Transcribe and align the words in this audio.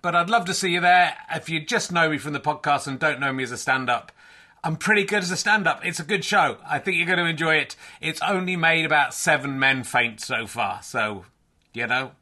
But 0.00 0.14
I'd 0.14 0.30
love 0.30 0.44
to 0.46 0.54
see 0.54 0.70
you 0.70 0.80
there. 0.80 1.16
If 1.34 1.48
you 1.48 1.60
just 1.60 1.90
know 1.90 2.10
me 2.10 2.18
from 2.18 2.32
the 2.32 2.40
podcast 2.40 2.86
and 2.86 2.98
don't 2.98 3.20
know 3.20 3.32
me 3.32 3.42
as 3.42 3.50
a 3.50 3.56
stand 3.56 3.90
up, 3.90 4.12
I'm 4.62 4.76
pretty 4.76 5.04
good 5.04 5.22
as 5.22 5.30
a 5.30 5.36
stand 5.36 5.66
up. 5.66 5.84
It's 5.84 6.00
a 6.00 6.04
good 6.04 6.24
show. 6.24 6.58
I 6.68 6.78
think 6.78 6.96
you're 6.96 7.06
going 7.06 7.18
to 7.18 7.26
enjoy 7.26 7.56
it. 7.56 7.76
It's 8.00 8.20
only 8.22 8.56
made 8.56 8.84
about 8.84 9.14
seven 9.14 9.58
men 9.58 9.84
faint 9.84 10.20
so 10.20 10.46
far. 10.46 10.82
So, 10.82 11.24
you 11.72 11.86
know, 11.86 12.12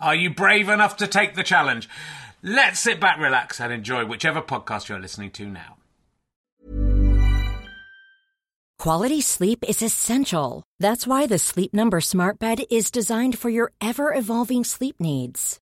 are 0.00 0.14
you 0.14 0.30
brave 0.30 0.68
enough 0.68 0.96
to 0.98 1.06
take 1.06 1.34
the 1.34 1.42
challenge? 1.42 1.88
Let's 2.42 2.80
sit 2.80 3.00
back, 3.00 3.18
relax, 3.18 3.60
and 3.60 3.72
enjoy 3.72 4.04
whichever 4.04 4.42
podcast 4.42 4.88
you're 4.88 4.98
listening 4.98 5.30
to 5.32 5.46
now. 5.46 5.76
Quality 8.80 9.20
sleep 9.20 9.64
is 9.68 9.80
essential. 9.80 10.64
That's 10.80 11.06
why 11.06 11.28
the 11.28 11.38
Sleep 11.38 11.72
Number 11.72 12.00
Smart 12.00 12.40
Bed 12.40 12.64
is 12.68 12.90
designed 12.90 13.38
for 13.38 13.48
your 13.48 13.70
ever 13.80 14.12
evolving 14.12 14.64
sleep 14.64 14.96
needs. 14.98 15.61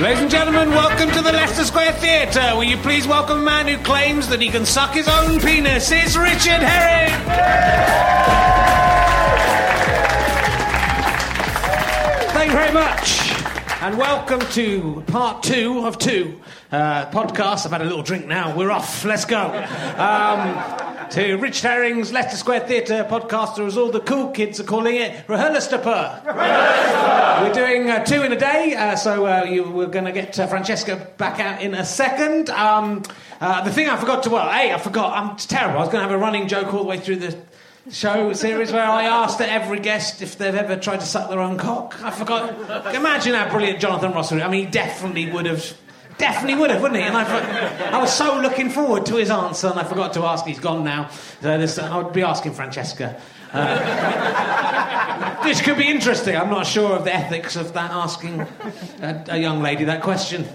Ladies 0.00 0.22
and 0.22 0.30
gentlemen, 0.30 0.70
welcome 0.70 1.10
to 1.10 1.20
the 1.20 1.32
Leicester 1.32 1.64
Square 1.64 1.92
Theatre. 1.92 2.56
Will 2.56 2.64
you 2.64 2.78
please 2.78 3.06
welcome 3.06 3.40
a 3.40 3.42
man 3.42 3.68
who 3.68 3.76
claims 3.84 4.26
that 4.28 4.40
he 4.40 4.48
can 4.48 4.64
suck 4.64 4.94
his 4.94 5.06
own 5.06 5.38
penis? 5.38 5.92
It's 5.92 6.16
Richard 6.16 6.62
Herring! 6.62 7.12
Thank 12.32 12.50
you 12.50 12.56
very 12.56 12.72
much. 12.72 13.21
And 13.82 13.98
welcome 13.98 14.38
to 14.52 15.02
part 15.08 15.42
two 15.42 15.84
of 15.84 15.98
two 15.98 16.40
uh, 16.70 17.06
podcasts. 17.06 17.66
I've 17.66 17.72
had 17.72 17.80
a 17.80 17.84
little 17.84 18.04
drink 18.04 18.26
now. 18.26 18.56
We're 18.56 18.70
off. 18.70 19.04
Let's 19.04 19.24
go. 19.24 19.40
Um, 19.98 21.08
to 21.10 21.34
Rich 21.34 21.62
Herring's 21.62 22.12
Leicester 22.12 22.36
Square 22.36 22.68
Theatre 22.68 23.04
podcast, 23.10 23.58
or 23.58 23.66
as 23.66 23.76
all 23.76 23.90
the 23.90 23.98
cool 23.98 24.30
kids 24.30 24.60
are 24.60 24.64
calling 24.64 24.94
it, 24.94 25.26
Rehearlistapur. 25.26 26.24
We're 27.42 27.52
doing 27.52 27.90
uh, 27.90 28.04
two 28.04 28.22
in 28.22 28.32
a 28.32 28.38
day, 28.38 28.76
uh, 28.76 28.94
so 28.94 29.26
uh, 29.26 29.42
you, 29.42 29.68
we're 29.68 29.88
going 29.88 30.04
to 30.04 30.12
get 30.12 30.38
uh, 30.38 30.46
Francesca 30.46 31.08
back 31.16 31.40
out 31.40 31.60
in 31.60 31.74
a 31.74 31.84
second. 31.84 32.50
Um, 32.50 33.02
uh, 33.40 33.64
the 33.64 33.72
thing 33.72 33.88
I 33.88 33.96
forgot 33.96 34.22
to, 34.22 34.30
well, 34.30 34.46
A, 34.46 34.72
I 34.72 34.78
forgot, 34.78 35.12
I'm 35.12 35.36
terrible. 35.36 35.78
I 35.78 35.80
was 35.80 35.88
going 35.88 36.04
to 36.04 36.08
have 36.08 36.16
a 36.16 36.22
running 36.22 36.46
joke 36.46 36.72
all 36.72 36.84
the 36.84 36.88
way 36.88 37.00
through 37.00 37.16
the 37.16 37.36
show 37.90 38.32
series 38.32 38.72
where 38.72 38.84
I 38.84 39.04
asked 39.04 39.40
every 39.40 39.80
guest 39.80 40.22
if 40.22 40.38
they've 40.38 40.54
ever 40.54 40.76
tried 40.76 41.00
to 41.00 41.06
suck 41.06 41.28
their 41.28 41.40
own 41.40 41.58
cock. 41.58 42.00
I 42.02 42.10
forgot. 42.10 42.94
Imagine 42.94 43.34
how 43.34 43.50
brilliant 43.50 43.80
Jonathan 43.80 44.12
Ross 44.12 44.30
would. 44.30 44.40
I 44.40 44.48
mean, 44.48 44.66
he 44.66 44.70
definitely 44.70 45.30
would 45.30 45.46
have. 45.46 45.76
Definitely 46.18 46.60
would 46.60 46.70
have, 46.70 46.82
wouldn't 46.82 47.00
he? 47.00 47.06
And 47.06 47.16
I, 47.16 47.90
I 47.90 47.98
was 47.98 48.12
so 48.12 48.38
looking 48.38 48.68
forward 48.70 49.06
to 49.06 49.16
his 49.16 49.30
answer, 49.30 49.68
and 49.68 49.80
I 49.80 49.84
forgot 49.84 50.12
to 50.14 50.24
ask. 50.24 50.44
He's 50.44 50.60
gone 50.60 50.84
now. 50.84 51.08
So 51.40 51.58
this, 51.58 51.78
I 51.78 51.96
would 51.96 52.12
be 52.12 52.22
asking 52.22 52.52
Francesca. 52.52 53.20
Uh, 53.52 55.42
this 55.42 55.60
could 55.62 55.78
be 55.78 55.88
interesting. 55.88 56.36
I'm 56.36 56.50
not 56.50 56.66
sure 56.66 56.92
of 56.92 57.04
the 57.04 57.14
ethics 57.14 57.56
of 57.56 57.72
that 57.72 57.90
asking 57.90 58.40
a, 59.00 59.24
a 59.30 59.38
young 59.38 59.62
lady 59.62 59.84
that 59.84 60.02
question. 60.02 60.46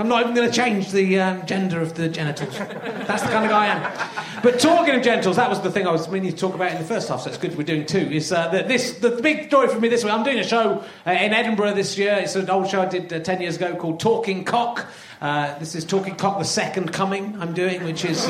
I'm 0.00 0.08
not 0.08 0.22
even 0.22 0.34
going 0.34 0.50
to 0.50 0.56
change 0.56 0.92
the 0.92 1.20
um, 1.20 1.44
gender 1.44 1.78
of 1.78 1.92
the 1.92 2.08
genitals. 2.08 2.56
That's 2.56 3.22
the 3.22 3.28
kind 3.28 3.44
of 3.44 3.50
guy 3.50 3.66
I 3.66 3.66
am. 3.66 4.42
But 4.42 4.58
talking 4.58 4.94
of 4.94 5.02
genitals, 5.02 5.36
that 5.36 5.50
was 5.50 5.60
the 5.60 5.70
thing 5.70 5.86
I 5.86 5.92
was 5.92 6.08
meaning 6.08 6.30
to 6.30 6.36
talk 6.36 6.54
about 6.54 6.72
in 6.72 6.78
the 6.78 6.86
first 6.86 7.10
half, 7.10 7.20
so 7.20 7.28
it's 7.28 7.36
good 7.36 7.54
we're 7.54 7.64
doing 7.64 7.84
two. 7.84 7.98
Is 7.98 8.32
uh, 8.32 8.48
this 8.48 8.94
the 8.94 9.10
big 9.10 9.48
story 9.48 9.68
for 9.68 9.78
me 9.78 9.88
this 9.88 10.02
week? 10.02 10.14
I'm 10.14 10.24
doing 10.24 10.38
a 10.38 10.44
show 10.44 10.82
uh, 11.06 11.10
in 11.10 11.34
Edinburgh 11.34 11.74
this 11.74 11.98
year. 11.98 12.14
It's 12.14 12.34
an 12.34 12.48
old 12.48 12.70
show 12.70 12.80
I 12.80 12.86
did 12.86 13.12
uh, 13.12 13.20
10 13.20 13.42
years 13.42 13.56
ago 13.56 13.76
called 13.76 14.00
Talking 14.00 14.42
Cock. 14.42 14.86
Uh, 15.20 15.58
this 15.58 15.74
is 15.74 15.84
Talking 15.84 16.16
Cock, 16.16 16.38
the 16.38 16.46
second 16.46 16.94
coming 16.94 17.38
I'm 17.38 17.52
doing, 17.52 17.84
which 17.84 18.06
is. 18.06 18.26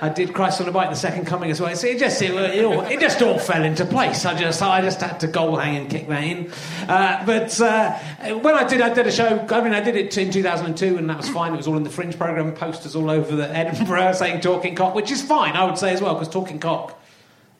I 0.00 0.08
did 0.08 0.34
Christ 0.34 0.60
on 0.60 0.68
a 0.68 0.72
Bike, 0.72 0.86
in 0.86 0.92
the 0.92 0.96
second 0.96 1.26
coming 1.26 1.50
as 1.50 1.60
well. 1.60 1.74
So 1.74 1.86
it 1.86 1.98
just 1.98 2.20
it, 2.22 2.30
it, 2.30 2.64
all, 2.64 2.80
it, 2.82 3.00
just 3.00 3.20
all 3.22 3.38
fell 3.38 3.64
into 3.64 3.84
place. 3.84 4.24
I 4.24 4.38
just 4.38 4.62
I 4.62 4.80
just 4.80 5.00
had 5.00 5.20
to 5.20 5.26
goal 5.26 5.56
hang 5.56 5.76
and 5.76 5.90
kick 5.90 6.08
that 6.08 6.24
in. 6.24 6.52
Uh, 6.88 7.24
but 7.24 7.60
uh, 7.60 7.98
when 8.40 8.54
I 8.54 8.66
did, 8.66 8.80
I 8.80 8.92
did 8.92 9.06
a 9.06 9.12
show. 9.12 9.46
I 9.50 9.60
mean, 9.62 9.74
I 9.74 9.80
did 9.80 9.96
it 9.96 10.16
in 10.16 10.30
2002, 10.30 10.96
and 10.98 11.08
that 11.10 11.16
was 11.16 11.28
fine. 11.28 11.54
It 11.54 11.56
was 11.56 11.66
all 11.66 11.76
in 11.76 11.82
the 11.82 11.90
Fringe 11.90 12.16
program, 12.16 12.52
posters 12.54 12.96
all 12.96 13.10
over 13.10 13.34
the 13.34 13.48
Edinburgh 13.48 14.12
saying 14.14 14.40
"Talking 14.40 14.74
Cock," 14.74 14.94
which 14.94 15.10
is 15.10 15.22
fine, 15.22 15.54
I 15.54 15.64
would 15.64 15.78
say 15.78 15.92
as 15.92 16.00
well, 16.00 16.14
because 16.14 16.28
"Talking 16.28 16.58
Cock." 16.58 16.97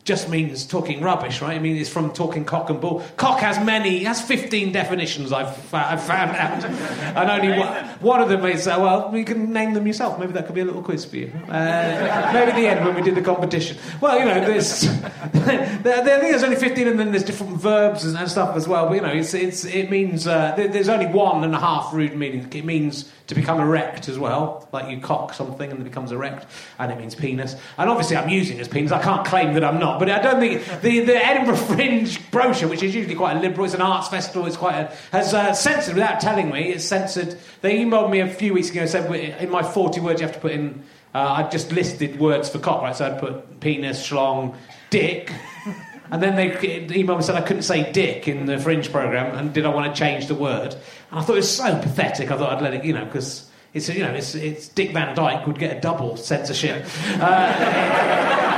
Just 0.04 0.30
means 0.30 0.64
talking 0.64 1.02
rubbish, 1.02 1.42
right? 1.42 1.54
I 1.54 1.58
mean, 1.58 1.76
it's 1.76 1.90
from 1.90 2.12
talking 2.12 2.44
cock 2.44 2.70
and 2.70 2.80
bull. 2.80 3.04
Cock 3.18 3.40
has 3.40 3.62
many, 3.62 4.04
has 4.04 4.22
15 4.22 4.72
definitions 4.72 5.32
I've, 5.32 5.74
I've 5.74 6.02
found 6.02 6.30
out. 6.36 6.64
And 7.18 7.30
only 7.30 7.58
one, 7.58 7.84
one 8.00 8.20
of 8.22 8.28
them 8.28 8.44
is, 8.46 8.66
uh, 8.68 8.76
well, 8.78 9.14
you 9.14 9.24
can 9.24 9.52
name 9.52 9.74
them 9.74 9.86
yourself. 9.86 10.18
Maybe 10.18 10.32
that 10.32 10.46
could 10.46 10.54
be 10.54 10.60
a 10.60 10.64
little 10.64 10.82
quiz 10.82 11.04
for 11.04 11.16
you. 11.16 11.32
Uh, 11.48 12.30
maybe 12.32 12.52
at 12.52 12.56
the 12.56 12.66
end 12.66 12.84
when 12.84 12.94
we 12.94 13.02
did 13.02 13.16
the 13.16 13.22
competition. 13.22 13.76
Well, 14.00 14.18
you 14.18 14.24
know, 14.24 14.40
there's, 14.40 14.82
there, 15.32 15.82
there, 15.82 16.16
I 16.16 16.20
think 16.20 16.30
there's 16.30 16.44
only 16.44 16.56
15 16.56 16.86
and 16.88 16.98
then 16.98 17.10
there's 17.10 17.24
different 17.24 17.60
verbs 17.60 18.04
and, 18.04 18.16
and 18.16 18.30
stuff 18.30 18.56
as 18.56 18.68
well. 18.68 18.86
But, 18.86 18.94
you 18.94 19.00
know, 19.00 19.12
it's, 19.12 19.34
it's, 19.34 19.64
it 19.64 19.90
means, 19.90 20.26
uh, 20.26 20.54
there, 20.56 20.68
there's 20.68 20.88
only 20.88 21.06
one 21.06 21.44
and 21.44 21.54
a 21.54 21.60
half 21.60 21.92
rude 21.92 22.16
meanings. 22.16 22.54
It 22.54 22.64
means 22.64 23.10
to 23.28 23.34
become 23.34 23.60
erect 23.60 24.08
as 24.08 24.18
well, 24.18 24.66
like 24.72 24.90
you 24.90 25.00
cock 25.00 25.34
something 25.34 25.70
and 25.70 25.80
it 25.80 25.84
becomes 25.84 26.12
erect, 26.12 26.46
and 26.78 26.90
it 26.90 26.98
means 26.98 27.14
penis. 27.14 27.56
And 27.76 27.88
obviously, 27.88 28.16
I'm 28.16 28.30
using 28.30 28.58
as 28.58 28.68
penis. 28.68 28.90
I 28.90 29.02
can't 29.02 29.26
claim 29.26 29.52
that 29.54 29.62
I'm 29.62 29.78
not, 29.78 29.87
but 29.96 30.10
I 30.10 30.20
don't 30.20 30.40
think 30.40 30.64
the, 30.82 31.00
the 31.00 31.16
Edinburgh 31.16 31.56
Fringe 31.68 32.30
brochure, 32.32 32.68
which 32.68 32.82
is 32.82 32.94
usually 32.94 33.14
quite 33.14 33.36
a 33.36 33.40
liberal, 33.40 33.64
it's 33.64 33.74
an 33.74 33.80
arts 33.80 34.08
festival, 34.08 34.46
it's 34.46 34.56
quite 34.56 34.74
a, 34.74 34.94
has 35.12 35.32
uh, 35.32 35.52
censored 35.54 35.94
without 35.94 36.20
telling 36.20 36.50
me. 36.50 36.72
It's 36.72 36.84
censored. 36.84 37.38
They 37.60 37.78
emailed 37.78 38.10
me 38.10 38.20
a 38.20 38.28
few 38.28 38.52
weeks 38.52 38.70
ago 38.70 38.80
and 38.80 38.90
said 38.90 39.10
in 39.40 39.50
my 39.50 39.62
40 39.62 40.00
words 40.00 40.20
you 40.20 40.26
have 40.26 40.34
to 40.34 40.40
put 40.40 40.52
in. 40.52 40.82
Uh, 41.14 41.44
I 41.44 41.48
just 41.48 41.72
listed 41.72 42.18
words 42.18 42.48
for 42.48 42.58
cock, 42.58 42.82
right? 42.82 42.94
So 42.94 43.06
I'd 43.06 43.20
put 43.20 43.60
penis, 43.60 44.06
schlong, 44.06 44.56
dick. 44.90 45.32
And 46.10 46.22
then 46.22 46.36
they 46.36 46.48
emailed 46.50 47.06
me 47.06 47.14
and 47.16 47.24
said 47.24 47.34
I 47.34 47.42
couldn't 47.42 47.64
say 47.64 47.92
dick 47.92 48.28
in 48.28 48.46
the 48.46 48.58
Fringe 48.58 48.90
programme, 48.90 49.36
and 49.36 49.52
did 49.52 49.66
I 49.66 49.68
want 49.68 49.94
to 49.94 49.98
change 49.98 50.26
the 50.26 50.34
word? 50.34 50.72
And 51.10 51.20
I 51.20 51.22
thought 51.22 51.34
it 51.34 51.36
was 51.36 51.54
so 51.54 51.78
pathetic. 51.78 52.30
I 52.30 52.38
thought 52.38 52.50
I'd 52.50 52.62
let 52.62 52.72
it, 52.72 52.82
you 52.82 52.94
know, 52.94 53.04
because 53.04 53.48
it's 53.74 53.88
you 53.88 54.02
know 54.02 54.12
it's, 54.12 54.34
it's 54.34 54.68
Dick 54.68 54.92
Van 54.92 55.14
Dyke 55.14 55.46
would 55.46 55.58
get 55.58 55.76
a 55.76 55.80
double 55.80 56.16
censorship. 56.16 56.86
Uh, 57.20 58.54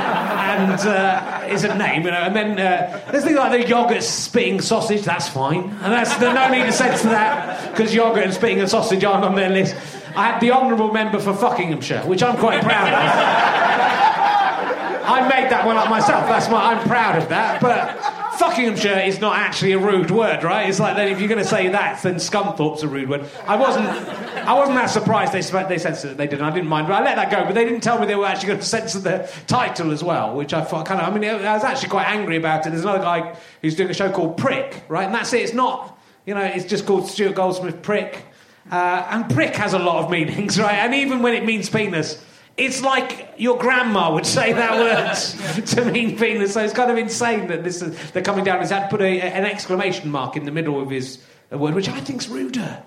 and 0.59 0.87
uh, 0.87 1.47
is 1.53 1.63
a 1.63 1.75
name, 1.77 2.03
you 2.03 2.11
know. 2.11 2.17
And 2.17 2.35
then 2.35 2.51
uh, 2.59 3.01
there's 3.11 3.23
things 3.23 3.37
like 3.37 3.51
the 3.51 3.67
yogurt 3.67 4.03
spitting 4.03 4.61
sausage. 4.61 5.03
That's 5.03 5.29
fine, 5.29 5.63
and 5.63 5.93
that's 5.93 6.15
there's 6.17 6.35
no 6.35 6.49
need 6.49 6.65
to 6.65 6.71
censor 6.71 7.09
that 7.09 7.71
because 7.71 7.93
yogurt 7.93 8.23
and 8.23 8.33
spitting 8.33 8.59
a 8.61 8.67
sausage 8.67 9.03
aren't 9.03 9.25
on 9.25 9.35
their 9.35 9.49
list. 9.49 9.75
I 10.15 10.31
had 10.31 10.41
the 10.41 10.51
honourable 10.51 10.91
member 10.91 11.19
for 11.19 11.33
Fuckinghamshire, 11.33 12.05
which 12.05 12.21
I'm 12.21 12.37
quite 12.37 12.61
proud 12.61 12.93
of. 12.93 13.90
I 15.03 15.27
made 15.27 15.51
that 15.51 15.65
one 15.65 15.77
up 15.77 15.89
myself. 15.89 16.27
That's 16.27 16.49
my. 16.49 16.73
I'm 16.73 16.87
proud 16.87 17.21
of 17.21 17.29
that, 17.29 17.61
but. 17.61 18.21
Fuckinghamshire 18.41 19.05
is 19.05 19.19
not 19.19 19.37
actually 19.37 19.73
a 19.73 19.77
rude 19.77 20.09
word, 20.09 20.43
right? 20.43 20.67
It's 20.67 20.79
like 20.79 20.95
then 20.95 21.09
if 21.09 21.19
you're 21.19 21.29
going 21.29 21.43
to 21.43 21.47
say 21.47 21.67
that, 21.67 22.01
then 22.01 22.15
Scunthorpe's 22.15 22.81
a 22.81 22.87
rude 22.87 23.07
word. 23.07 23.29
I 23.45 23.55
wasn't, 23.55 23.85
I 23.85 24.53
wasn't 24.53 24.77
that 24.77 24.87
surprised 24.89 25.31
they 25.31 25.41
they 25.41 25.77
censored 25.77 26.11
it. 26.11 26.17
They 26.17 26.25
didn't. 26.25 26.45
I 26.45 26.49
didn't 26.49 26.67
mind, 26.67 26.87
but 26.87 26.95
I 26.95 27.03
let 27.03 27.17
that 27.17 27.29
go. 27.29 27.45
But 27.45 27.53
they 27.53 27.65
didn't 27.65 27.81
tell 27.81 27.99
me 27.99 28.07
they 28.07 28.15
were 28.15 28.25
actually 28.25 28.47
going 28.47 28.59
to 28.61 28.65
censor 28.65 28.99
the 28.99 29.31
title 29.45 29.91
as 29.91 30.03
well, 30.03 30.35
which 30.35 30.55
I 30.55 30.63
thought 30.63 30.87
kind 30.87 30.99
of. 30.99 31.07
I 31.07 31.15
mean, 31.15 31.29
I 31.29 31.53
was 31.53 31.63
actually 31.63 31.89
quite 31.89 32.07
angry 32.07 32.37
about 32.37 32.65
it. 32.65 32.71
There's 32.71 32.81
another 32.81 33.03
guy 33.03 33.37
who's 33.61 33.75
doing 33.75 33.91
a 33.91 33.93
show 33.93 34.11
called 34.11 34.37
Prick, 34.37 34.85
right? 34.87 35.05
And 35.05 35.13
that's 35.13 35.33
it. 35.33 35.41
It's 35.41 35.53
not, 35.53 35.99
you 36.25 36.33
know, 36.33 36.41
it's 36.41 36.65
just 36.65 36.87
called 36.87 37.07
Stuart 37.07 37.35
Goldsmith 37.35 37.83
Prick, 37.83 38.25
uh, 38.71 39.05
and 39.09 39.29
prick 39.29 39.55
has 39.55 39.73
a 39.73 39.79
lot 39.79 40.03
of 40.03 40.09
meanings, 40.09 40.59
right? 40.59 40.77
And 40.77 40.95
even 40.95 41.21
when 41.21 41.35
it 41.35 41.45
means 41.45 41.69
penis. 41.69 42.25
It's 42.57 42.81
like 42.81 43.33
your 43.37 43.57
grandma 43.57 44.13
would 44.13 44.25
say 44.25 44.53
that 44.53 44.77
word 44.77 45.65
to 45.65 45.85
mean 45.85 46.17
penis. 46.17 46.53
So 46.53 46.63
it's 46.63 46.73
kind 46.73 46.91
of 46.91 46.97
insane 46.97 47.47
that 47.47 47.63
this 47.63 47.81
is, 47.81 48.11
they're 48.11 48.21
coming 48.21 48.43
down. 48.43 48.59
He's 48.59 48.69
had 48.69 48.83
to 48.83 48.89
put 48.89 49.01
a, 49.01 49.21
an 49.21 49.45
exclamation 49.45 50.11
mark 50.11 50.35
in 50.35 50.45
the 50.45 50.51
middle 50.51 50.81
of 50.81 50.89
his 50.89 51.19
a 51.51 51.57
word 51.57 51.75
which 51.75 51.89
I 51.89 51.99
think's 51.99 52.29
ruder. 52.29 52.81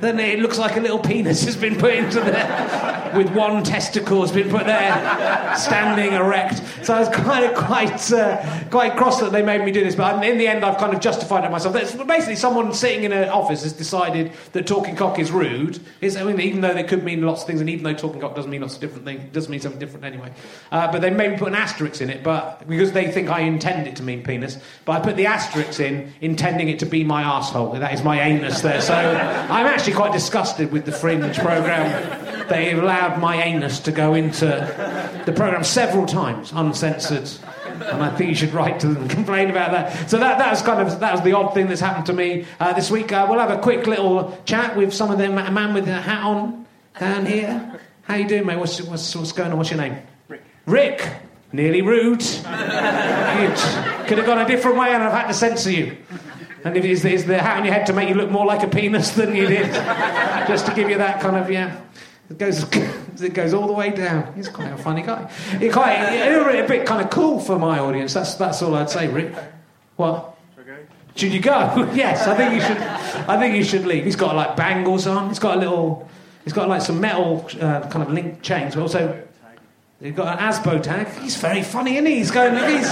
Then 0.00 0.18
it 0.20 0.38
looks 0.38 0.58
like 0.58 0.76
a 0.76 0.80
little 0.80 0.98
penis 0.98 1.44
has 1.44 1.56
been 1.56 1.76
put 1.76 1.94
into 1.94 2.20
there, 2.20 3.12
with 3.16 3.34
one 3.34 3.62
testicle 3.62 4.20
has 4.20 4.32
been 4.32 4.48
put 4.48 4.64
there, 4.64 5.54
standing 5.56 6.12
erect. 6.12 6.62
So 6.82 6.94
I 6.94 7.00
was 7.00 7.08
kind 7.08 7.44
of 7.44 7.54
quite, 7.56 8.12
uh, 8.12 8.64
quite 8.70 8.96
cross 8.96 9.20
that 9.20 9.32
they 9.32 9.42
made 9.42 9.64
me 9.64 9.72
do 9.72 9.82
this, 9.82 9.94
but 9.94 10.24
in 10.24 10.38
the 10.38 10.46
end, 10.46 10.64
I've 10.64 10.78
kind 10.78 10.94
of 10.94 11.00
justified 11.00 11.44
it 11.44 11.50
myself. 11.50 11.74
It's 11.76 11.92
basically, 11.92 12.36
someone 12.36 12.72
sitting 12.72 13.04
in 13.04 13.12
an 13.12 13.28
office 13.28 13.64
has 13.64 13.72
decided 13.72 14.32
that 14.52 14.66
talking 14.66 14.96
cock 14.96 15.18
is 15.18 15.30
rude. 15.30 15.80
It's, 16.00 16.16
I 16.16 16.24
mean, 16.24 16.40
even 16.40 16.60
though 16.60 16.74
they 16.74 16.84
could 16.84 17.02
mean 17.02 17.22
lots 17.22 17.42
of 17.42 17.46
things, 17.46 17.60
and 17.60 17.68
even 17.68 17.84
though 17.84 17.94
talking 17.94 18.20
cock 18.20 18.34
doesn't 18.34 18.50
mean 18.50 18.62
lots 18.62 18.74
of 18.76 18.80
different 18.80 19.04
things, 19.04 19.24
it 19.24 19.32
does 19.32 19.48
mean 19.48 19.60
something 19.60 19.80
different 19.80 20.04
anyway. 20.04 20.32
Uh, 20.70 20.90
but 20.90 21.00
they 21.00 21.10
made 21.10 21.32
me 21.32 21.38
put 21.38 21.48
an 21.48 21.54
asterisk 21.54 22.00
in 22.00 22.08
it, 22.08 22.22
but 22.22 22.66
because 22.68 22.92
they 22.92 23.10
think 23.10 23.28
I 23.28 23.40
intend 23.40 23.88
it 23.88 23.96
to 23.96 24.02
mean 24.02 24.22
penis. 24.22 24.58
But 24.84 25.00
I 25.00 25.04
put 25.04 25.16
the 25.16 25.26
asterisk 25.26 25.80
in, 25.80 26.12
intending 26.20 26.68
it 26.68 26.78
to 26.78 26.86
be 26.86 27.02
my 27.02 27.22
asshole. 27.22 27.72
That 27.72 27.92
is 27.92 28.04
my 28.06 28.20
anus 28.20 28.60
there. 28.60 28.80
So 28.80 28.94
I'm 28.94 29.66
actually 29.66 29.94
quite 29.94 30.12
disgusted 30.12 30.70
with 30.70 30.86
the 30.86 30.92
Fringe 30.92 31.36
programme. 31.36 32.48
They 32.48 32.72
allowed 32.72 33.18
my 33.20 33.42
anus 33.42 33.80
to 33.80 33.92
go 33.92 34.14
into 34.14 34.46
the 35.26 35.32
programme 35.32 35.64
several 35.64 36.06
times, 36.06 36.52
uncensored. 36.54 37.28
And 37.66 38.02
I 38.02 38.14
think 38.16 38.30
you 38.30 38.36
should 38.36 38.54
write 38.54 38.78
to 38.80 38.86
them 38.86 39.02
and 39.02 39.10
complain 39.10 39.50
about 39.50 39.72
that. 39.72 40.08
So 40.08 40.18
that, 40.18 40.38
that 40.38 40.50
was 40.50 40.62
kind 40.62 40.80
of 40.80 41.00
that 41.00 41.12
was 41.12 41.22
the 41.22 41.32
odd 41.32 41.52
thing 41.52 41.66
that's 41.66 41.80
happened 41.80 42.06
to 42.06 42.12
me 42.12 42.46
uh, 42.60 42.72
this 42.72 42.90
week. 42.90 43.12
Uh, 43.12 43.26
we'll 43.28 43.40
have 43.40 43.50
a 43.50 43.58
quick 43.58 43.86
little 43.86 44.40
chat 44.44 44.76
with 44.76 44.94
some 44.94 45.10
of 45.10 45.18
them. 45.18 45.36
A 45.36 45.50
man 45.50 45.74
with 45.74 45.88
a 45.88 46.00
hat 46.00 46.22
on 46.22 46.64
down 46.98 47.26
here. 47.26 47.80
How 48.02 48.14
you 48.14 48.28
doing, 48.28 48.46
mate? 48.46 48.58
What's, 48.58 48.80
what's, 48.82 49.14
what's 49.16 49.32
going 49.32 49.50
on? 49.50 49.58
What's 49.58 49.70
your 49.70 49.80
name? 49.80 49.98
Rick. 50.28 50.42
Rick. 50.64 51.12
Nearly 51.52 51.82
rude. 51.82 52.20
Could 52.20 54.18
have 54.18 54.26
gone 54.26 54.38
a 54.38 54.46
different 54.46 54.78
way 54.78 54.90
and 54.90 55.02
I've 55.02 55.12
had 55.12 55.26
to 55.26 55.34
censor 55.34 55.72
you. 55.72 55.96
And 56.66 56.76
if 56.76 56.84
is, 56.84 57.04
is 57.04 57.24
the 57.26 57.38
hat 57.38 57.58
on 57.58 57.64
your 57.64 57.72
head 57.72 57.86
to 57.86 57.92
make 57.92 58.08
you 58.08 58.16
look 58.16 58.28
more 58.28 58.44
like 58.44 58.64
a 58.64 58.68
penis 58.68 59.10
than 59.10 59.36
you 59.36 59.46
did, 59.46 59.72
just 60.48 60.66
to 60.66 60.74
give 60.74 60.90
you 60.90 60.98
that 60.98 61.20
kind 61.20 61.36
of 61.36 61.48
yeah. 61.48 61.80
It 62.28 62.38
goes, 62.38 62.66
it 63.22 63.34
goes 63.34 63.54
all 63.54 63.68
the 63.68 63.72
way 63.72 63.90
down. 63.90 64.34
He's 64.34 64.48
quite 64.48 64.72
a 64.72 64.76
funny 64.76 65.02
guy. 65.02 65.30
He's 65.60 65.72
quite 65.72 65.92
a, 65.92 66.64
a 66.64 66.66
bit 66.66 66.84
kind 66.84 67.04
of 67.04 67.10
cool 67.10 67.38
for 67.38 67.56
my 67.56 67.78
audience. 67.78 68.14
That's 68.14 68.34
that's 68.34 68.62
all 68.62 68.74
I'd 68.74 68.90
say, 68.90 69.06
Rick. 69.06 69.32
What? 69.94 70.36
Should 71.14 71.32
you 71.32 71.40
go? 71.40 71.88
yes, 71.94 72.26
I 72.26 72.36
think 72.36 72.54
you 72.54 72.60
should. 72.60 72.78
I 73.28 73.38
think 73.38 73.54
you 73.54 73.62
should 73.62 73.86
leave. 73.86 74.04
He's 74.04 74.16
got 74.16 74.34
like 74.34 74.56
bangles 74.56 75.06
on. 75.06 75.28
He's 75.28 75.38
got 75.38 75.56
a 75.56 75.60
little. 75.60 76.08
He's 76.42 76.52
got 76.52 76.68
like 76.68 76.82
some 76.82 77.00
metal 77.00 77.48
uh, 77.60 77.88
kind 77.88 78.02
of 78.02 78.10
link 78.10 78.42
chains, 78.42 78.74
but 78.74 78.82
also 78.82 79.25
he's 80.00 80.14
got 80.14 80.38
an 80.38 80.44
ASBO 80.52 80.82
tag. 80.82 81.08
He's 81.22 81.36
very 81.36 81.62
funny, 81.62 81.94
isn't 81.94 82.06
he? 82.06 82.16
He's 82.16 82.30
going. 82.30 82.54
He's 82.76 82.88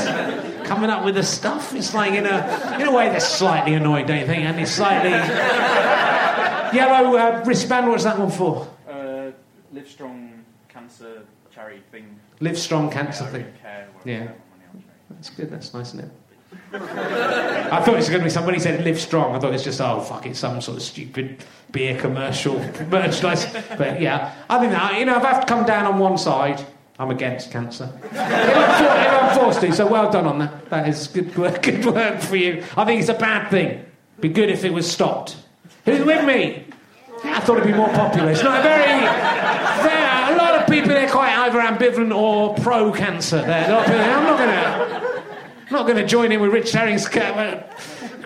coming 0.66 0.90
up 0.90 1.04
with 1.04 1.14
the 1.16 1.22
stuff. 1.22 1.74
It's 1.74 1.94
like 1.94 2.12
in 2.12 2.26
a 2.26 2.76
in 2.80 2.88
a 2.88 2.92
way 2.92 3.08
they're 3.08 3.20
slightly 3.20 3.74
annoyed, 3.74 4.06
don't 4.06 4.20
you 4.20 4.26
think? 4.26 4.44
And 4.44 4.58
it's 4.60 4.70
slightly 4.72 5.10
yellow 6.76 7.16
uh, 7.16 7.42
wristband. 7.46 7.88
What's 7.88 8.04
that 8.04 8.18
one 8.18 8.30
for? 8.30 8.66
Uh, 8.88 9.30
Live 9.72 9.88
Strong 9.88 10.44
Cancer 10.68 11.22
charity 11.54 11.82
thing. 11.90 12.18
Live 12.40 12.58
Strong 12.58 12.90
Cancer 12.90 13.24
Yeah, 13.24 13.30
thing. 13.30 13.46
Care, 13.62 13.88
Yeah. 14.04 14.18
money 14.18 14.30
on 14.30 14.34
charity. 14.72 14.84
That's 15.10 15.30
good. 15.30 15.50
That's 15.50 15.74
nice, 15.74 15.88
isn't 15.94 16.00
it? 16.04 16.10
I 16.72 17.80
thought 17.84 17.94
it 17.94 17.96
was 17.96 18.08
going 18.08 18.20
to 18.20 18.24
be 18.24 18.30
somebody 18.30 18.58
said 18.60 18.84
live 18.84 19.00
strong. 19.00 19.34
I 19.34 19.40
thought 19.40 19.54
it's 19.54 19.64
just 19.64 19.80
oh 19.80 20.00
fuck 20.00 20.24
it, 20.26 20.36
some 20.36 20.60
sort 20.60 20.76
of 20.76 20.82
stupid 20.84 21.42
beer 21.72 21.98
commercial 21.98 22.58
merchandise. 22.90 23.46
But 23.76 24.00
yeah, 24.00 24.32
I 24.48 24.58
think 24.60 24.72
that 24.72 24.98
you 24.98 25.04
know 25.04 25.16
if 25.16 25.24
I 25.24 25.32
have 25.32 25.40
to 25.40 25.46
come 25.46 25.64
down 25.66 25.84
on 25.86 25.98
one 25.98 26.16
side, 26.16 26.64
I'm 26.99 27.11
against 27.11 27.50
cancer. 27.50 27.91
I'm 28.12 29.38
forced 29.38 29.61
to, 29.62 29.73
so 29.73 29.87
well 29.87 30.11
done 30.11 30.26
on 30.26 30.38
that. 30.38 30.70
That 30.70 30.88
is 30.88 31.08
good 31.08 31.37
work. 31.37 31.62
Good 31.62 31.85
work 31.85 32.20
for 32.20 32.37
you. 32.37 32.62
I 32.76 32.85
think 32.85 33.00
it's 33.00 33.11
a 33.11 33.14
bad 33.14 33.50
thing. 33.50 33.85
Be 34.20 34.29
good 34.29 34.49
if 34.49 34.64
it 34.64 34.73
was 34.73 34.91
stopped. 34.91 35.37
Who's 35.85 36.05
with 36.05 36.25
me? 36.25 36.64
I 37.25 37.41
thought 37.41 37.58
it'd 37.58 37.67
be 37.67 37.76
more 37.76 37.88
popular. 37.88 38.31
It's 38.31 38.43
not 38.43 38.62
very. 38.62 38.85
There, 38.85 40.35
a 40.35 40.37
lot 40.37 40.61
of 40.61 40.69
people 40.69 40.93
are 40.93 41.08
quite 41.08 41.35
either 41.37 41.58
ambivalent 41.58 42.14
or 42.14 42.55
pro 42.56 42.93
cancer. 42.93 43.41
There, 43.41 43.64
I'm 43.64 44.25
not 44.25 44.38
gonna. 44.38 45.00
I'm 45.67 45.73
not 45.73 45.87
going 45.87 45.96
to 45.96 46.06
join 46.06 46.31
in 46.31 46.41
with 46.41 46.52
Rich 46.52 46.73
Herring's 46.73 47.06
uh, 47.06 47.67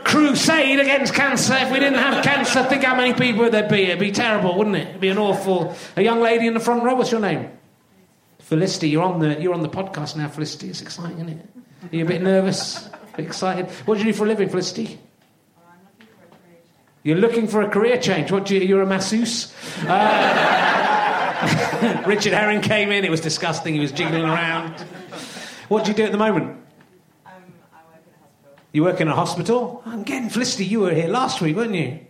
crusade 0.04 0.80
against 0.80 1.14
cancer. 1.14 1.54
If 1.54 1.70
we 1.70 1.78
didn't 1.78 1.98
have 1.98 2.22
cancer, 2.24 2.64
think 2.64 2.82
how 2.82 2.96
many 2.96 3.14
people 3.14 3.48
there'd 3.48 3.52
there 3.52 3.68
be? 3.70 3.84
It'd 3.84 4.00
be 4.00 4.10
terrible, 4.10 4.58
wouldn't 4.58 4.76
it? 4.76 4.88
It'd 4.88 5.00
be 5.00 5.08
an 5.08 5.18
awful. 5.18 5.74
A 5.96 6.02
young 6.02 6.20
lady 6.20 6.46
in 6.46 6.54
the 6.54 6.60
front 6.60 6.82
row. 6.82 6.96
What's 6.96 7.12
your 7.12 7.20
name? 7.20 7.57
Felicity. 8.48 8.88
You're 8.88 9.04
on 9.04 9.18
the 9.18 9.38
you're 9.38 9.52
on 9.52 9.60
the 9.60 9.68
podcast 9.68 10.16
now, 10.16 10.26
Felicity. 10.26 10.70
It's 10.70 10.80
exciting, 10.80 11.16
isn't 11.16 11.28
it? 11.28 11.46
Are 11.92 11.96
you 11.96 12.02
a 12.06 12.08
bit 12.08 12.22
nervous? 12.22 12.86
A 12.86 13.16
bit 13.18 13.26
excited? 13.26 13.66
What 13.84 13.96
do 13.96 14.00
you 14.00 14.06
do 14.06 14.14
for 14.14 14.24
a 14.24 14.26
living, 14.26 14.48
Felicity? 14.48 14.98
You're 17.02 17.18
looking 17.18 17.46
for 17.46 17.60
a 17.60 17.68
career 17.68 18.00
change. 18.00 18.32
What 18.32 18.46
do 18.46 18.54
you? 18.54 18.62
You're 18.62 18.80
a 18.80 18.86
masseuse. 18.86 19.52
Uh, 19.86 20.94
Richard 22.06 22.32
Herring 22.32 22.62
came 22.62 22.90
in. 22.90 23.04
It 23.04 23.10
was 23.10 23.20
disgusting. 23.20 23.74
He 23.74 23.80
was 23.80 23.92
jiggling 23.92 24.24
around. 24.24 24.80
What 25.68 25.84
do 25.84 25.90
you 25.90 25.96
do 25.98 26.04
at 26.04 26.12
the 26.12 26.16
moment? 26.16 26.56
Um, 27.26 27.32
I 27.70 27.82
work 27.84 28.00
in 28.00 28.14
a 28.14 28.18
hospital. 28.18 28.56
You 28.72 28.82
work 28.82 29.00
in 29.02 29.08
a 29.08 29.14
hospital? 29.14 29.82
I'm 29.84 30.04
getting 30.04 30.30
Felicity. 30.30 30.64
You 30.64 30.80
were 30.80 30.94
here 30.94 31.08
last 31.08 31.42
week, 31.42 31.54
weren't 31.54 31.74
you? 31.74 32.00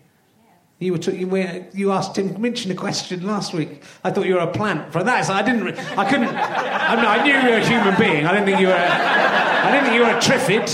You 0.80 0.92
were, 0.92 1.66
you, 1.74 1.90
asked 1.90 2.14
Tim 2.14 2.40
Minchin 2.40 2.70
a 2.70 2.74
question 2.74 3.26
last 3.26 3.52
week. 3.52 3.82
I 4.04 4.12
thought 4.12 4.26
you 4.26 4.34
were 4.34 4.40
a 4.40 4.52
plant. 4.52 4.92
For 4.92 5.02
that, 5.02 5.24
so 5.24 5.32
I 5.32 5.42
didn't. 5.42 5.76
I 5.98 6.08
couldn't. 6.08 6.28
I, 6.28 6.94
mean, 6.94 7.04
I 7.04 7.24
knew 7.24 7.34
you 7.34 7.50
were 7.50 7.60
a 7.60 7.66
human 7.66 7.98
being. 7.98 8.24
I 8.24 8.32
didn't 8.32 8.46
think 8.46 8.60
you 8.60 8.68
were. 8.68 8.74
I 8.74 9.72
didn't 9.72 9.86
think 9.86 9.96
you 9.96 10.02
were 10.02 10.10
a 10.10 10.20
triffid. 10.20 10.68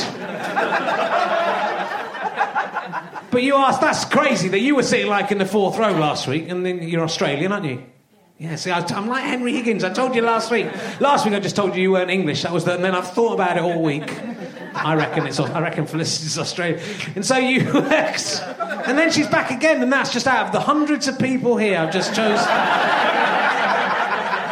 But 3.31 3.43
you 3.43 3.57
asked. 3.57 3.81
That's 3.81 4.05
crazy 4.05 4.49
that 4.49 4.61
you 4.61 4.77
were 4.77 4.83
sitting 4.83 5.09
like 5.09 5.33
in 5.33 5.39
the 5.39 5.47
fourth 5.47 5.79
row 5.79 5.93
last 5.93 6.29
week, 6.29 6.51
and 6.51 6.67
then 6.67 6.87
you're 6.87 7.03
Australian, 7.03 7.51
aren't 7.51 7.65
you? 7.65 7.83
Yeah, 8.39 8.57
see, 8.57 8.71
I, 8.71 8.85
am 8.93 9.09
like 9.09 9.25
Henry 9.25 9.55
Higgins. 9.55 9.85
I 9.85 9.93
told 9.93 10.15
you 10.15 10.21
last 10.21 10.51
week. 10.51 10.67
Last 11.01 11.25
week 11.25 11.35
I 11.35 11.41
just 11.41 11.57
told 11.57 11.75
you 11.75 11.83
you 11.83 11.93
weren't 11.93 12.11
English. 12.11 12.43
That 12.43 12.53
was 12.53 12.65
the, 12.65 12.75
and 12.75 12.85
then 12.85 12.95
I've 12.95 13.11
thought 13.11 13.33
about 13.33 13.57
it 13.57 13.63
all 13.63 13.81
week. 13.81 14.07
I 14.75 14.95
reckon 14.95 15.27
it's. 15.27 15.39
I 15.41 15.61
reckon 15.61 15.87
Felicity's 15.87 16.39
Australian. 16.39 16.81
And 17.15 17.25
so 17.25 17.37
you 17.37 17.73
worked, 17.73 18.43
and 18.87 18.99
then 18.99 19.11
she's 19.11 19.29
back 19.29 19.51
again, 19.51 19.83
and 19.83 19.93
that's 19.93 20.13
just 20.13 20.27
out 20.27 20.47
of 20.47 20.53
the 20.53 20.61
hundreds 20.61 21.09
of 21.09 21.19
people 21.19 21.57
here. 21.57 21.79
I've 21.79 21.93
just 21.93 22.15
chose 22.15 22.41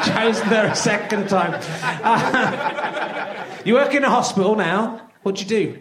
chosen 0.04 0.46
her 0.48 0.66
a 0.66 0.74
second 0.74 1.28
time. 1.28 1.60
Uh, 2.02 3.44
you 3.64 3.74
work 3.74 3.94
in 3.94 4.04
a 4.04 4.10
hospital 4.10 4.56
now. 4.56 5.08
What 5.22 5.36
do 5.36 5.42
you 5.42 5.48
do? 5.48 5.80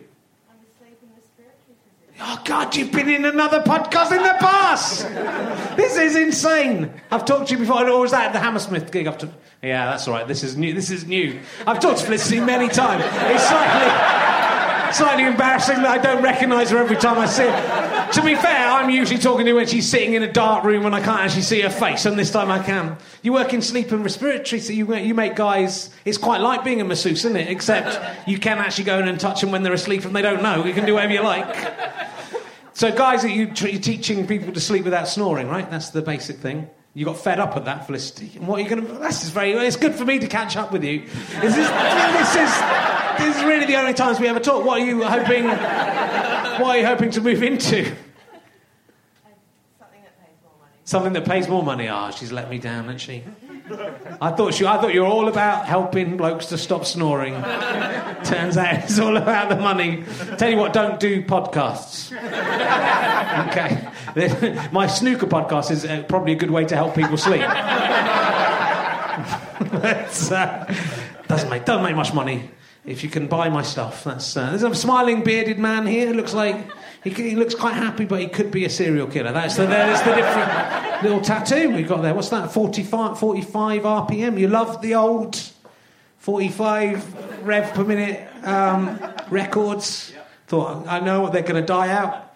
I'm 0.50 0.58
asleep 0.76 0.98
in 1.02 1.10
respiratory 1.16 1.56
physician. 1.66 2.22
Oh 2.22 2.42
God, 2.46 2.76
you've 2.76 2.92
been 2.92 3.10
in 3.10 3.26
another 3.26 3.62
podcast 3.62 4.12
in 4.12 4.22
the 4.22 4.36
past. 4.40 5.08
this 5.76 5.98
is 5.98 6.16
insane. 6.16 6.92
I've 7.10 7.26
talked 7.26 7.48
to 7.48 7.54
you 7.54 7.60
before, 7.60 7.88
or 7.90 8.02
was 8.02 8.12
that 8.12 8.28
at 8.28 8.34
the 8.34 8.40
Hammersmith 8.40 8.92
gig? 8.92 9.08
I've 9.08 9.18
t- 9.18 9.30
yeah, 9.64 9.92
that's 9.92 10.08
all 10.08 10.14
right. 10.14 10.28
This 10.28 10.44
is 10.44 10.58
new. 10.58 10.74
This 10.74 10.90
is 10.90 11.06
new. 11.06 11.40
I've 11.68 11.80
talked 11.80 12.00
to 12.00 12.06
Felicity 12.06 12.40
many 12.40 12.68
times. 12.68 13.04
It's 13.06 13.48
slightly, 13.48 14.21
slightly 14.96 15.26
embarrassing 15.26 15.78
that 15.78 15.88
I 15.88 15.98
don't 15.98 16.24
recognise 16.24 16.70
her 16.72 16.78
every 16.78 16.96
time 16.96 17.18
I 17.18 17.26
see 17.26 17.44
her. 17.44 18.12
to 18.14 18.24
be 18.24 18.36
fair, 18.36 18.70
I'm 18.70 18.90
usually 18.90 19.20
talking 19.20 19.46
to 19.46 19.52
her 19.52 19.56
when 19.56 19.68
she's 19.68 19.90
sitting 19.90 20.14
in 20.14 20.24
a 20.24 20.32
dark 20.32 20.64
room 20.64 20.86
and 20.86 20.96
I 20.96 21.02
can't 21.02 21.22
actually 21.22 21.44
see 21.44 21.62
her 21.62 21.70
face, 21.70 22.06
and 22.06 22.18
this 22.18 22.32
time 22.32 22.52
I 22.52 22.60
can. 22.60 22.98
You 23.22 23.34
work 23.34 23.54
in 23.54 23.62
sleep 23.62 23.92
and 23.92 24.04
respiratory, 24.04 24.60
so 24.60 24.74
you, 24.74 24.96
you 24.96 25.14
make 25.14 25.36
guys. 25.36 25.90
It's 26.06 26.18
quite 26.18 26.42
like 26.42 26.64
being 26.64 26.82
a 26.82 26.86
masseuse, 26.86 27.26
isn't 27.26 27.38
it? 27.38 27.50
Except 27.50 28.28
you 28.28 28.38
can 28.38 28.58
actually 28.58 28.86
go 28.86 29.00
in 29.00 29.08
and 29.08 29.20
touch 29.20 29.42
them 29.42 29.52
when 29.52 29.64
they're 29.64 29.74
asleep 29.74 30.06
and 30.06 30.16
they 30.16 30.22
don't 30.22 30.44
know. 30.44 30.66
You 30.66 30.74
can 30.74 30.86
do 30.86 30.96
whatever 30.96 31.14
you 31.14 31.22
like. 31.22 31.56
So, 32.74 32.92
guys, 32.92 33.24
you, 33.24 33.52
you're 33.56 33.82
teaching 33.82 34.26
people 34.26 34.54
to 34.54 34.60
sleep 34.60 34.86
without 34.86 35.08
snoring, 35.08 35.48
right? 35.48 35.70
That's 35.70 35.90
the 35.90 36.02
basic 36.02 36.38
thing. 36.38 36.70
You 36.94 37.06
got 37.06 37.18
fed 37.18 37.40
up 37.40 37.56
at 37.56 37.66
that, 37.66 37.86
Felicity. 37.86 38.32
And 38.36 38.48
what 38.48 38.60
are 38.60 38.64
you 38.64 38.70
going 38.70 38.86
to? 38.86 38.94
That's 38.94 39.22
just 39.22 39.32
very. 39.32 39.54
It's 39.54 39.78
good 39.78 39.96
for 39.96 40.04
me 40.04 40.20
to 40.20 40.28
catch 40.28 40.58
up 40.58 40.74
with 40.74 40.84
you. 40.84 41.02
This 41.40 41.58
is, 41.58 41.70
this 41.70 42.36
is 42.36 42.52
this 43.18 43.38
is 43.38 43.44
really 43.44 43.66
the 43.66 43.76
only 43.76 43.94
times 43.94 44.20
we 44.20 44.28
ever 44.28 44.42
talk. 44.42 44.66
What 44.66 44.82
are 44.82 44.86
you 44.86 45.04
hoping? 45.04 45.46
What 45.46 46.76
are 46.76 46.78
you 46.78 46.86
hoping 46.86 47.12
to 47.12 47.22
move 47.22 47.44
into? 47.44 47.86
Something 49.76 50.04
that 50.04 50.20
pays 50.20 50.36
more 50.44 50.54
money. 50.60 50.74
Something 50.84 51.14
that 51.14 51.26
pays 51.26 51.48
more 51.48 51.64
money. 51.64 51.88
Ah, 51.88 52.10
she's 52.10 52.34
let 52.34 52.50
me 52.50 52.58
down, 52.58 52.84
hasn't 52.86 53.02
she? 53.02 53.24
I 54.22 54.32
thought 54.32 54.54
she, 54.54 54.66
I 54.66 54.80
thought 54.80 54.94
you 54.94 55.02
were 55.02 55.08
all 55.08 55.28
about 55.28 55.66
helping 55.66 56.18
blokes 56.18 56.48
to 56.48 56.58
stop 56.58 56.86
snoring. 56.86 57.34
Turns 58.24 58.58
out 58.58 58.84
it's 58.84 59.00
all 59.00 59.18
about 59.18 59.50
the 59.50 59.56
money. 59.56 60.04
Tell 60.38 60.50
you 60.50 60.58
what, 60.58 60.74
don't 60.74 61.00
do 61.00 61.24
podcasts. 61.24 62.12
Okay, 63.50 64.70
my 64.72 64.88
snooker 64.88 65.28
podcast 65.28 65.72
is 65.72 65.86
uh, 65.86 66.04
probably 66.08 66.34
a 66.34 66.36
good 66.36 66.52
way 66.52 66.66
to 66.66 66.76
help 66.76 66.96
people 66.96 67.18
sleep. 67.18 67.46
Uh, 69.72 70.74
doesn't 71.28 71.50
make 71.50 71.66
doesn't 71.66 71.84
make 71.84 71.96
much 71.96 72.14
money 72.14 72.50
if 72.86 73.04
you 73.04 73.10
can 73.10 73.28
buy 73.28 73.50
my 73.50 73.62
stuff. 73.62 74.04
That's 74.04 74.36
uh, 74.36 74.50
there's 74.50 74.64
a 74.64 74.74
smiling 74.74 75.24
bearded 75.24 75.60
man 75.60 75.86
here. 75.86 76.12
Looks 76.14 76.34
like 76.34 76.56
he, 77.04 77.10
he 77.10 77.36
looks 77.36 77.56
quite 77.56 77.74
happy, 77.74 78.06
but 78.06 78.20
he 78.20 78.28
could 78.28 78.52
be 78.52 78.66
a 78.66 78.70
serial 78.70 79.08
killer. 79.08 79.32
That's 79.32 79.56
the 79.56 79.66
there's 79.66 80.02
the 80.02 80.14
different 80.14 81.04
little 81.04 81.22
tattoo 81.22 81.74
we've 81.74 81.88
got 81.88 82.02
there. 82.02 82.14
What's 82.14 82.30
that? 82.30 82.52
45, 82.52 83.18
45 83.20 83.82
RPM. 83.82 84.40
You 84.40 84.48
love 84.48 84.82
the 84.82 84.96
old 84.96 85.42
45 86.20 87.46
rev 87.46 87.74
per 87.74 87.84
minute 87.84 88.30
um, 88.46 89.00
records. 89.30 90.14
Thought 90.48 90.88
I 90.88 91.00
know 91.00 91.30
they're 91.30 91.42
going 91.42 91.56
to 91.56 91.66
die 91.66 91.90
out. 91.90 92.31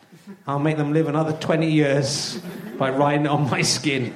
I'll 0.47 0.59
make 0.59 0.77
them 0.77 0.93
live 0.93 1.07
another 1.07 1.33
20 1.33 1.69
years 1.69 2.39
by 2.77 2.89
writing 2.89 3.25
it 3.25 3.29
on 3.29 3.49
my 3.49 3.61
skin. 3.61 4.11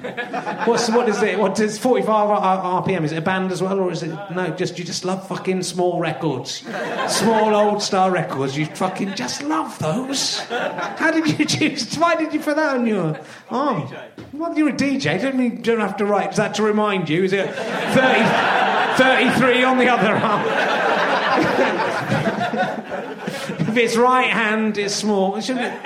What's 0.65 0.89
what 0.89 1.07
is 1.07 1.21
it? 1.21 1.37
What 1.39 1.59
is 1.59 1.77
45 1.77 2.09
R- 2.09 2.81
RPM? 2.83 3.03
Is 3.03 3.11
it 3.11 3.17
a 3.17 3.21
band 3.21 3.51
as 3.51 3.61
well, 3.61 3.79
or 3.79 3.91
is 3.91 4.03
it 4.03 4.09
no? 4.31 4.49
Just 4.49 4.77
you 4.79 4.83
just 4.85 5.05
love 5.05 5.27
fucking 5.27 5.63
small 5.63 5.99
records, 5.99 6.65
small 7.07 7.55
old 7.55 7.81
star 7.81 8.11
records. 8.11 8.57
You 8.57 8.65
fucking 8.65 9.15
just 9.15 9.43
love 9.43 9.77
those. 9.79 10.39
How 10.39 11.11
did 11.11 11.39
you 11.39 11.45
choose? 11.53 11.95
Why 11.95 12.15
did 12.15 12.33
you 12.33 12.39
put 12.39 12.55
that 12.57 12.75
on 12.75 12.85
your 12.87 13.19
arm? 13.49 13.87
Well, 14.33 14.57
you're 14.57 14.69
a 14.69 14.73
DJ. 14.73 15.21
Don't 15.21 15.39
you 15.39 15.51
don't 15.57 15.79
have 15.79 15.97
to 15.97 16.05
write. 16.05 16.31
Is 16.31 16.37
that 16.37 16.53
to 16.55 16.63
remind 16.63 17.07
you? 17.09 17.23
Is 17.23 17.33
it 17.33 17.49
30, 17.53 18.23
33 18.97 19.63
on 19.63 19.77
the 19.77 19.87
other 19.87 20.15
arm? 20.15 20.45
if 23.69 23.77
it's 23.77 23.95
right 23.95 24.29
hand, 24.29 24.77
it's 24.77 24.95
small. 24.95 25.39
Shouldn't 25.39 25.65
it? 25.65 25.83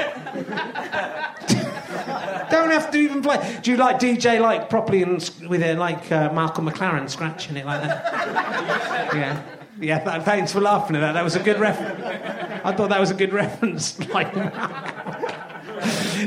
Don't 2.49 2.71
have 2.71 2.91
to 2.91 2.97
even 2.97 3.21
play. 3.21 3.59
Do 3.61 3.71
you 3.71 3.77
like 3.77 3.99
DJ 3.99 4.39
like 4.39 4.69
properly 4.69 5.03
and 5.03 5.17
with 5.47 5.61
it 5.61 5.77
like 5.77 6.11
uh, 6.11 6.31
Malcolm 6.33 6.69
McLaren 6.69 7.09
scratching 7.09 7.57
it 7.57 7.65
like 7.65 7.81
that? 7.81 9.13
Yeah, 9.13 9.43
yeah. 9.79 10.19
Thanks 10.23 10.51
for 10.51 10.61
laughing 10.61 10.95
at 10.95 10.99
that. 10.99 11.13
That 11.13 11.23
was 11.23 11.35
a 11.35 11.39
good 11.39 11.59
reference. 11.59 12.03
I 12.63 12.73
thought 12.73 12.89
that 12.89 12.99
was 12.99 13.11
a 13.11 13.15
good 13.15 13.33
reference. 13.33 13.99
Like. 14.09 14.33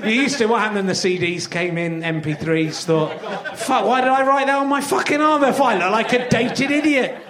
You 0.05 0.11
used 0.11 0.39
to. 0.39 0.47
What 0.47 0.61
happened 0.61 0.77
when 0.77 0.87
the 0.87 0.93
CDs 0.93 1.49
came 1.49 1.79
in? 1.79 2.03
MP3s. 2.03 2.85
Thought, 2.85 3.57
fuck. 3.57 3.87
Why 3.87 4.01
did 4.03 4.11
I 4.11 4.27
write 4.27 4.47
that 4.49 4.59
on 4.59 4.69
my 4.69 4.81
fucking 4.81 5.21
arm? 5.21 5.45
If 5.45 5.61
I 5.61 5.79
look 5.79 5.93
like 5.93 6.13
a 6.13 6.29
dated 6.29 6.71
idiot. 6.71 7.23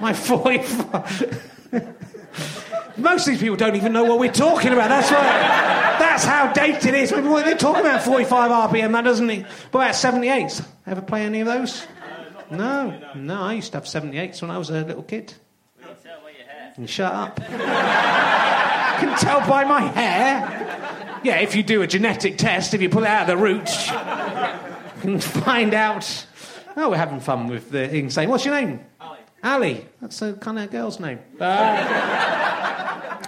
My 0.00 0.12
45. 0.14 1.59
Most 3.00 3.26
of 3.26 3.32
these 3.32 3.40
people 3.40 3.56
don't 3.56 3.76
even 3.76 3.92
know 3.92 4.04
what 4.04 4.18
we're 4.18 4.32
talking 4.32 4.72
about. 4.72 4.88
That's 4.88 5.10
right. 5.10 5.98
That's 5.98 6.24
how 6.24 6.52
dated 6.52 6.86
it 6.86 6.94
is. 6.94 7.10
They're 7.10 7.56
talking 7.56 7.80
about 7.80 8.02
45 8.02 8.70
RPM, 8.70 8.92
that 8.92 9.04
doesn't 9.04 9.30
it? 9.30 9.46
What 9.70 9.82
about 9.82 9.94
78s? 9.94 10.66
Ever 10.86 11.02
play 11.02 11.22
any 11.24 11.40
of 11.40 11.46
those? 11.46 11.86
No, 12.50 13.00
no. 13.14 13.42
I 13.42 13.54
used 13.54 13.72
to 13.72 13.78
have 13.78 13.84
78s 13.84 14.42
when 14.42 14.50
I 14.50 14.58
was 14.58 14.70
a 14.70 14.84
little 14.84 15.02
kid. 15.02 15.34
And 16.76 16.88
shut 16.88 17.12
up. 17.12 17.38
You 17.40 17.46
can 17.46 19.18
tell 19.18 19.40
by 19.46 19.64
my 19.64 19.80
hair. 19.82 21.20
Yeah, 21.22 21.40
if 21.40 21.54
you 21.54 21.62
do 21.62 21.82
a 21.82 21.86
genetic 21.86 22.38
test, 22.38 22.72
if 22.74 22.80
you 22.80 22.88
pull 22.88 23.02
it 23.02 23.08
out 23.08 23.22
of 23.22 23.26
the 23.28 23.36
roots, 23.36 23.88
you 23.88 25.00
can 25.02 25.20
find 25.20 25.74
out. 25.74 26.26
Oh, 26.76 26.90
we're 26.90 26.96
having 26.96 27.20
fun 27.20 27.48
with 27.48 27.70
the 27.70 27.94
insane. 27.94 28.28
What's 28.28 28.44
your 28.44 28.54
name? 28.54 28.80
Ali. 29.00 29.18
Ali. 29.44 29.86
That's 30.00 30.22
a 30.22 30.32
kind 30.34 30.58
of 30.58 30.70
girl's 30.70 30.98
name. 31.00 31.18
Uh, 31.38 32.36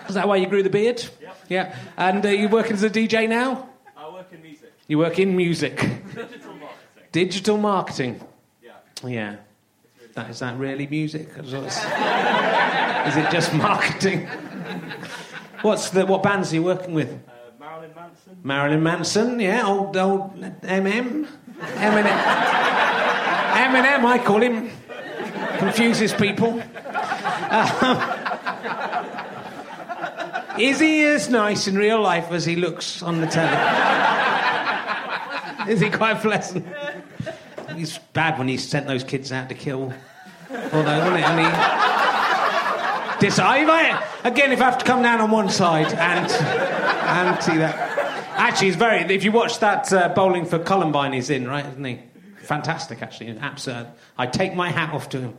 is 0.09 0.15
that 0.15 0.29
why 0.29 0.37
you 0.37 0.47
grew 0.47 0.63
the 0.63 0.71
beard? 0.71 1.05
Yep. 1.21 1.37
Yeah. 1.49 1.77
And 1.97 2.25
uh, 2.25 2.29
you 2.29 2.49
working 2.49 2.75
as 2.75 2.83
a 2.83 2.91
DJ 2.91 3.29
now? 3.29 3.69
I 3.97 4.11
work 4.11 4.33
in 4.33 4.43
music. 4.43 4.73
You 4.89 4.99
work 4.99 5.19
in 5.19 5.37
music. 5.37 5.77
Digital 5.77 6.55
marketing. 6.55 7.09
Digital 7.13 7.57
marketing. 7.57 8.21
Yeah. 8.63 8.73
Yeah. 9.05 9.37
That, 10.15 10.31
is 10.31 10.41
that 10.41 10.59
really 10.59 10.87
music? 10.87 11.29
Is 11.39 11.53
it 11.55 13.31
just 13.31 13.55
marketing? 13.55 14.27
What's 15.63 15.91
the 15.91 16.05
what 16.05 16.23
bands 16.23 16.53
are 16.53 16.57
you 16.57 16.63
working 16.65 16.93
with? 16.93 17.09
Uh, 17.11 17.33
Marilyn 17.59 17.93
Manson. 17.95 18.37
Marilyn 18.43 18.83
Manson, 18.83 19.41
yeah, 19.41 19.67
old 19.67 19.97
old 19.97 20.35
MM, 20.35 21.29
Eminem, 21.61 22.19
Eminem, 23.55 24.05
I 24.05 24.19
call 24.25 24.43
him. 24.43 24.71
Confuses 25.59 26.13
people. 26.13 26.63
Um, 27.53 28.22
is 30.59 30.81
he 30.81 31.05
as 31.05 31.29
nice 31.29 31.67
in 31.67 31.77
real 31.77 32.01
life 32.01 32.31
as 32.31 32.45
he 32.45 32.57
looks 32.57 33.03
on 33.03 33.21
the 33.21 33.27
telly? 33.27 33.57
is 35.73 35.81
he 35.81 35.91
quite 35.91 36.21
pleasant? 36.21 36.67
He's 37.77 37.99
bad 38.13 38.39
when 38.39 38.49
he 38.49 38.57
sent 38.57 38.87
those 38.87 39.05
kids 39.05 39.33
out 39.33 39.49
to 39.49 39.55
kill. 39.55 39.93
Although, 40.51 40.99
wasn't 40.99 41.17
it? 41.17 41.25
And 41.25 41.41
he, 41.41 41.83
decide. 43.23 43.69
I, 43.69 44.05
again, 44.25 44.53
if 44.53 44.61
I 44.61 44.65
have 44.65 44.79
to 44.79 44.85
come 44.85 45.03
down 45.03 45.21
on 45.21 45.31
one 45.31 45.49
side 45.49 45.93
and 45.95 46.31
and 46.31 47.43
see 47.43 47.57
that. 47.57 47.77
Actually, 48.37 48.69
he's 48.69 48.77
very. 48.77 49.01
If 49.15 49.25
you 49.25 49.33
watch 49.33 49.61
that 49.61 49.93
uh, 49.93 50.09
bowling 50.09 50.45
for 50.45 50.59
Columbine, 50.59 51.13
he's 51.13 51.31
in, 51.31 51.47
right? 51.47 51.65
Isn't 51.65 51.85
he? 51.85 52.01
Fantastic, 52.43 53.03
actually. 53.03 53.37
Absolute. 53.39 53.87
I 54.19 54.27
take 54.27 54.55
my 54.55 54.71
hat 54.71 54.93
off 54.93 55.09
to 55.11 55.21
him. 55.21 55.37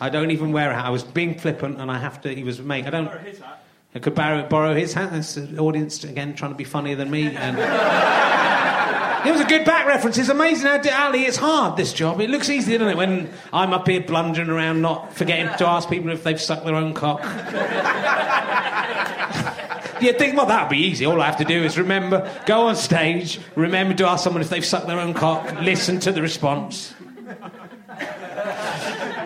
I 0.00 0.08
don't 0.08 0.30
even 0.30 0.52
wear 0.52 0.70
a 0.70 0.74
hat. 0.74 0.86
I 0.86 0.90
was 0.90 1.04
being 1.04 1.38
flippant, 1.38 1.80
and 1.80 1.90
I 1.90 1.98
have 1.98 2.20
to. 2.22 2.34
He 2.34 2.44
was 2.44 2.60
mate. 2.60 2.86
I 2.86 2.90
don't. 2.90 3.08
Or 3.08 3.18
his 3.18 3.38
hat. 3.38 3.61
I 3.94 3.98
could 3.98 4.14
borrow, 4.14 4.48
borrow 4.48 4.74
his 4.74 4.94
hat. 4.94 5.12
That's 5.12 5.34
the 5.34 5.58
audience 5.58 6.02
again 6.04 6.34
trying 6.34 6.52
to 6.52 6.56
be 6.56 6.64
funnier 6.64 6.96
than 6.96 7.10
me. 7.10 7.26
And 7.26 7.58
it 9.28 9.32
was 9.32 9.40
a 9.40 9.44
good 9.44 9.66
back 9.66 9.86
reference. 9.86 10.16
It's 10.16 10.30
amazing 10.30 10.66
how 10.66 11.06
Ali. 11.06 11.24
It's 11.24 11.36
hard 11.36 11.76
this 11.76 11.92
job. 11.92 12.18
It 12.20 12.30
looks 12.30 12.48
easy, 12.48 12.78
doesn't 12.78 12.94
it? 12.94 12.96
When 12.96 13.28
I'm 13.52 13.74
up 13.74 13.86
here 13.86 14.00
blundering 14.00 14.48
around, 14.48 14.80
not 14.80 15.14
forgetting 15.14 15.54
to 15.58 15.66
ask 15.66 15.90
people 15.90 16.10
if 16.10 16.24
they've 16.24 16.40
sucked 16.40 16.64
their 16.64 16.74
own 16.74 16.94
cock. 16.94 17.22
You'd 20.00 20.18
think, 20.18 20.36
well, 20.36 20.46
that'd 20.46 20.70
be 20.70 20.78
easy. 20.78 21.04
All 21.04 21.20
I 21.20 21.26
have 21.26 21.36
to 21.36 21.44
do 21.44 21.62
is 21.62 21.78
remember, 21.78 22.28
go 22.46 22.68
on 22.68 22.76
stage, 22.76 23.38
remember 23.54 23.94
to 23.94 24.08
ask 24.08 24.24
someone 24.24 24.42
if 24.42 24.48
they've 24.48 24.64
sucked 24.64 24.88
their 24.88 24.98
own 24.98 25.14
cock, 25.14 25.60
listen 25.60 26.00
to 26.00 26.10
the 26.10 26.22
response. 26.22 26.92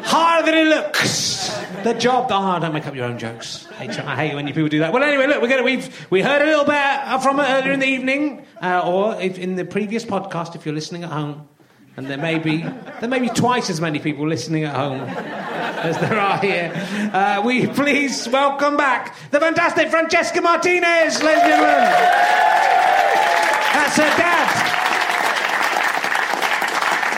Harder 0.07 0.47
than 0.47 0.67
it 0.67 0.69
looks. 0.69 1.49
The 1.83 1.95
job. 1.95 2.29
Oh, 2.31 2.59
don't 2.61 2.73
make 2.73 2.87
up 2.87 2.95
your 2.95 3.07
own 3.07 3.19
jokes. 3.19 3.67
I 3.79 3.87
hate, 4.17 4.35
when 4.35 4.47
you 4.47 4.55
people 4.55 4.69
do 4.69 4.79
that. 4.79 4.93
Well, 4.93 5.03
anyway, 5.03 5.27
look, 5.27 5.43
we're 5.43 5.49
gonna, 5.49 5.63
we've 5.63 6.07
we 6.11 6.23
heard 6.23 6.43
a 6.43 6.47
little 6.47 6.65
bit 6.65 6.75
uh, 6.75 7.19
from 7.19 7.41
it 7.41 7.45
earlier 7.45 7.73
in 7.73 7.81
the 7.81 7.87
evening, 7.87 8.47
uh, 8.63 8.83
or 8.85 9.21
if, 9.21 9.39
in 9.39 9.57
the 9.57 9.65
previous 9.65 10.05
podcast, 10.05 10.55
if 10.55 10.65
you're 10.65 10.75
listening 10.75 11.05
at 11.05 11.11
home, 11.11 11.49
and 11.97 12.07
there 12.07 12.19
may 12.19 12.39
be 12.39 12.59
there 13.01 13.09
may 13.09 13.19
be 13.19 13.29
twice 13.29 13.69
as 13.69 13.81
many 13.81 13.99
people 13.99 14.29
listening 14.29 14.65
at 14.65 14.75
home 14.75 15.01
as 15.01 15.99
there 15.99 16.19
are 16.19 16.39
here. 16.39 16.73
Uh, 17.13 17.43
we 17.45 17.67
please 17.67 18.29
welcome 18.29 18.77
back 18.77 19.17
the 19.31 19.41
fantastic 19.41 19.89
Francesca 19.89 20.41
Martinez, 20.41 21.23
ladies 21.23 21.43
and 21.43 21.51
gentlemen. 21.51 22.47
That's 23.75 23.97
her 23.97 24.17
dad. 24.17 24.49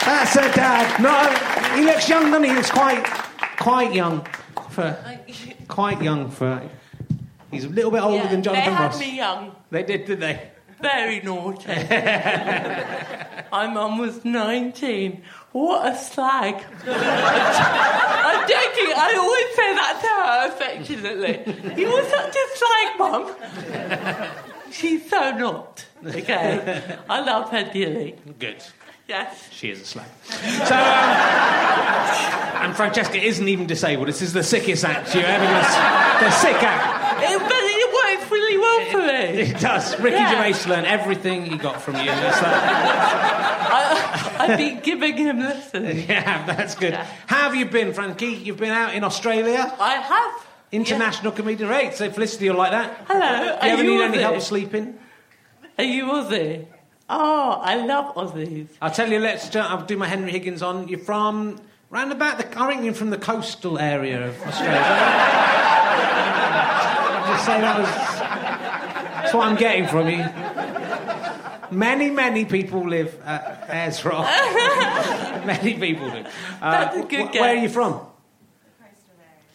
That's 0.05 0.35
her 0.35 0.53
dad. 0.55 1.03
No, 1.03 1.48
he 1.77 1.83
looks 1.85 2.09
young, 2.09 2.25
doesn't 2.31 2.45
he? 2.45 2.51
He 2.51 2.57
looks 2.57 2.71
quite, 2.71 3.05
quite 3.59 3.95
young. 3.95 4.27
For, 4.71 4.97
quite 5.69 6.03
young 6.03 6.31
for. 6.31 6.63
He's 7.51 7.65
a 7.65 7.69
little 7.69 7.91
bit 7.91 8.03
older 8.03 8.17
Yeah, 8.25 8.29
than 8.29 8.43
Jonathan 8.43 8.65
they 8.67 8.77
had 8.77 8.85
Ross. 8.87 9.01
me 9.01 9.17
young, 9.17 9.57
They 9.71 9.83
did, 9.83 10.05
did 10.05 10.21
they? 10.21 10.51
very 10.81 11.21
naughty. 11.21 11.67
My 13.51 13.67
mum 13.67 13.99
was 13.99 14.25
19. 14.25 15.23
What 15.51 15.93
a 15.93 15.97
slag. 15.97 16.55
I'm 16.55 18.49
joking, 18.49 18.93
I 18.95 19.15
always 19.19 19.57
say 19.57 19.75
that 19.75 19.99
to 20.05 20.09
her 20.23 20.49
affectionately. 20.55 21.81
You 21.83 21.91
were 21.93 22.05
such 22.05 22.37
a 22.37 22.47
slag, 22.57 22.99
mum. 22.99 24.31
she's 24.71 25.09
so 25.11 25.33
not. 25.37 25.85
Okay, 26.07 26.97
I 27.11 27.21
love 27.21 27.51
her 27.51 27.65
dearly. 27.73 28.15
Good. 28.39 28.63
Yes. 29.09 29.49
She 29.51 29.71
is 29.71 29.81
a 29.81 29.85
slag. 29.87 30.07
So, 30.23 30.75
um, 30.75 30.83
and 32.63 32.77
Francesca 32.77 33.17
isn't 33.17 33.49
even 33.49 33.67
disabled. 33.67 34.09
This 34.09 34.21
is 34.21 34.35
the 34.35 34.43
sickest 34.43 34.85
act 34.85 35.15
you 35.15 35.23
ever 35.23 35.45
going 35.45 35.65
to 35.65 36.25
The 36.25 36.31
sick 36.31 36.63
act. 36.63 37.23
It, 37.23 37.39
but 37.39 37.51
it 37.53 38.19
works 38.21 38.31
really 38.31 38.59
well 38.59 38.91
for 38.91 38.99
me. 38.99 39.41
It 39.51 39.59
does. 39.61 39.99
Ricky 39.99 40.17
Yeah. 40.17 40.51
Gervais 40.53 40.69
learned 40.69 40.87
everything 40.87 41.47
he 41.47 41.57
got 41.57 41.81
from 41.81 41.97
you. 41.97 42.05
That's 42.05 42.41
that. 42.41 43.65
I, 43.71 44.45
I've 44.45 44.59
been 44.59 44.81
giving 44.81 45.17
him 45.17 45.39
lessons. 45.41 46.05
Yeah, 46.09 46.45
that's 46.47 46.75
good. 46.75 46.95
How 46.95 47.45
have 47.45 47.55
you 47.57 47.65
been, 47.67 47.93
Frankie? 47.95 48.27
You've 48.27 48.59
been 48.59 48.71
out 48.71 48.95
in 48.95 49.05
Australia? 49.05 49.75
I 49.81 49.95
have. 49.95 50.47
International 50.71 51.33
comedian. 51.33 51.71
Right, 51.71 51.95
so 51.95 52.11
Felicity, 52.11 52.45
you 52.45 52.53
like 52.53 52.73
that? 52.73 53.05
Hello. 53.09 53.21
Do 53.39 53.45
you 53.45 53.51
Are 53.53 53.59
ever 53.63 53.83
you 53.83 53.91
need 53.91 54.03
any 54.03 54.19
help 54.19 54.41
sleeping? 54.43 54.99
Are 55.79 55.85
you 55.85 56.05
Aussie? 56.05 56.67
Oh, 57.11 57.53
I 57.63 57.77
love 57.87 58.15
Aussies. 58.15 58.69
I'll 58.83 58.91
tell 58.91 59.11
you, 59.11 59.19
let's 59.19 59.49
do, 59.49 59.61
I'll 59.61 59.85
do 59.87 59.97
my 59.97 60.07
Henry 60.07 60.31
Higgins 60.31 60.61
on. 60.63 60.89
You're 60.89 60.99
from 60.99 61.59
round 61.91 62.13
about 62.13 62.37
the, 62.39 62.61
I 62.61 62.69
think 62.71 62.85
you're 62.85 62.93
from 62.95 63.11
the 63.11 63.17
coastal 63.19 63.79
area 63.79 64.29
of 64.29 64.43
Australia. 64.43 64.83
I'll 67.15 67.27
just 67.35 67.47
say 67.47 67.61
that 67.61 67.79
was, 67.79 67.89
that's 69.23 69.33
what 69.35 69.47
I'm 69.49 69.57
getting 69.57 69.87
from 69.89 70.09
you. 70.09 70.25
Many, 71.77 72.11
many 72.11 72.45
people 72.45 72.87
live 72.89 73.19
at 73.25 73.67
Ayers 73.69 74.05
Rock. 74.05 74.25
many 75.47 75.75
people 75.75 76.11
do. 76.11 76.25
Uh, 76.63 76.71
That's 76.71 76.97
a 76.97 77.03
good 77.03 77.29
wh- 77.29 77.35
Where 77.35 77.55
are 77.55 77.59
you 77.59 77.69
from? 77.69 78.01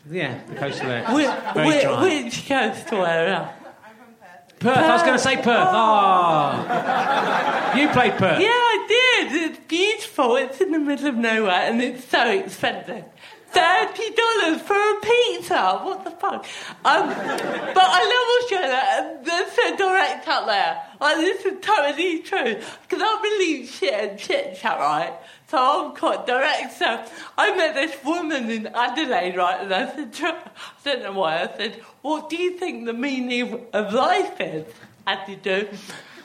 Yeah, 0.09 0.39
the 0.47 0.55
coastal 0.55 0.89
area. 0.91 1.09
Which, 1.11 1.27
Very 1.55 1.67
which, 1.67 1.81
dry. 1.83 2.01
which 2.03 2.47
coastal 2.47 3.05
area? 3.05 3.49
I'm 3.85 3.95
from 3.95 4.13
Perth. 4.19 4.59
Perth. 4.59 4.77
I 4.77 4.93
was 4.93 5.01
going 5.01 5.13
to 5.13 5.19
say 5.23 5.35
Perth. 5.37 5.69
Oh. 5.71 7.32
You 7.75 7.89
played 7.89 8.13
Perth. 8.13 8.39
Yeah, 8.39 8.47
I 8.49 8.85
did. 9.29 9.51
It's 9.51 9.59
beautiful. 9.67 10.35
It's 10.35 10.61
in 10.61 10.71
the 10.71 10.79
middle 10.79 11.07
of 11.07 11.15
nowhere 11.15 11.51
and 11.51 11.81
it's 11.81 12.05
so 12.05 12.29
expensive. 12.29 13.05
Thirty 13.47 14.09
dollars 14.15 14.61
for 14.63 14.73
a 14.75 14.99
pizza. 15.01 15.79
What 15.83 16.03
the 16.03 16.11
fuck? 16.11 16.45
Um, 16.83 17.07
but 17.09 17.85
I 17.99 18.01
love 18.13 18.43
Australia. 18.43 18.83
and 18.97 19.25
They're 19.25 19.77
direct 19.77 20.27
out 20.27 20.47
there. 20.47 20.81
Like 20.99 21.17
this 21.17 21.45
is 21.45 21.59
totally 21.61 22.19
true 22.19 22.55
because 22.55 23.01
I 23.03 23.21
believe 23.21 23.69
shit 23.69 23.93
and 23.93 24.19
shit 24.19 24.57
chat, 24.57 24.79
right? 24.79 25.13
So 25.49 25.57
I'm 25.59 25.95
quite 25.95 26.25
direct. 26.25 26.73
So 26.73 27.05
I 27.37 27.55
met 27.55 27.75
this 27.75 27.95
woman 28.03 28.49
in 28.49 28.67
Adelaide, 28.67 29.35
right? 29.37 29.61
And 29.61 29.71
I 29.73 29.93
said, 29.93 30.13
to 30.13 30.21
her, 30.23 30.51
I 30.55 30.83
don't 30.83 31.03
know 31.03 31.13
why. 31.13 31.43
I 31.43 31.47
said, 31.57 31.75
"What 32.01 32.29
do 32.31 32.37
you 32.37 32.57
think 32.57 32.85
the 32.85 32.93
meaning 32.93 33.53
of, 33.53 33.61
of 33.73 33.93
life 33.93 34.39
is?" 34.39 34.65
As 35.05 35.29
you 35.29 35.35
do. 35.35 35.67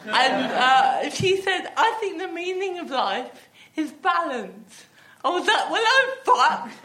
And 0.08 0.52
uh, 0.52 1.10
she 1.10 1.40
said, 1.40 1.72
I 1.76 1.96
think 2.00 2.18
the 2.18 2.28
meaning 2.28 2.78
of 2.78 2.90
life 2.90 3.48
is 3.76 3.92
balance. 3.92 4.87
I 5.24 5.30
was 5.30 5.46
like, 5.46 5.70
well, 5.70 5.84
I'm 5.84 6.10
fucked. 6.24 6.84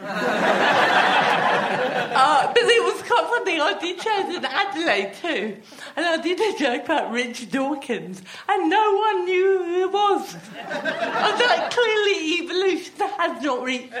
uh, 2.16 2.52
but 2.52 2.62
it 2.62 2.82
was 2.82 3.00
quite 3.02 3.26
funny. 3.30 3.60
I 3.60 3.78
did 3.78 4.02
shows 4.02 4.34
in 4.34 4.44
Adelaide 4.44 5.14
too. 5.14 5.62
And 5.94 6.04
I 6.04 6.16
did 6.20 6.40
a 6.40 6.58
joke 6.58 6.84
about 6.84 7.12
Richard 7.12 7.52
Dawkins. 7.52 8.22
And 8.48 8.68
no 8.68 8.94
one 8.96 9.24
knew 9.24 9.58
who 9.58 9.82
it 9.82 9.92
was. 9.92 10.36
I 10.66 11.30
was 11.30 11.40
like, 11.46 11.70
clearly 11.70 12.42
evolution 12.42 12.94
has 13.18 13.42
not 13.42 13.62
reached 13.62 13.94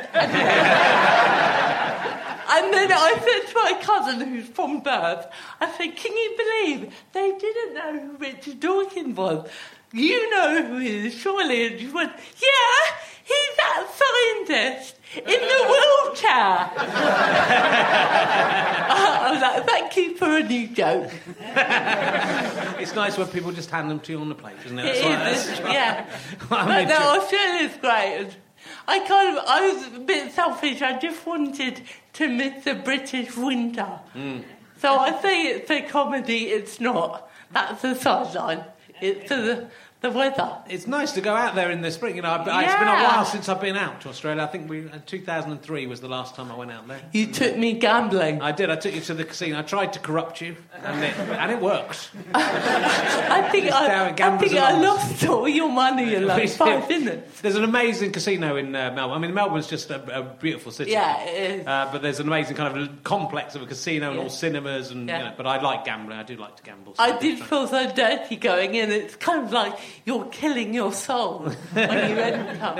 And 2.46 2.74
then 2.74 2.92
I 2.92 3.14
said 3.14 3.46
to 3.52 3.54
my 3.54 3.72
cousin, 3.80 4.20
who's 4.28 4.48
from 4.48 4.82
Perth, 4.82 5.26
I 5.60 5.70
said, 5.76 5.96
Can 5.96 6.12
you 6.12 6.36
believe 6.36 6.94
they 7.12 7.38
didn't 7.38 7.74
know 7.74 8.00
who 8.00 8.16
Richard 8.18 8.60
Dawkins 8.60 9.16
was? 9.16 9.48
You 9.92 10.30
know 10.30 10.62
who 10.64 10.78
he 10.78 11.06
is, 11.06 11.14
surely. 11.14 11.66
And 11.66 11.80
she 11.80 11.88
went, 11.88 12.12
Yeah, 12.42 12.96
he's 13.24 13.56
that 13.56 13.86
scientist 14.00 14.96
in 15.16 15.24
the 15.24 15.60
wheelchair. 15.68 16.70
I 18.06 19.30
was 19.32 19.40
like, 19.42 19.66
Thank 19.66 19.96
you 19.96 20.16
for 20.16 20.36
a 20.36 20.42
new 20.42 20.68
joke. 20.68 21.10
It's 22.80 22.94
nice 22.94 23.16
when 23.16 23.26
people 23.28 23.52
just 23.52 23.70
hand 23.70 23.90
them 23.90 24.00
to 24.00 24.12
you 24.12 24.20
on 24.20 24.28
the 24.28 24.34
plate, 24.34 24.56
isn't 24.66 24.78
it? 24.78 24.84
It 24.86 25.02
That's 25.02 25.38
is, 25.40 25.46
that's 25.46 25.60
it's- 25.60 25.72
yeah. 25.72 26.06
But 26.48 26.66
no, 26.66 26.86
sure- 26.86 27.20
Australia's 27.20 27.76
great. 27.80 28.28
I 28.88 28.98
kind 29.00 29.36
of, 29.38 29.44
I 29.46 29.72
was 29.72 29.86
a 29.94 30.00
bit 30.00 30.32
selfish. 30.32 30.80
I 30.82 30.98
just 30.98 31.24
wanted 31.26 31.82
to 32.14 32.28
miss 32.28 32.64
the 32.64 32.74
British 32.74 33.36
winter. 33.36 34.00
Mm. 34.14 34.42
So 34.78 34.96
I 34.96 35.20
say 35.20 35.42
it's 35.48 35.70
a 35.70 35.82
comedy. 35.82 36.46
It's 36.46 36.80
not. 36.80 37.28
That's 37.52 37.82
the 37.82 37.94
sideline. 37.94 38.64
It's 39.00 39.28
the 39.28 39.68
the 40.04 40.10
weather. 40.10 40.50
It's 40.68 40.86
nice 40.86 41.12
to 41.12 41.20
go 41.20 41.34
out 41.34 41.54
there 41.54 41.70
in 41.70 41.80
the 41.82 41.90
spring. 41.90 42.16
You 42.16 42.22
know, 42.22 42.30
I've- 42.30 42.42
it's 42.64 42.74
been 42.74 42.88
a 42.88 42.92
while 43.04 43.24
since 43.24 43.48
I've 43.48 43.60
been 43.60 43.76
out 43.76 44.00
to 44.02 44.08
Australia. 44.10 44.42
I 44.42 44.46
think 44.46 44.68
we, 44.70 44.86
uh, 44.88 44.98
2003 45.06 45.86
was 45.86 46.00
the 46.00 46.08
last 46.08 46.34
time 46.36 46.52
I 46.52 46.56
went 46.56 46.70
out 46.72 46.86
there. 46.86 47.00
You 47.12 47.26
took 47.26 47.56
me 47.56 47.72
gambling. 47.72 48.42
I 48.42 48.52
did. 48.52 48.70
I 48.70 48.76
took 48.76 48.94
you 48.94 49.00
to 49.00 49.14
the 49.14 49.24
casino. 49.24 49.58
I 49.58 49.62
tried 49.62 49.92
to 49.94 49.98
corrupt 49.98 50.40
you, 50.40 50.56
and 50.84 51.02
it, 51.02 51.16
and 51.18 51.50
it 51.50 51.60
works. 51.60 52.10
I 52.34 53.48
think 53.50 53.72
I, 53.72 54.08
I 54.10 54.38
think 54.38 54.54
I 54.54 54.78
lost 54.80 55.24
all 55.26 55.48
your 55.48 55.70
money 55.70 56.14
in 56.14 56.26
like 56.26 56.48
five 56.64 56.88
minutes. 56.88 57.40
There's 57.40 57.56
an 57.56 57.64
amazing 57.64 58.12
casino 58.12 58.56
in 58.56 58.74
uh, 58.76 58.92
Melbourne. 58.94 59.16
I 59.16 59.18
mean, 59.18 59.34
Melbourne's 59.34 59.66
just 59.66 59.90
a, 59.90 60.18
a 60.18 60.22
beautiful 60.22 60.72
city. 60.72 60.90
Yeah, 60.92 61.22
it 61.24 61.60
is. 61.60 61.66
Uh, 61.66 61.88
but 61.90 62.02
there's 62.02 62.20
an 62.20 62.26
amazing 62.26 62.56
kind 62.56 62.76
of 62.78 63.02
complex 63.04 63.54
of 63.54 63.62
a 63.62 63.66
casino 63.66 64.08
and 64.10 64.16
Yeah. 64.16 64.22
all 64.24 64.30
cinemas, 64.30 64.90
and 64.90 65.08
Yeah. 65.08 65.18
you 65.18 65.24
know, 65.26 65.34
but 65.36 65.46
I 65.46 65.60
like 65.60 65.84
gambling. 65.84 66.18
I 66.18 66.22
do 66.22 66.36
like 66.36 66.56
to 66.56 66.62
gamble. 66.62 66.94
so- 66.94 67.02
I 67.02 67.18
did 67.18 67.38
feel 67.40 67.66
so 67.66 67.90
dirty 67.92 68.36
going 68.36 68.74
in. 68.74 68.90
It's 68.90 69.16
kind 69.16 69.44
of 69.44 69.52
like 69.52 69.78
you're 70.04 70.26
killing 70.26 70.74
your 70.74 70.92
soul 70.92 71.50
when 71.72 72.10
you 72.10 72.16
end 72.16 72.60
up. 72.62 72.76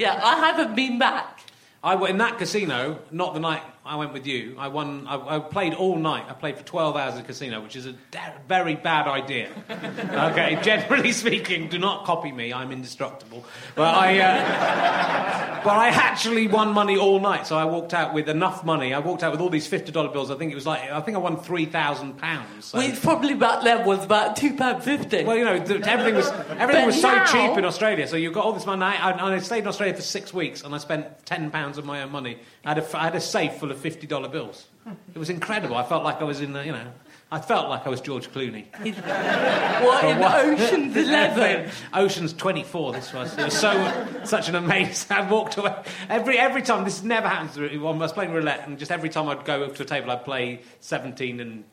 Yeah, 0.00 0.20
I 0.22 0.36
haven't 0.36 0.74
been 0.76 0.98
back. 0.98 1.40
I 1.84 1.92
w- 1.94 2.10
in 2.10 2.18
that 2.18 2.38
casino, 2.38 2.98
not 3.10 3.34
the 3.34 3.40
night 3.40 3.62
I 3.84 3.96
went 3.96 4.12
with 4.12 4.28
you. 4.28 4.54
I 4.58 4.68
won. 4.68 5.08
I, 5.08 5.36
I 5.36 5.38
played 5.40 5.74
all 5.74 5.96
night. 5.96 6.26
I 6.28 6.34
played 6.34 6.56
for 6.56 6.62
twelve 6.62 6.96
hours 6.96 7.14
at 7.14 7.20
a 7.20 7.24
casino, 7.24 7.60
which 7.60 7.74
is 7.74 7.86
a 7.86 7.92
da- 8.12 8.32
very 8.46 8.76
bad 8.76 9.08
idea. 9.08 9.50
okay, 9.70 10.56
generally 10.62 11.10
speaking, 11.10 11.68
do 11.68 11.78
not 11.78 12.04
copy 12.04 12.30
me. 12.30 12.52
I'm 12.52 12.70
indestructible. 12.70 13.44
But 13.74 13.92
I, 13.92 14.20
uh, 14.20 15.64
but 15.64 15.76
I 15.76 15.88
actually 15.88 16.46
won 16.46 16.72
money 16.72 16.96
all 16.96 17.18
night. 17.18 17.48
So 17.48 17.58
I 17.58 17.64
walked 17.64 17.92
out 17.92 18.14
with 18.14 18.28
enough 18.28 18.64
money. 18.64 18.94
I 18.94 19.00
walked 19.00 19.24
out 19.24 19.32
with 19.32 19.40
all 19.40 19.50
these 19.50 19.66
fifty 19.66 19.90
dollar 19.90 20.10
bills. 20.10 20.30
I 20.30 20.36
think 20.36 20.52
it 20.52 20.54
was 20.54 20.66
like 20.66 20.88
I 20.88 21.00
think 21.00 21.16
I 21.16 21.20
won 21.20 21.38
three 21.38 21.66
thousand 21.66 22.18
pounds. 22.18 22.66
So. 22.66 22.78
Which 22.78 23.02
probably 23.02 23.34
back 23.34 23.64
then 23.64 23.84
was 23.84 24.04
about 24.04 24.36
two 24.36 24.54
pound 24.54 24.84
fifty. 24.84 25.24
Well, 25.24 25.36
you 25.36 25.44
know, 25.44 25.58
th- 25.58 25.82
everything 25.82 26.14
was 26.14 26.28
everything 26.28 26.68
But 26.68 26.86
was 26.86 27.00
so 27.00 27.24
cheap 27.24 27.58
in 27.58 27.64
Australia. 27.64 28.06
So 28.06 28.14
you've 28.14 28.34
got 28.34 28.44
all 28.44 28.52
this 28.52 28.64
money. 28.64 28.80
I, 28.84 29.10
I, 29.10 29.34
I 29.34 29.38
stayed 29.40 29.62
in 29.62 29.66
Australia 29.66 29.96
for 29.96 30.02
six 30.02 30.32
weeks, 30.32 30.62
and 30.62 30.72
I 30.72 30.78
spent 30.78 31.26
ten 31.26 31.50
pounds 31.50 31.78
of 31.78 31.84
my 31.84 32.02
own 32.02 32.12
money. 32.12 32.38
I 32.64 32.74
had 32.74 32.78
a, 32.78 32.96
I 32.96 33.04
had 33.04 33.16
a 33.16 33.20
safe 33.20 33.54
full 33.54 33.71
of 33.72 33.80
fifty 33.80 34.06
dollar 34.06 34.28
bills. 34.28 34.66
It 35.14 35.18
was 35.18 35.30
incredible. 35.30 35.76
I 35.76 35.84
felt 35.84 36.04
like 36.04 36.20
I 36.20 36.24
was 36.24 36.40
in, 36.40 36.52
the, 36.52 36.64
you 36.64 36.72
know, 36.72 36.86
I 37.30 37.40
felt 37.40 37.68
like 37.70 37.86
I 37.86 37.88
was 37.88 38.00
George 38.00 38.30
Clooney. 38.30 38.66
what 39.82 40.04
in 40.04 40.18
what? 40.18 40.44
Ocean's 40.44 40.96
Eleven? 40.96 41.70
Ocean's 41.94 42.32
24. 42.34 42.92
This 42.92 43.12
was. 43.12 43.38
It 43.38 43.44
was 43.44 43.58
so 43.58 44.06
such 44.24 44.48
an 44.48 44.56
amazing. 44.56 45.16
I 45.16 45.28
walked 45.30 45.56
away 45.56 45.74
every 46.08 46.38
every 46.38 46.62
time. 46.62 46.84
This 46.84 47.02
never 47.02 47.28
happens. 47.28 47.54
to 47.54 47.60
me. 47.60 47.74
I 47.74 47.90
was 47.90 48.12
playing 48.12 48.32
roulette, 48.32 48.68
and 48.68 48.78
just 48.78 48.92
every 48.92 49.08
time 49.08 49.28
I'd 49.28 49.44
go 49.44 49.64
up 49.64 49.74
to 49.76 49.82
a 49.82 49.86
table, 49.86 50.10
I'd 50.10 50.24
play 50.24 50.60
17 50.80 51.40
and 51.40 51.64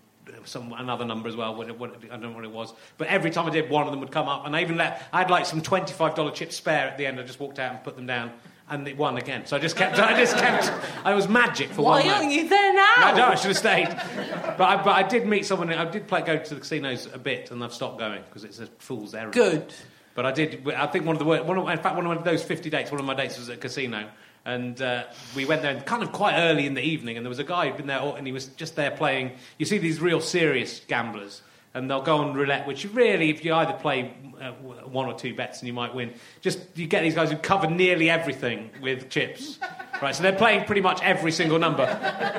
some 0.45 0.71
another 0.73 1.03
number 1.05 1.27
as 1.27 1.35
well. 1.35 1.55
What, 1.55 1.77
what, 1.77 1.95
I 2.05 2.07
don't 2.09 2.21
know 2.21 2.31
what 2.31 2.45
it 2.45 2.51
was, 2.51 2.73
but 2.97 3.07
every 3.07 3.31
time 3.31 3.45
I 3.45 3.49
did, 3.49 3.69
one 3.69 3.85
of 3.85 3.91
them 3.91 3.99
would 3.99 4.11
come 4.11 4.29
up, 4.29 4.45
and 4.45 4.55
I 4.55 4.61
even 4.61 4.77
let. 4.77 5.03
I 5.11 5.19
had 5.19 5.29
like 5.29 5.45
some 5.45 5.61
25 5.61 6.15
dollar 6.15 6.31
chips 6.31 6.55
spare 6.55 6.87
at 6.87 6.97
the 6.97 7.05
end. 7.05 7.19
I 7.19 7.23
just 7.23 7.39
walked 7.39 7.59
out 7.59 7.73
and 7.73 7.83
put 7.83 7.95
them 7.95 8.05
down. 8.05 8.31
And 8.71 8.87
it 8.87 8.97
won 8.97 9.17
again. 9.17 9.47
So 9.47 9.57
I 9.57 9.59
just 9.59 9.75
kept. 9.75 9.97
I 9.97 10.15
just 10.19 10.37
kept. 10.37 10.71
I 11.03 11.15
was 11.15 11.27
magic 11.27 11.69
for 11.71 11.81
Why 11.81 11.99
one 11.99 12.07
night. 12.07 12.17
aren't 12.17 12.31
you 12.31 12.47
there 12.47 12.73
now? 12.73 12.93
No, 12.99 13.17
no, 13.17 13.25
I 13.29 13.35
should 13.35 13.47
have 13.47 13.57
stayed. 13.57 13.87
But 13.87 14.61
I, 14.61 14.75
but 14.83 14.91
I 14.91 15.01
did 15.01 15.25
meet 15.25 15.45
someone. 15.45 15.73
I 15.73 15.89
did 15.89 16.07
play, 16.07 16.21
go 16.21 16.37
to 16.37 16.53
the 16.53 16.59
casinos 16.59 17.07
a 17.11 17.17
bit, 17.17 17.49
and 17.49 17.63
I've 17.63 17.73
stopped 17.73 17.97
going 17.97 18.21
because 18.23 18.43
it's 18.43 18.59
a 18.59 18.67
fool's 18.77 19.15
errand. 19.15 19.33
Good. 19.33 19.73
But 20.13 20.27
I 20.27 20.31
did. 20.31 20.69
I 20.69 20.85
think 20.85 21.05
one 21.05 21.15
of 21.15 21.19
the 21.19 21.25
one 21.25 21.57
of, 21.57 21.67
in 21.67 21.79
fact 21.79 21.95
one 21.95 22.05
of 22.05 22.23
those 22.23 22.43
fifty 22.43 22.69
dates. 22.69 22.91
One 22.91 22.99
of 22.99 23.05
my 23.07 23.15
dates 23.15 23.39
was 23.39 23.49
at 23.49 23.55
a 23.55 23.59
casino, 23.59 24.07
and 24.45 24.79
uh, 24.81 25.05
we 25.35 25.45
went 25.45 25.63
there 25.63 25.81
kind 25.81 26.03
of 26.03 26.11
quite 26.11 26.35
early 26.35 26.67
in 26.67 26.75
the 26.75 26.83
evening. 26.83 27.17
And 27.17 27.25
there 27.25 27.29
was 27.29 27.39
a 27.39 27.43
guy 27.43 27.67
who'd 27.67 27.77
been 27.77 27.87
there, 27.87 28.01
and 28.17 28.27
he 28.27 28.33
was 28.33 28.47
just 28.49 28.75
there 28.75 28.91
playing. 28.91 29.31
You 29.57 29.65
see 29.65 29.79
these 29.79 29.99
real 29.99 30.21
serious 30.21 30.81
gamblers. 30.87 31.41
And 31.73 31.89
they'll 31.89 32.01
go 32.01 32.17
on 32.17 32.33
roulette, 32.33 32.65
which 32.65 32.85
really, 32.93 33.29
if 33.29 33.45
you 33.45 33.53
either 33.53 33.73
play 33.73 34.11
uh, 34.41 34.51
one 34.51 35.05
or 35.05 35.13
two 35.13 35.35
bets 35.35 35.59
and 35.59 35.67
you 35.67 35.73
might 35.73 35.93
win, 35.93 36.13
just 36.41 36.59
you 36.75 36.87
get 36.87 37.03
these 37.03 37.13
guys 37.13 37.29
who 37.29 37.37
cover 37.37 37.67
nearly 37.67 38.09
everything 38.09 38.71
with 38.81 39.09
chips, 39.09 39.59
right? 40.01 40.15
So 40.15 40.23
they're 40.23 40.31
playing 40.33 40.65
pretty 40.65 40.81
much 40.81 41.01
every 41.03 41.31
single 41.31 41.59
number, 41.59 41.85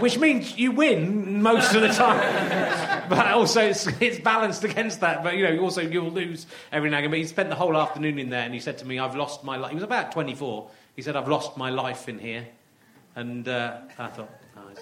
which 0.01 0.19
means 0.19 0.59
you 0.59 0.73
win 0.73 1.43
most 1.43 1.75
of 1.75 1.83
the 1.83 1.89
time. 1.89 2.89
But 3.11 3.27
also, 3.27 3.61
it's, 3.63 3.89
it's 4.01 4.21
balanced 4.21 4.63
against 4.63 5.01
that. 5.01 5.25
But 5.25 5.37
you 5.37 5.43
know, 5.43 5.59
also 5.63 5.81
you'll 5.81 6.13
lose 6.13 6.47
every 6.71 6.91
now 6.91 6.99
and. 6.99 7.11
But 7.11 7.19
he 7.19 7.27
spent 7.27 7.49
the 7.49 7.57
whole 7.57 7.77
afternoon 7.77 8.21
in 8.21 8.31
there, 8.31 8.45
and 8.45 8.55
he 8.55 8.61
said 8.61 8.79
to 8.79 8.85
me, 8.85 9.01
"I've 9.01 9.17
lost 9.17 9.43
my 9.43 9.57
life." 9.57 9.71
He 9.71 9.75
was 9.75 9.83
about 9.83 10.13
24. 10.13 10.71
He 10.95 11.03
said, 11.03 11.17
"I've 11.17 11.27
lost 11.27 11.57
my 11.57 11.71
life 11.71 12.09
in 12.09 12.21
here," 12.21 12.47
and 13.17 13.49
uh, 13.49 13.79
I 13.99 14.07
thought, 14.07 14.31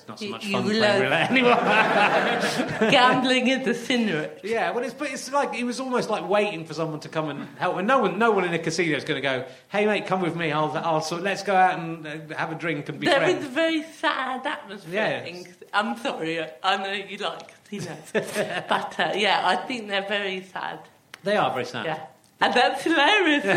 not 0.09 0.19
so 0.19 0.25
You- 0.25 0.31
much 0.33 0.47
fun 0.47 0.63
playing 0.65 0.81
learn- 0.81 1.03
roulette 1.03 1.31
anymore. 1.31 1.55
Gambling 2.91 3.49
is 3.49 3.67
a 3.67 3.75
sin 3.75 4.07
rich. 4.07 4.41
yeah, 4.45 4.71
well, 4.71 4.85
it's 4.85 4.95
but 4.95 5.11
it's 5.11 5.31
like 5.33 5.55
he 5.55 5.65
was 5.65 5.81
almost 5.81 6.11
like 6.11 6.29
waiting 6.29 6.65
for 6.65 6.75
someone 6.75 7.01
to 7.01 7.09
come 7.09 7.29
and 7.29 7.49
help. 7.59 7.77
And 7.77 7.87
no 7.87 7.99
one, 8.01 8.19
no 8.19 8.31
one 8.31 8.45
in 8.45 8.55
a 8.55 8.59
casino 8.59 8.97
is 8.97 9.05
going 9.05 9.21
to 9.21 9.29
go, 9.29 9.45
"Hey, 9.69 9.87
mate, 9.87 10.07
come 10.07 10.21
with 10.23 10.37
me. 10.37 10.53
I'll, 10.53 10.71
I'll 10.77 11.01
sort. 11.01 11.23
Let's 11.23 11.43
go 11.43 11.55
out 11.55 11.79
and 11.79 12.07
uh, 12.07 12.35
have 12.37 12.53
a 12.53 12.55
drink 12.55 12.89
and 12.89 12.99
be 13.01 13.07
There 13.07 13.19
friends." 13.19 13.45
a 13.45 13.49
very 13.49 13.83
sad 13.83 14.47
atmosphere. 14.47 14.93
Yes. 15.25 15.47
I'm 15.73 15.97
sorry, 15.99 16.41
I 16.63 16.77
know 16.79 16.93
you 16.93 17.19
like 17.19 17.53
casinos. 17.69 18.11
but 18.13 18.99
uh, 18.99 19.13
yeah, 19.15 19.43
I 19.45 19.57
think 19.57 19.89
they're 19.89 20.09
very 20.09 20.43
sad. 20.43 20.81
They 21.25 21.37
are 21.37 21.53
very 21.53 21.67
sad. 21.67 21.85
Yeah. 21.85 22.07
And 22.41 22.55
that's 22.55 22.85
hilarious. 22.85 23.45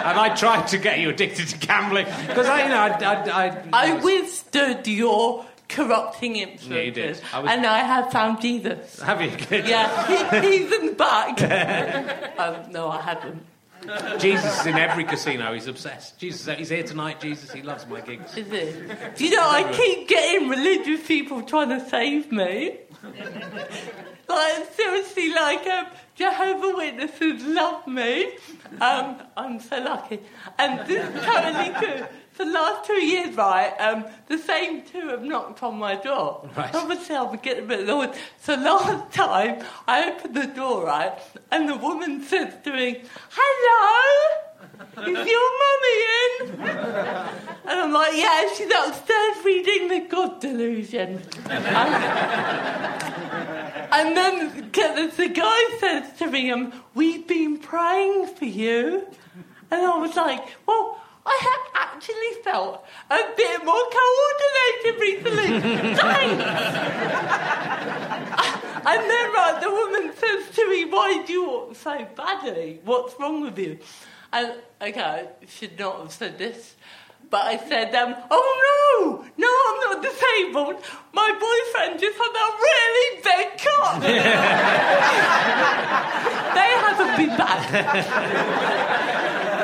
And 0.00 0.18
I 0.18 0.34
tried 0.34 0.66
to 0.68 0.78
get 0.78 0.98
you 0.98 1.10
addicted 1.10 1.48
to 1.48 1.58
gambling 1.58 2.06
because 2.26 2.46
I, 2.46 2.62
you 2.62 2.68
know, 2.68 2.76
I, 2.76 2.88
I, 2.88 3.48
I, 3.48 3.62
I 3.72 4.02
withstood 4.02 4.86
your 4.88 5.44
corrupting 5.68 6.36
influences. 6.36 6.68
Yeah, 6.70 6.80
you 6.82 6.90
did. 6.90 7.20
I 7.32 7.38
was- 7.40 7.50
And 7.50 7.66
I 7.66 7.78
have 7.80 8.10
found 8.10 8.40
Jesus. 8.40 9.00
have 9.00 9.20
you? 9.22 9.30
Good. 9.46 9.68
Yeah, 9.68 10.40
he, 10.40 10.58
he's 10.58 10.72
in 10.72 10.86
the 10.86 10.92
back. 10.92 11.40
um, 12.38 12.72
no, 12.72 12.88
I 12.88 13.00
haven't. 13.02 13.44
Jesus 14.18 14.60
is 14.60 14.66
in 14.66 14.74
every 14.76 15.04
casino. 15.04 15.54
He's 15.54 15.66
obsessed. 15.66 16.18
Jesus, 16.18 16.56
he's 16.58 16.68
here 16.68 16.82
tonight. 16.82 17.20
Jesus, 17.20 17.50
he 17.52 17.62
loves 17.62 17.86
my 17.86 18.00
gigs. 18.00 18.36
Is 18.36 18.50
it? 18.50 19.16
Do 19.16 19.24
you 19.24 19.36
know, 19.36 19.48
I 19.48 19.70
keep 19.72 20.06
getting 20.08 20.48
religious 20.48 21.06
people 21.06 21.42
trying 21.42 21.68
to 21.70 21.88
save 21.88 22.30
me. 22.32 22.78
Like, 24.30 24.72
seriously, 24.74 25.32
like, 25.32 25.66
um, 25.66 25.86
Jehovah 26.14 26.76
Witnesses 26.76 27.42
love 27.44 27.86
me. 27.86 28.32
Um, 28.80 29.16
I'm 29.36 29.60
so 29.60 29.78
lucky. 29.80 30.20
And 30.58 30.86
this 30.86 31.08
is 31.08 31.24
totally 31.24 31.74
true. 31.78 32.06
For 32.32 32.44
the 32.44 32.52
last 32.52 32.86
two 32.86 33.02
years, 33.04 33.36
right, 33.36 33.74
um, 33.80 34.04
the 34.28 34.38
same 34.38 34.82
two 34.82 35.08
have 35.08 35.22
knocked 35.22 35.62
on 35.62 35.78
my 35.78 35.96
door. 35.96 36.48
Right. 36.56 36.74
Obviously, 36.74 37.16
I'll 37.16 37.32
be 37.32 37.38
getting 37.38 37.64
a 37.64 37.66
bit 37.66 37.80
annoyed. 37.80 38.14
So 38.40 38.54
last 38.54 39.12
time, 39.12 39.64
I 39.86 40.10
opened 40.10 40.34
the 40.34 40.46
door, 40.46 40.86
right, 40.86 41.18
and 41.50 41.68
the 41.68 41.76
woman 41.76 42.22
says 42.22 42.54
to 42.64 42.72
me, 42.72 43.02
Hello? 43.30 44.49
Is 44.98 45.26
your 45.26 45.50
mummy 45.60 45.96
in? 46.22 46.50
And 47.70 47.78
I'm 47.80 47.92
like, 47.92 48.12
yeah, 48.16 48.48
she's 48.54 48.72
upstairs 48.72 49.44
reading 49.44 49.88
the 49.88 50.00
God 50.08 50.40
Delusion. 50.40 51.22
and 53.92 54.16
then 54.16 54.70
the, 54.72 55.28
guy 55.32 55.78
says 55.78 56.18
to 56.18 56.26
me, 56.26 56.50
um, 56.50 56.72
we've 56.94 57.26
been 57.26 57.58
praying 57.58 58.26
for 58.34 58.44
you. 58.44 59.06
And 59.70 59.82
I 59.82 59.98
was 59.98 60.16
like, 60.16 60.40
well, 60.66 61.00
I 61.24 61.38
have 61.42 61.60
actually 61.92 62.42
felt 62.42 62.84
a 63.10 63.18
bit 63.36 63.64
more 63.64 63.84
coordinated 63.98 65.00
recently. 65.00 65.60
Thanks. 65.94 66.44
and 68.86 69.10
then 69.10 69.32
right, 69.32 69.58
the 69.62 69.70
woman 69.70 70.12
says 70.16 70.50
to 70.56 70.68
me, 70.70 70.86
why 70.86 71.22
do 71.24 71.32
you 71.32 71.46
walk 71.46 71.76
so 71.76 72.06
badly? 72.16 72.80
What's 72.84 73.18
wrong 73.20 73.42
with 73.42 73.58
you? 73.58 73.78
And 74.32 74.54
okay, 74.80 75.00
I 75.00 75.26
should 75.46 75.78
not 75.78 76.00
have 76.00 76.12
said 76.12 76.38
this. 76.38 76.76
But 77.30 77.44
I 77.44 77.58
said, 77.68 77.94
um, 77.94 78.16
oh 78.30 78.62
no, 78.66 79.22
no, 79.36 79.48
I'm 79.68 79.80
not 79.92 80.02
disabled. 80.02 80.82
My 81.12 81.30
boyfriend 81.30 82.00
just 82.00 82.18
had 82.18 82.34
a 82.34 82.52
really 82.58 83.20
big 83.22 83.58
cock. 83.58 84.00
they 86.54 86.70
haven't 86.80 87.16
been 87.16 87.36
back. 87.36 87.70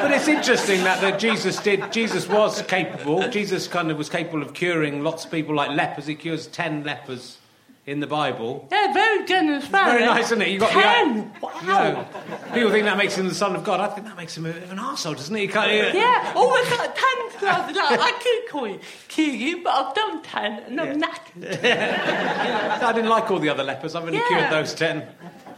But 0.02 0.11
it's 0.12 0.29
interesting 0.29 0.85
that, 0.85 1.00
that 1.00 1.18
Jesus 1.18 1.59
did. 1.61 1.90
Jesus 1.92 2.29
was 2.29 2.62
capable. 2.62 3.29
Jesus 3.29 3.66
kind 3.66 3.90
of 3.90 3.98
was 3.98 4.09
capable 4.09 4.42
of 4.42 4.55
curing 4.55 5.02
lots 5.02 5.24
of 5.24 5.33
people 5.33 5.57
like 5.57 5.70
lepers. 5.70 6.07
He 6.07 6.14
cures 6.14 6.46
ten 6.46 6.85
lepers 6.85 7.38
in 7.87 8.01
the 8.01 8.07
Bible. 8.07 8.66
Yeah, 8.70 8.92
very 8.92 9.25
generous 9.27 9.70
man. 9.70 9.87
Very 9.92 10.05
nice, 10.05 10.27
isn't 10.27 10.42
it? 10.42 10.49
You 10.49 10.59
got 10.59 10.72
ten. 10.72 11.33
the. 11.33 11.38
wow. 11.40 11.61
You 11.61 11.66
know, 11.68 12.09
people 12.53 12.70
think 12.72 12.85
that 12.85 12.99
makes 12.99 13.16
him 13.16 13.29
the 13.29 13.35
son 13.35 13.55
of 13.55 13.62
God. 13.62 13.79
I 13.81 13.87
think 13.87 14.09
that 14.09 14.16
makes 14.16 14.37
him 14.37 14.44
a 14.46 14.53
bit 14.53 14.64
of 14.64 14.72
an 14.72 14.79
arsehole, 14.79 15.16
doesn't 15.16 15.35
he? 15.35 15.46
Can't, 15.46 15.94
Yeah, 15.94 16.33
always 16.35 16.68
like 16.72 16.94
ten. 16.94 17.16
Like 17.42 17.77
I 17.77 18.12
could 18.12 18.51
call 18.51 18.66
you, 18.66 18.81
you, 19.25 19.62
but 19.62 19.70
I've 19.70 19.94
done 19.94 20.22
ten 20.22 20.53
and 20.64 20.81
I'm 20.81 21.01
knackered. 21.01 21.64
I 22.83 22.92
didn't 22.92 23.11
like 23.11 23.31
all 23.31 23.38
the 23.38 23.51
other 23.51 23.62
lepers. 23.62 23.94
I've 23.94 24.05
only 24.05 24.18
Yeah. 24.18 24.27
cured 24.29 24.51
those 24.53 24.75
ten. 24.75 25.07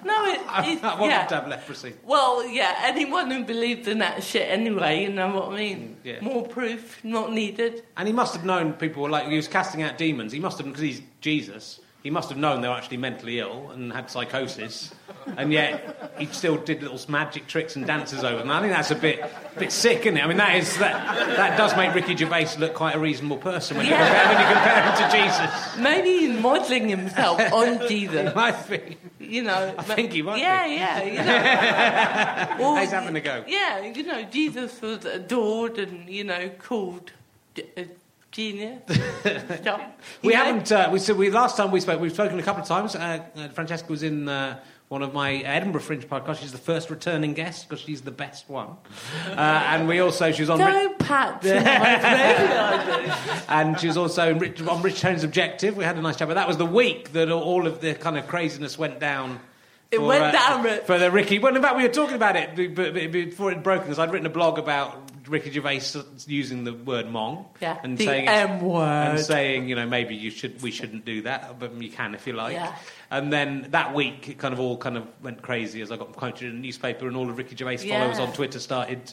No, 0.04 0.24
it, 0.26 0.40
I, 0.48 0.72
it's 0.72 0.84
I 0.84 1.00
wanted 1.00 1.12
yeah. 1.12 1.26
to 1.26 1.34
have 1.36 1.48
leprosy. 1.48 1.94
Well, 2.04 2.46
yeah, 2.46 2.74
anyone 2.82 3.30
who 3.30 3.44
believed 3.44 3.88
in 3.88 3.98
that 3.98 4.22
shit 4.22 4.48
anyway, 4.50 5.02
you 5.02 5.10
know 5.10 5.34
what 5.34 5.48
I 5.52 5.56
mean? 5.56 5.78
Mm, 6.02 6.04
yeah. 6.04 6.20
More 6.20 6.46
proof, 6.46 7.02
not 7.04 7.32
needed. 7.32 7.84
And 7.96 8.06
he 8.06 8.12
must 8.12 8.34
have 8.34 8.44
known 8.44 8.74
people 8.74 9.02
were 9.02 9.08
like 9.10 9.28
he 9.28 9.36
was 9.36 9.48
casting 9.48 9.82
out 9.82 9.96
demons. 9.98 10.32
He 10.32 10.40
must 10.40 10.58
have 10.58 10.66
because 10.66 10.82
he's 10.82 11.02
Jesus. 11.20 11.80
He 12.02 12.10
must 12.10 12.28
have 12.28 12.38
known 12.38 12.60
they 12.60 12.68
were 12.68 12.74
actually 12.74 12.98
mentally 12.98 13.40
ill 13.40 13.70
and 13.72 13.92
had 13.92 14.08
psychosis, 14.08 14.94
and 15.36 15.52
yet 15.52 16.12
he 16.16 16.26
still 16.26 16.56
did 16.56 16.80
little 16.80 16.98
magic 17.10 17.48
tricks 17.48 17.74
and 17.74 17.84
dances 17.86 18.22
over 18.22 18.38
them. 18.38 18.50
I 18.52 18.60
think 18.60 18.72
that's 18.72 18.92
a 18.92 18.94
bit, 18.94 19.20
bit 19.58 19.72
sick, 19.72 20.00
isn't 20.06 20.16
it? 20.16 20.24
I 20.24 20.28
mean, 20.28 20.36
that 20.36 20.54
is 20.54 20.78
that 20.78 21.16
that 21.36 21.58
does 21.58 21.76
make 21.76 21.92
Ricky 21.94 22.16
Gervais 22.16 22.56
look 22.58 22.74
quite 22.74 22.94
a 22.94 23.00
reasonable 23.00 23.38
person 23.38 23.76
when, 23.76 23.86
you, 23.86 23.92
compare, 23.92 24.26
when 24.28 24.38
you 24.40 24.54
compare 24.54 24.82
him 24.82 25.10
to 25.10 25.16
Jesus. 25.16 25.76
Maybe 25.78 26.26
he's 26.28 26.40
modelling 26.40 26.88
himself 26.88 27.40
on 27.52 27.88
Jesus. 27.88 28.32
Might 28.34 28.68
be. 28.70 28.96
You 29.18 29.42
know, 29.42 29.74
I 29.76 29.82
think 29.82 30.12
he 30.12 30.22
might 30.22 30.38
Yeah, 30.38 30.66
be. 30.68 30.74
yeah, 30.74 31.02
you 31.02 32.64
know. 32.64 32.76
He's 32.80 32.90
having 32.92 33.14
a 33.16 33.20
go. 33.20 33.44
Yeah, 33.46 33.84
you 33.84 34.04
know, 34.04 34.22
Jesus 34.22 34.80
was 34.80 35.04
adored 35.04 35.78
and 35.78 36.08
you 36.08 36.22
know 36.24 36.48
called 36.60 37.10
a 37.76 37.88
genius. 38.38 38.80
Stuff. 39.60 39.82
We 40.22 40.32
haven't. 40.32 40.70
Uh, 40.70 40.90
we 40.92 41.00
said 41.00 41.16
we 41.16 41.28
last 41.30 41.56
time 41.56 41.72
we 41.72 41.80
spoke. 41.80 42.00
We've 42.00 42.12
spoken 42.12 42.38
a 42.38 42.42
couple 42.42 42.62
of 42.62 42.68
times. 42.68 42.94
Uh, 42.94 43.24
uh, 43.36 43.48
Francesca 43.48 43.90
was 43.90 44.04
in 44.04 44.28
uh, 44.28 44.60
one 44.86 45.02
of 45.02 45.12
my 45.12 45.38
Edinburgh 45.38 45.80
Fringe 45.80 46.08
podcasts. 46.08 46.38
She's 46.38 46.52
the 46.52 46.58
first 46.58 46.88
returning 46.88 47.34
guest 47.34 47.68
because 47.68 47.84
she's 47.84 48.02
the 48.02 48.12
best 48.12 48.48
one. 48.48 48.76
Uh, 49.26 49.32
and 49.36 49.88
we 49.88 49.98
also 49.98 50.30
she 50.30 50.42
was 50.42 50.50
on. 50.50 50.58
Don't 50.60 51.02
me. 51.42 51.50
and 53.48 53.78
she 53.80 53.88
was 53.88 53.96
also 53.96 54.30
in 54.30 54.38
Rich, 54.38 54.62
on 54.62 54.82
Rich 54.82 55.00
Tone's 55.00 55.24
Objective. 55.24 55.76
We 55.76 55.82
had 55.82 55.96
a 55.96 56.00
nice 56.00 56.14
chat, 56.16 56.28
but 56.28 56.34
that 56.34 56.46
was 56.46 56.58
the 56.58 56.66
week 56.66 57.12
that 57.14 57.30
all 57.32 57.66
of 57.66 57.80
the 57.80 57.94
kind 57.94 58.16
of 58.16 58.28
craziness 58.28 58.78
went 58.78 59.00
down. 59.00 59.40
It 59.90 60.00
went 60.00 60.32
down, 60.32 60.62
Rich. 60.62 60.82
for 60.82 60.98
the 60.98 61.10
Ricky. 61.10 61.38
Well, 61.40 61.56
in 61.56 61.62
fact, 61.62 61.76
we 61.76 61.82
were 61.82 61.88
talking 61.88 62.14
about 62.14 62.36
it 62.36 62.54
be- 62.54 62.68
be- 62.68 63.06
be- 63.08 63.24
before 63.24 63.50
it 63.50 63.64
broke 63.64 63.82
because 63.82 63.98
I'd 63.98 64.12
written 64.12 64.26
a 64.26 64.30
blog 64.30 64.58
about 64.58 65.07
Ricky 65.28 65.50
Gervais 65.50 65.82
using 66.26 66.64
the 66.64 66.72
word 66.72 67.06
"mong" 67.06 67.46
Yeah, 67.60 67.78
and 67.82 67.96
the 67.98 68.04
saying 68.06 68.28
M 68.28 68.60
word. 68.60 68.82
and 68.84 69.20
saying 69.20 69.68
you 69.68 69.74
know 69.76 69.86
maybe 69.86 70.14
you 70.14 70.30
should 70.30 70.60
we 70.62 70.70
shouldn't 70.70 71.04
do 71.04 71.22
that, 71.22 71.58
but 71.58 71.80
you 71.80 71.90
can 71.90 72.14
if 72.14 72.26
you 72.26 72.32
like. 72.32 72.54
Yeah. 72.54 72.74
And 73.10 73.32
then 73.32 73.68
that 73.70 73.94
week, 73.94 74.28
it 74.28 74.38
kind 74.38 74.52
of 74.52 74.60
all 74.60 74.76
kind 74.76 74.96
of 74.96 75.06
went 75.22 75.42
crazy 75.42 75.80
as 75.82 75.90
I 75.90 75.96
got 75.96 76.12
quoted 76.12 76.48
in 76.48 76.56
the 76.56 76.60
newspaper, 76.62 77.06
and 77.08 77.16
all 77.16 77.28
of 77.30 77.38
Ricky 77.38 77.56
Gervais' 77.56 77.88
followers 77.88 78.18
on 78.18 78.32
Twitter 78.32 78.58
started 78.60 79.12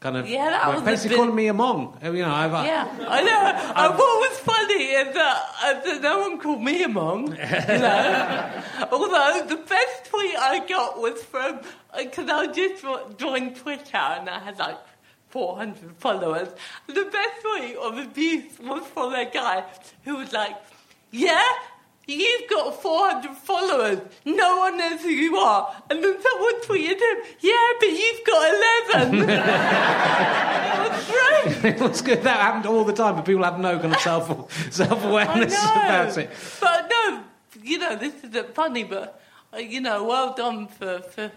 kind 0.00 0.16
of 0.16 0.26
Yeah, 0.28 0.48
that 0.50 0.66
well, 0.68 0.80
basically 0.80 1.10
bit- 1.10 1.18
calling 1.18 1.34
me 1.34 1.48
a 1.48 1.52
mong. 1.52 2.02
You 2.02 2.22
know, 2.22 2.30
I've, 2.32 2.54
uh, 2.54 2.62
Yeah, 2.64 2.88
I 3.06 3.22
know. 3.22 3.90
What 4.00 4.30
was 4.30 4.38
funny 4.38 4.84
is 4.84 5.14
that, 5.14 5.42
uh, 5.62 5.98
no 6.00 6.20
one 6.20 6.38
called 6.38 6.62
me 6.62 6.82
a 6.84 6.88
mong. 6.88 7.28
You 7.28 7.78
know? 7.78 8.88
Although 8.92 9.46
the 9.46 9.56
best 9.56 10.04
tweet 10.06 10.36
I 10.38 10.64
got 10.66 10.98
was 10.98 11.22
from 11.24 11.60
because 11.98 12.28
I 12.30 12.46
just 12.46 12.82
jo- 12.82 13.12
joined 13.18 13.56
Twitter 13.56 13.96
and 13.96 14.28
I 14.30 14.38
had 14.38 14.58
like 14.58 14.78
400 15.30 15.96
followers. 15.96 16.48
The 16.86 17.04
best 17.04 17.40
tweet 17.42 17.76
of 17.76 17.98
abuse 17.98 18.58
was 18.60 18.86
from 18.88 19.14
a 19.14 19.24
guy 19.24 19.64
who 20.04 20.16
was 20.16 20.32
like, 20.32 20.56
"Yeah." 21.10 21.44
You've 22.06 22.50
got 22.50 22.82
400 22.82 23.36
followers. 23.36 24.00
No 24.24 24.56
one 24.58 24.78
knows 24.78 25.00
who 25.00 25.10
you 25.10 25.36
are. 25.36 25.72
And 25.88 26.02
then 26.02 26.16
someone 26.20 26.60
tweeted 26.62 26.98
him, 26.98 27.16
Yeah, 27.38 27.68
but 27.78 27.88
you've 27.88 28.26
got 28.26 28.54
11. 28.96 29.20
it 30.74 30.90
was 30.90 31.06
great. 31.06 31.64
it 31.74 31.80
was 31.80 32.02
good. 32.02 32.22
That 32.22 32.40
happened 32.40 32.66
all 32.66 32.84
the 32.84 32.92
time, 32.92 33.14
but 33.14 33.24
people 33.24 33.44
have 33.44 33.60
no 33.60 33.78
kind 33.78 33.94
of 33.94 34.00
self 34.00 34.72
self 34.72 35.04
awareness 35.04 35.54
about 35.54 36.18
it. 36.18 36.30
But 36.60 36.90
no, 36.90 37.22
you 37.62 37.78
know, 37.78 37.94
this 37.94 38.14
isn't 38.24 38.54
funny, 38.54 38.82
but, 38.82 39.22
uh, 39.54 39.58
you 39.58 39.80
know, 39.80 40.02
well 40.02 40.34
done 40.34 40.66
for, 40.66 41.00
for 41.00 41.30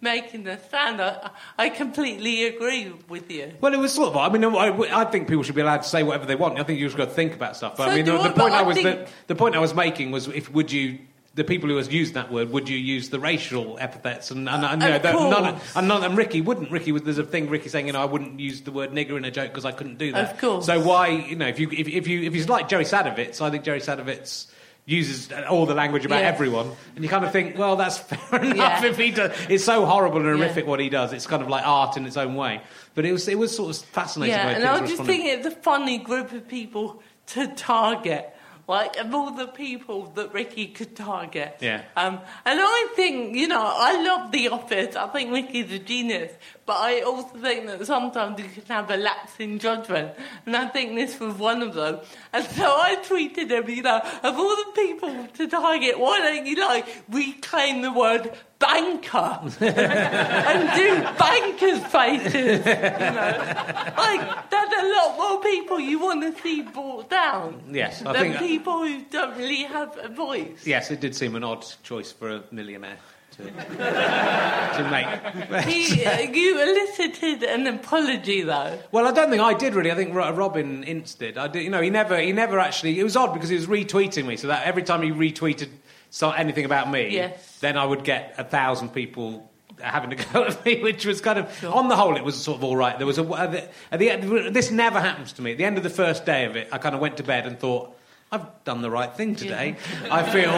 making 0.00 0.44
the 0.44 0.58
stand. 0.58 1.00
I, 1.00 1.30
I 1.58 1.68
completely 1.70 2.46
agree 2.46 2.92
with 3.08 3.30
you. 3.30 3.52
Well, 3.60 3.74
it 3.74 3.78
was 3.78 3.92
sort 3.92 4.08
of. 4.08 4.16
I 4.16 4.28
mean, 4.28 4.44
I, 4.44 5.00
I 5.00 5.04
think 5.04 5.28
people 5.28 5.42
should 5.42 5.54
be 5.54 5.60
allowed 5.60 5.82
to 5.82 5.88
say 5.88 6.02
whatever 6.02 6.26
they 6.26 6.36
want. 6.36 6.58
I 6.58 6.62
think 6.62 6.78
you 6.78 6.86
just 6.86 6.96
got 6.96 7.06
to 7.06 7.14
think 7.14 7.34
about 7.34 7.56
stuff. 7.56 7.76
But 7.76 7.86
So 7.86 7.90
I 7.90 7.96
mean, 7.96 8.04
the, 8.06 8.14
I, 8.20 8.30
point 8.30 8.54
I, 8.54 8.62
was 8.62 8.76
think- 8.76 9.06
the, 9.06 9.08
the 9.28 9.34
point 9.34 9.54
I 9.56 9.58
was 9.60 9.74
making 9.74 10.10
was 10.10 10.28
if 10.28 10.52
would 10.52 10.72
you. 10.72 10.98
The 11.34 11.44
people 11.44 11.68
who 11.68 11.76
has 11.76 11.88
used 11.88 12.14
that 12.14 12.32
word, 12.32 12.50
would 12.50 12.68
you 12.68 12.76
use 12.76 13.10
the 13.10 13.20
racial 13.20 13.78
epithets? 13.78 14.32
And, 14.32 14.48
and, 14.48 14.64
and, 14.64 14.82
you 14.82 14.88
know, 14.88 14.98
the- 14.98 15.12
none, 15.12 15.60
and, 15.76 15.86
none, 15.86 16.02
and 16.02 16.16
Ricky 16.16 16.40
wouldn't. 16.40 16.72
Ricky, 16.72 16.90
was, 16.90 17.02
there's 17.02 17.18
a 17.18 17.22
thing 17.22 17.48
Ricky 17.48 17.68
saying, 17.68 17.86
you 17.86 17.92
know, 17.92 18.02
I 18.02 18.06
wouldn't 18.06 18.40
use 18.40 18.62
the 18.62 18.72
word 18.72 18.90
nigger 18.90 19.16
in 19.16 19.24
a 19.24 19.30
joke 19.30 19.50
because 19.52 19.64
I 19.64 19.70
couldn't 19.70 19.98
do 19.98 20.10
that. 20.12 20.32
Of 20.32 20.40
course. 20.40 20.66
So 20.66 20.80
why, 20.80 21.08
you 21.08 21.36
know, 21.36 21.46
if 21.46 21.60
you 21.60 21.70
if, 21.70 21.86
if 21.86 22.08
you 22.08 22.22
if 22.22 22.34
he's 22.34 22.48
like 22.48 22.68
Jerry 22.68 22.82
Sadowitz, 22.84 23.40
I 23.40 23.50
think 23.50 23.62
Jerry 23.62 23.78
Sadowitz 23.78 24.46
uses 24.88 25.30
all 25.50 25.66
the 25.66 25.74
language 25.74 26.06
about 26.06 26.22
Yeah. 26.22 26.28
everyone, 26.28 26.70
and 26.96 27.04
you 27.04 27.10
kind 27.10 27.24
of 27.24 27.30
think, 27.30 27.58
well, 27.58 27.76
that's 27.76 27.98
fair 28.10 28.42
enough 28.42 28.56
Yeah. 28.82 28.84
if 28.86 28.96
he 28.96 29.10
does. 29.10 29.32
It's 29.50 29.64
so 29.64 29.84
horrible 29.84 30.16
and 30.18 30.26
Yeah. 30.26 30.34
horrific 30.36 30.66
what 30.66 30.80
he 30.80 30.88
does. 30.88 31.12
It's 31.12 31.26
kind 31.26 31.42
of 31.42 31.48
like 31.48 31.64
art 31.66 31.96
in 31.98 32.06
its 32.06 32.16
own 32.16 32.34
way. 32.34 32.62
But 32.94 33.04
it 33.04 33.12
was 33.12 33.28
it 33.28 33.38
was 33.38 33.54
sort 33.54 33.70
of 33.76 33.82
fascinating. 33.84 34.34
Yeah, 34.34 34.48
and 34.48 34.64
I 34.64 34.80
was 34.80 34.90
just 34.90 35.04
thinking 35.04 35.26
it's 35.28 35.46
a 35.46 35.50
funny 35.50 35.98
group 35.98 36.32
of 36.32 36.48
people 36.48 37.02
to 37.34 37.46
target. 37.48 38.34
Like 38.66 38.98
of 38.98 39.14
all 39.14 39.30
the 39.30 39.46
people 39.46 40.12
that 40.16 40.34
Ricky 40.34 40.66
could 40.66 40.94
target. 40.94 41.56
Yeah. 41.60 41.82
Um, 41.96 42.20
and 42.44 42.60
I 42.62 42.88
think, 42.96 43.34
you 43.34 43.48
know, 43.48 43.62
I 43.64 44.02
love 44.02 44.30
The 44.30 44.48
Office. 44.50 44.94
I 44.94 45.06
think 45.06 45.32
Ricky's 45.32 45.72
a 45.72 45.78
genius. 45.78 46.32
But 46.68 46.80
I 46.80 47.00
also 47.00 47.28
think 47.38 47.64
that 47.66 47.86
sometimes 47.86 48.38
you 48.38 48.44
can 48.44 48.62
have 48.66 48.90
a 48.90 48.98
lapse 48.98 49.32
in 49.38 49.58
judgment. 49.58 50.12
And 50.44 50.54
I 50.54 50.68
think 50.68 50.96
this 50.96 51.18
was 51.18 51.34
one 51.36 51.62
of 51.62 51.72
them. 51.72 52.00
And 52.30 52.44
so 52.44 52.66
I 52.66 52.96
tweeted 52.96 53.48
him, 53.48 53.70
you 53.70 53.82
know, 53.82 54.02
of 54.22 54.36
all 54.36 54.54
the 54.54 54.72
people 54.74 55.28
to 55.28 55.48
target, 55.48 55.98
why 55.98 56.18
don't 56.18 56.44
you, 56.44 56.56
like, 56.56 56.86
reclaim 57.08 57.80
the 57.80 57.90
word 57.90 58.36
banker 58.58 59.38
and 59.60 60.76
do 60.76 61.02
banker's 61.16 61.82
faces, 61.86 62.66
you 62.66 62.74
know? 62.74 63.92
Like, 63.96 64.50
there's 64.50 64.72
a 64.78 64.92
lot 64.94 65.16
more 65.16 65.40
people 65.40 65.80
you 65.80 65.98
want 65.98 66.20
to 66.20 66.42
see 66.42 66.60
brought 66.60 67.08
down 67.08 67.62
Yes, 67.70 68.04
I 68.04 68.12
than 68.12 68.36
people 68.36 68.86
who 68.86 69.04
don't 69.04 69.38
really 69.38 69.62
have 69.62 69.96
a 70.02 70.08
voice. 70.08 70.66
Yes, 70.66 70.90
it 70.90 71.00
did 71.00 71.16
seem 71.16 71.34
an 71.34 71.44
odd 71.44 71.64
choice 71.82 72.12
for 72.12 72.28
a 72.28 72.44
millionaire 72.50 72.98
to, 73.38 73.44
to 73.44 74.88
make. 74.90 75.64
He, 75.64 76.04
uh, 76.04 76.20
you 76.20 76.60
elicited 76.60 77.42
an 77.44 77.66
apology, 77.66 78.42
though. 78.42 78.78
Well, 78.92 79.06
I 79.06 79.12
don't 79.12 79.30
think 79.30 79.42
I 79.42 79.54
did 79.54 79.74
really. 79.74 79.90
I 79.90 79.94
think 79.94 80.14
Robin 80.14 80.84
Ince 80.84 81.14
did. 81.14 81.38
I 81.38 81.48
did. 81.48 81.62
You 81.64 81.70
know, 81.70 81.80
he 81.80 81.90
never, 81.90 82.18
he 82.20 82.32
never 82.32 82.58
actually. 82.58 82.98
It 82.98 83.04
was 83.04 83.16
odd 83.16 83.32
because 83.32 83.48
he 83.48 83.56
was 83.56 83.66
retweeting 83.66 84.26
me, 84.26 84.36
so 84.36 84.48
that 84.48 84.66
every 84.66 84.82
time 84.82 85.02
he 85.02 85.10
retweeted 85.10 85.68
so, 86.10 86.30
anything 86.30 86.64
about 86.64 86.90
me, 86.90 87.10
Yes. 87.10 87.58
then 87.60 87.76
I 87.76 87.84
would 87.84 88.02
get 88.04 88.34
a 88.38 88.44
thousand 88.44 88.90
people 88.90 89.50
having 89.80 90.10
to 90.10 90.16
go 90.16 90.44
at 90.44 90.64
me, 90.64 90.82
which 90.82 91.06
was 91.06 91.20
kind 91.20 91.38
of, 91.38 91.64
on 91.64 91.88
the 91.88 91.96
whole, 91.96 92.16
it 92.16 92.24
was 92.24 92.36
sort 92.36 92.58
of 92.58 92.64
all 92.64 92.76
right. 92.76 92.96
There 92.98 93.06
was 93.06 93.18
a 93.18 93.22
at 93.34 93.52
the, 93.52 93.68
at 93.92 93.98
the 93.98 94.10
end, 94.10 94.54
this 94.54 94.70
never 94.70 95.00
happens 95.00 95.32
to 95.34 95.42
me. 95.42 95.52
At 95.52 95.58
the 95.58 95.64
end 95.64 95.76
of 95.76 95.82
the 95.84 95.90
first 95.90 96.24
day 96.26 96.44
of 96.46 96.56
it, 96.56 96.68
I 96.72 96.78
kind 96.78 96.94
of 96.94 97.00
went 97.00 97.18
to 97.18 97.22
bed 97.22 97.46
and 97.46 97.58
thought. 97.58 97.94
I've 98.30 98.64
done 98.64 98.82
the 98.82 98.90
right 98.90 99.12
thing 99.14 99.34
today. 99.34 99.76
I 100.10 100.22
feel. 100.22 100.52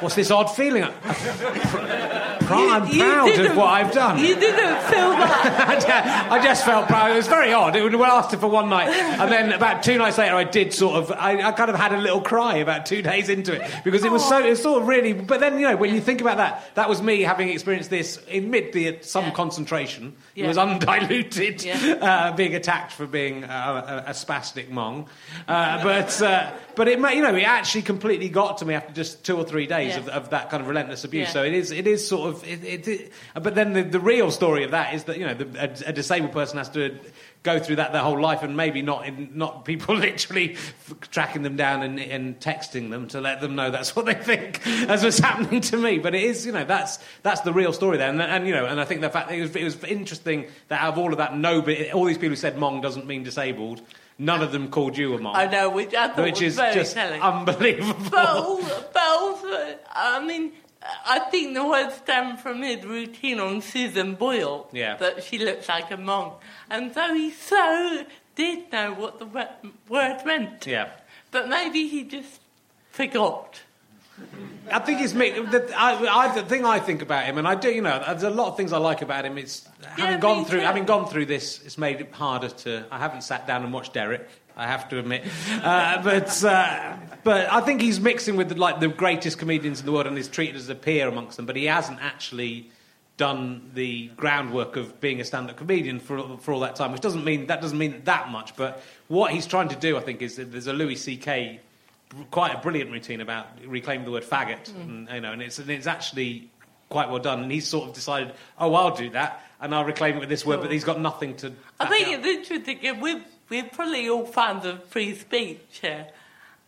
What's 0.00 0.14
this 0.14 0.30
odd 0.30 0.46
feeling? 0.46 0.84
I'm, 2.54 2.82
I'm 2.82 2.88
You- 2.88 2.94
you 2.94 3.02
proud 3.04 3.46
of 3.46 3.56
what 3.56 3.66
I've 3.68 3.92
done. 3.92 4.18
You 4.18 4.34
didn't 4.34 4.80
feel 4.82 5.10
that. 5.10 6.28
I 6.30 6.42
just 6.42 6.64
felt 6.64 6.86
proud. 6.88 7.10
It 7.10 7.16
was 7.16 7.26
very 7.26 7.52
odd. 7.52 7.76
It 7.76 7.82
would 7.82 7.92
lasted 7.92 8.40
for 8.40 8.48
one 8.48 8.68
night, 8.68 8.88
and 8.88 9.30
then 9.30 9.52
about 9.52 9.82
two 9.82 9.96
nights 9.98 10.18
later, 10.18 10.34
I 10.34 10.44
did 10.44 10.72
sort 10.72 10.96
of. 10.96 11.12
I, 11.12 11.42
I 11.48 11.52
kind 11.52 11.70
of 11.70 11.76
had 11.76 11.92
a 11.92 11.98
little 11.98 12.20
cry 12.20 12.56
about 12.56 12.86
two 12.86 13.02
days 13.02 13.28
into 13.28 13.52
it 13.54 13.70
because 13.84 14.04
it 14.04 14.10
was 14.12 14.26
so. 14.26 14.44
It 14.44 14.50
was 14.50 14.62
sort 14.62 14.82
of 14.82 14.88
really. 14.88 15.12
But 15.12 15.40
then 15.40 15.58
you 15.58 15.66
know, 15.68 15.76
when 15.76 15.94
you 15.94 16.00
think 16.00 16.20
about 16.20 16.36
that, 16.38 16.64
that 16.74 16.88
was 16.88 17.00
me 17.02 17.22
having 17.22 17.48
experienced 17.48 17.90
this 17.90 18.18
amid 18.32 18.72
the 18.72 18.98
some 19.02 19.24
Yeah. 19.26 19.30
concentration. 19.32 20.14
It 20.34 20.46
was 20.46 20.56
undiluted, 20.58 21.62
Yeah. 21.64 21.76
uh, 22.00 22.36
being 22.36 22.54
attacked 22.54 22.92
for 22.92 23.06
being 23.06 23.44
uh, 23.44 24.02
a, 24.06 24.10
a 24.10 24.12
spastic 24.14 24.68
mong. 24.70 25.06
Uh, 25.48 25.82
but 25.82 26.22
uh, 26.22 26.50
but 26.76 26.88
it 26.88 26.98
you 26.98 27.22
know 27.22 27.34
it 27.34 27.42
actually 27.44 27.82
completely 27.82 28.28
got 28.28 28.58
to 28.58 28.64
me 28.64 28.74
after 28.74 28.92
just 28.92 29.24
two 29.24 29.36
or 29.36 29.44
three 29.44 29.66
days 29.66 29.92
Yeah. 29.92 29.98
of, 30.00 30.08
of 30.08 30.30
that 30.30 30.50
kind 30.50 30.60
of 30.62 30.68
relentless 30.68 31.04
abuse. 31.04 31.28
Yeah. 31.28 31.32
So 31.32 31.44
it 31.44 31.52
is 31.54 31.70
it 31.70 31.86
is 31.86 32.06
sort 32.06 32.28
of 32.30 32.41
it, 32.44 32.64
it, 32.64 32.88
it- 32.88 33.12
but 33.40 33.54
then 33.54 33.72
the, 33.72 33.82
the 33.82 34.00
real 34.00 34.30
story 34.30 34.64
of 34.64 34.70
that 34.72 34.94
is 34.94 35.04
that 35.04 35.18
you 35.18 35.26
know 35.26 35.34
the, 35.34 35.46
a, 35.86 35.90
a 35.90 35.92
disabled 35.92 36.32
person 36.32 36.58
has 36.58 36.68
to 36.70 36.98
go 37.42 37.58
through 37.58 37.74
that 37.76 37.92
their 37.92 38.02
whole 38.02 38.20
life 38.20 38.42
and 38.44 38.56
maybe 38.56 38.82
not 38.82 39.04
in, 39.06 39.30
not 39.34 39.64
people 39.64 39.96
literally 39.96 40.54
f- 40.54 40.94
tracking 41.10 41.42
them 41.42 41.56
down 41.56 41.82
and, 41.82 41.98
and 41.98 42.38
texting 42.38 42.90
them 42.90 43.08
to 43.08 43.20
let 43.20 43.40
them 43.40 43.56
know 43.56 43.70
that's 43.70 43.96
what 43.96 44.06
they 44.06 44.14
think 44.14 44.60
as 44.88 45.02
was 45.04 45.18
happening 45.18 45.60
to 45.60 45.76
me. 45.76 45.98
But 45.98 46.14
it 46.14 46.22
is 46.22 46.46
you 46.46 46.52
know 46.52 46.64
that's 46.64 46.98
that's 47.22 47.40
the 47.40 47.52
real 47.52 47.72
story 47.72 47.98
there. 47.98 48.08
And, 48.10 48.20
and 48.22 48.46
you 48.46 48.54
know 48.54 48.66
and 48.66 48.80
I 48.80 48.84
think 48.84 49.00
the 49.00 49.10
fact 49.10 49.30
it 49.32 49.40
was, 49.40 49.56
it 49.56 49.64
was 49.64 49.82
interesting 49.84 50.46
that 50.68 50.80
out 50.80 50.92
of 50.92 50.98
all 50.98 51.10
of 51.12 51.18
that 51.18 51.36
nobody 51.36 51.90
all 51.90 52.04
these 52.04 52.16
people 52.18 52.30
who 52.30 52.36
said 52.36 52.56
Mong 52.56 52.80
doesn't 52.82 53.06
mean 53.06 53.22
disabled 53.24 53.80
none 54.18 54.42
of 54.42 54.52
them 54.52 54.70
called 54.70 54.96
you 54.96 55.14
a 55.14 55.18
Mong 55.18 55.34
I 55.34 55.46
know, 55.46 55.70
which 55.70 55.94
I 55.94 56.08
thought 56.08 56.18
which 56.24 56.34
was 56.34 56.42
is 56.42 56.56
very 56.56 56.74
just 56.74 56.94
telling. 56.94 57.20
unbelievable. 57.20 58.16
Al- 58.16 58.56
but 58.92 59.02
also, 59.02 59.76
I 59.92 60.24
mean, 60.24 60.52
I 61.06 61.20
think 61.30 61.54
the 61.54 61.64
word 61.66 61.92
stemmed 61.92 62.40
from 62.40 62.62
his 62.62 62.84
routine 62.84 63.40
on 63.40 63.60
Susan 63.60 64.14
Boyle. 64.14 64.68
Yeah. 64.72 64.96
That 64.96 65.22
she 65.22 65.38
looks 65.38 65.68
like 65.68 65.90
a 65.90 65.96
monk. 65.96 66.34
And 66.70 66.92
so 66.92 67.14
he 67.14 67.30
so 67.30 68.04
did 68.34 68.72
know 68.72 68.94
what 68.94 69.18
the 69.18 69.26
word 69.88 70.18
meant. 70.24 70.66
yeah 70.66 70.90
But 71.30 71.48
maybe 71.48 71.86
he 71.88 72.04
just 72.04 72.40
forgot. 72.90 73.60
I 74.70 74.78
think 74.78 75.00
it's 75.00 75.14
me. 75.14 75.30
The, 75.30 75.72
I, 75.76 75.94
I, 76.06 76.34
the 76.34 76.44
thing 76.44 76.64
I 76.64 76.78
think 76.78 77.02
about 77.02 77.24
him, 77.24 77.38
and 77.38 77.48
I 77.48 77.54
do, 77.54 77.70
you 77.70 77.82
know, 77.82 78.02
there's 78.06 78.22
a 78.22 78.30
lot 78.30 78.48
of 78.48 78.56
things 78.56 78.72
I 78.72 78.78
like 78.78 79.02
about 79.02 79.24
him. 79.24 79.36
It's 79.36 79.68
having 79.82 80.14
me 80.14 80.20
gone 80.20 80.44
through, 80.44 80.60
too. 80.60 80.64
having 80.64 80.84
gone 80.84 81.08
through 81.08 81.26
this, 81.26 81.60
it's 81.64 81.78
made 81.78 82.00
it 82.00 82.12
harder 82.12 82.48
to. 82.48 82.84
I 82.90 82.98
haven't 82.98 83.22
sat 83.22 83.46
down 83.46 83.64
and 83.64 83.72
watched 83.72 83.94
Derek. 83.94 84.28
I 84.56 84.66
have 84.66 84.88
to 84.90 84.98
admit, 84.98 85.24
uh, 85.62 86.02
but 86.02 86.44
uh, 86.44 86.96
but 87.24 87.50
I 87.50 87.60
think 87.62 87.80
he's 87.80 88.00
mixing 88.00 88.36
with 88.36 88.50
the, 88.50 88.54
like 88.56 88.80
the 88.80 88.88
greatest 88.88 89.38
comedians 89.38 89.80
in 89.80 89.86
the 89.86 89.92
world 89.92 90.06
and 90.06 90.18
is 90.18 90.28
treated 90.28 90.56
as 90.56 90.68
a 90.68 90.74
peer 90.74 91.08
amongst 91.08 91.36
them. 91.36 91.46
But 91.46 91.56
he 91.56 91.64
hasn't 91.64 92.00
actually 92.02 92.70
done 93.16 93.70
the 93.74 94.08
groundwork 94.16 94.76
of 94.76 95.00
being 95.00 95.20
a 95.20 95.24
stand-up 95.24 95.56
comedian 95.56 96.00
for 96.00 96.38
for 96.38 96.52
all 96.52 96.60
that 96.60 96.76
time, 96.76 96.92
which 96.92 97.00
doesn't 97.00 97.24
mean 97.24 97.46
that 97.46 97.60
doesn't 97.62 97.78
mean 97.78 98.02
that 98.04 98.28
much. 98.30 98.56
But 98.56 98.82
what 99.08 99.32
he's 99.32 99.46
trying 99.46 99.68
to 99.68 99.76
do, 99.76 99.96
I 99.96 100.00
think, 100.00 100.22
is 100.22 100.36
that 100.36 100.52
there's 100.52 100.66
a 100.66 100.72
Louis 100.72 100.96
C.K. 100.96 101.60
quite 102.30 102.54
a 102.54 102.58
brilliant 102.58 102.90
routine 102.90 103.20
about 103.20 103.46
reclaiming 103.66 104.04
the 104.04 104.12
word 104.12 104.24
faggot, 104.24 104.74
and, 104.74 105.08
you 105.08 105.20
know, 105.20 105.32
and 105.32 105.42
it's 105.42 105.58
and 105.58 105.70
it's 105.70 105.86
actually 105.86 106.50
quite 106.88 107.08
well 107.08 107.20
done. 107.20 107.42
And 107.42 107.50
he's 107.50 107.66
sort 107.66 107.88
of 107.88 107.94
decided, 107.94 108.34
oh, 108.58 108.74
I'll 108.74 108.94
do 108.94 109.08
that, 109.10 109.42
and 109.60 109.74
I'll 109.74 109.84
reclaim 109.84 110.16
it 110.16 110.20
with 110.20 110.28
this 110.28 110.44
word, 110.44 110.60
but 110.60 110.70
he's 110.70 110.84
got 110.84 111.00
nothing 111.00 111.36
to. 111.36 111.52
I 111.80 111.86
think 111.86 112.08
it's 112.08 112.50
interesting. 112.50 113.00
We're, 113.00 113.22
we're 113.52 113.64
probably 113.64 114.08
all 114.08 114.24
fans 114.24 114.64
of 114.64 114.82
free 114.84 115.14
speech 115.14 115.80
here. 115.82 116.06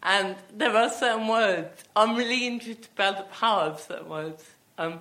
And 0.02 0.36
there 0.54 0.76
are 0.76 0.90
certain 0.90 1.26
words. 1.28 1.82
I'm 1.96 2.14
really 2.14 2.46
interested 2.46 2.88
about 2.94 3.16
the 3.16 3.34
power 3.34 3.62
of 3.70 3.80
certain 3.80 4.10
words. 4.10 4.44
Um, 4.76 5.00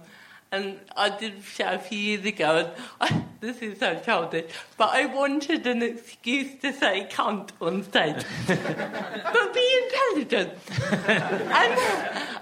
and 0.54 0.80
I 0.96 1.10
did 1.10 1.40
a 1.40 1.42
show 1.42 1.74
a 1.74 1.80
few 1.80 2.00
years 2.00 2.26
ago, 2.26 2.72
I, 3.02 3.26
this 3.42 3.58
is 3.58 3.80
so 3.80 4.00
childish, 4.00 4.50
but 4.78 4.92
I 4.94 5.08
wanted 5.08 5.68
an 5.68 5.82
excuse 5.82 6.58
to 6.62 6.72
say 6.72 7.06
cunt 7.12 7.50
on 7.60 7.84
stage. 7.84 8.24
but 8.48 9.54
be 9.54 9.82
intelligent. 9.84 10.54
and, 11.10 11.74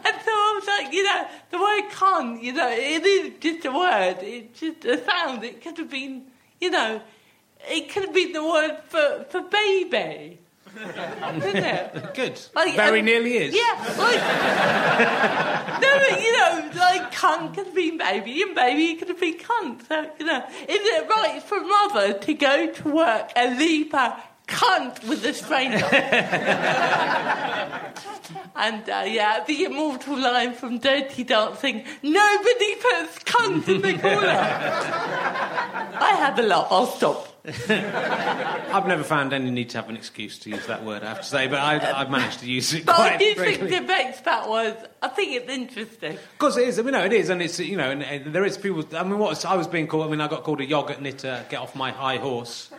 and 0.05 0.15
so 0.21 0.31
I 0.37 0.59
was 0.59 0.67
like, 0.67 0.93
you 0.93 1.03
know, 1.03 1.27
the 1.49 1.57
word 1.57 1.89
cunt, 1.89 2.43
you 2.43 2.53
know, 2.53 2.69
it 2.69 3.03
is 3.03 3.33
just 3.39 3.65
a 3.65 3.71
word. 3.71 4.17
It's 4.21 4.59
just 4.59 4.85
a 4.85 5.03
sound. 5.03 5.43
It 5.43 5.63
could 5.63 5.79
have 5.79 5.89
been, 5.89 6.25
you 6.59 6.69
know, 6.69 7.01
it 7.69 7.89
could 7.89 8.05
have 8.05 8.13
been 8.13 8.33
the 8.33 8.43
word 8.43 8.77
for, 8.87 9.25
for 9.29 9.41
baby. 9.41 10.39
Didn't 10.73 11.63
it? 11.63 12.13
Good. 12.13 12.39
Like, 12.55 12.75
Very 12.75 12.99
um, 12.99 13.05
nearly 13.05 13.37
is. 13.37 13.53
Yeah, 13.53 13.95
like 13.97 15.81
no, 15.81 15.99
but 15.99 16.21
you 16.21 16.37
know, 16.37 16.71
like 16.75 17.11
cunt 17.13 17.55
could 17.55 17.65
have 17.65 17.75
been 17.75 17.97
baby, 17.97 18.41
and 18.41 18.55
baby 18.55 18.95
could 18.95 19.09
have 19.09 19.19
been 19.19 19.37
cunt. 19.37 19.87
So 19.87 20.09
you 20.17 20.25
know, 20.25 20.45
is 20.47 20.79
it 20.81 21.09
right 21.09 21.43
for 21.43 21.59
mother 21.59 22.13
to 22.13 22.33
go 22.33 22.71
to 22.71 22.89
work 22.89 23.31
and 23.35 23.59
leave 23.59 23.91
her 23.91 24.23
cunt 24.51 25.07
with 25.07 25.25
a 25.25 25.33
stranger? 25.33 25.85
and 28.55 28.89
uh, 28.89 29.03
yeah, 29.07 29.43
the 29.45 29.63
immortal 29.65 30.17
line 30.17 30.53
from 30.53 30.79
Dirty 30.79 31.23
Dancing: 31.23 31.83
"Nobody 32.03 32.75
puts 32.75 33.19
cunt 33.23 33.67
in 33.67 33.81
the 33.81 33.97
corner." 33.97 34.27
I 36.03 36.15
have 36.19 36.37
a 36.39 36.43
lot. 36.43 36.67
I'll 36.71 36.87
stop. 36.87 37.27
I've 37.69 38.85
never 38.87 39.03
found 39.03 39.33
any 39.33 39.49
need 39.49 39.71
to 39.71 39.77
have 39.79 39.89
an 39.89 39.95
excuse 39.95 40.37
to 40.39 40.51
use 40.51 40.67
that 40.67 40.83
word, 40.85 41.01
I 41.01 41.07
have 41.07 41.21
to 41.21 41.25
say, 41.27 41.47
but 41.47 41.57
I, 41.57 41.79
I've 41.99 42.11
managed 42.11 42.41
to 42.41 42.45
use 42.47 42.71
it 42.71 42.85
But 42.85 42.99
I 42.99 43.17
do 43.17 43.33
think 43.33 43.39
regularly. 43.61 43.79
debates 43.79 44.21
that 44.21 44.47
words. 44.47 44.77
I 45.01 45.07
think 45.07 45.33
it's 45.33 45.49
interesting. 45.51 46.13
Of 46.13 46.37
course 46.37 46.57
it 46.57 46.67
is. 46.67 46.77
I 46.77 46.83
mean, 46.83 46.91
no, 46.91 47.03
it 47.03 47.13
is, 47.13 47.29
and 47.29 47.41
it's 47.41 47.59
you 47.59 47.77
know, 47.77 47.89
and, 47.89 48.03
and 48.03 48.31
there 48.33 48.45
is 48.45 48.57
people. 48.59 48.85
I 48.95 49.03
mean, 49.03 49.17
what 49.17 49.43
I 49.43 49.55
was 49.55 49.67
being 49.67 49.87
called. 49.87 50.05
I 50.05 50.09
mean, 50.11 50.21
I 50.21 50.27
got 50.27 50.43
called 50.43 50.61
a 50.61 50.65
yogurt 50.65 51.01
knitter. 51.01 51.43
Get 51.49 51.59
off 51.59 51.75
my 51.75 51.89
high 51.91 52.17
horse. 52.17 52.69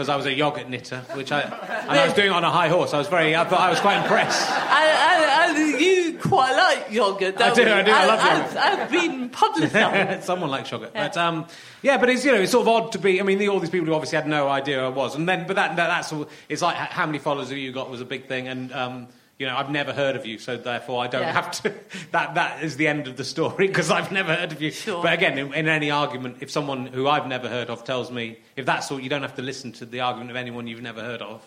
Because 0.00 0.08
I 0.08 0.16
was 0.16 0.24
a 0.24 0.32
yogurt 0.32 0.66
knitter, 0.66 1.00
which 1.12 1.30
I 1.30 1.42
and 1.42 1.90
I 1.90 2.06
was 2.06 2.14
doing 2.14 2.28
it 2.28 2.32
on 2.32 2.42
a 2.42 2.50
high 2.50 2.68
horse. 2.68 2.94
I 2.94 2.98
was 2.98 3.06
very, 3.08 3.36
I 3.36 3.44
thought 3.44 3.60
I 3.60 3.68
was 3.68 3.80
quite 3.80 3.98
impressed. 4.00 4.48
And, 4.50 5.58
and, 5.58 5.58
and 5.74 5.78
you 5.78 6.18
quite 6.18 6.56
like 6.56 6.90
yogurt, 6.90 7.36
don't 7.36 7.50
I 7.52 7.54
do, 7.54 7.60
you? 7.60 7.68
I 7.70 7.82
do, 7.82 7.92
I 7.92 8.06
love 8.06 8.18
As- 8.18 8.56
As 8.56 8.90
been 8.90 9.28
publicised. 9.28 10.24
Someone 10.24 10.48
likes 10.48 10.70
yogurt, 10.70 10.94
but 10.94 11.14
um, 11.18 11.46
yeah, 11.82 11.98
but 11.98 12.08
it's 12.08 12.24
you 12.24 12.32
know, 12.32 12.40
it's 12.40 12.52
sort 12.52 12.66
of 12.66 12.68
odd 12.68 12.92
to 12.92 12.98
be. 12.98 13.20
I 13.20 13.24
mean, 13.24 13.36
the, 13.36 13.48
all 13.48 13.60
these 13.60 13.68
people 13.68 13.88
who 13.88 13.92
obviously 13.92 14.16
had 14.16 14.26
no 14.26 14.48
idea 14.48 14.82
I 14.82 14.88
was, 14.88 15.16
and 15.16 15.28
then, 15.28 15.46
but 15.46 15.56
that, 15.56 15.76
that 15.76 15.88
that's 15.88 16.10
all- 16.14 16.30
it's 16.48 16.62
like 16.62 16.76
how 16.76 17.04
many 17.04 17.18
followers 17.18 17.50
have 17.50 17.58
you 17.58 17.70
got 17.70 17.90
was 17.90 18.00
a 18.00 18.06
big 18.06 18.26
thing, 18.26 18.48
and 18.48 18.72
um, 18.72 19.06
you 19.40 19.46
know, 19.46 19.56
I've 19.56 19.70
never 19.70 19.92
heard 19.92 20.16
of 20.16 20.26
you, 20.26 20.38
so 20.38 20.56
therefore 20.56 21.02
I 21.02 21.06
don't 21.08 21.22
Yeah. 21.22 21.32
have 21.32 21.50
to. 21.62 21.72
That 22.12 22.34
that 22.34 22.62
is 22.62 22.76
the 22.76 22.86
end 22.88 23.08
of 23.08 23.16
the 23.16 23.24
story 23.24 23.66
because 23.72 23.90
I've 23.90 24.12
never 24.12 24.34
heard 24.34 24.52
of 24.52 24.60
you. 24.60 24.70
Sure. 24.70 25.02
But 25.02 25.14
again, 25.14 25.38
in, 25.38 25.52
in 25.54 25.66
any 25.68 25.90
argument, 25.90 26.36
if 26.40 26.50
someone 26.50 26.86
who 26.86 27.08
I've 27.08 27.26
never 27.26 27.48
heard 27.48 27.70
of 27.70 27.82
tells 27.84 28.10
me, 28.10 28.38
if 28.54 28.66
that's 28.66 28.90
all, 28.92 29.00
you 29.00 29.08
don't 29.08 29.22
have 29.22 29.36
to 29.36 29.42
listen 29.42 29.72
to 29.72 29.86
the 29.86 30.00
argument 30.00 30.30
of 30.30 30.36
anyone 30.36 30.66
you've 30.66 30.82
never 30.82 31.02
heard 31.02 31.22
of. 31.22 31.42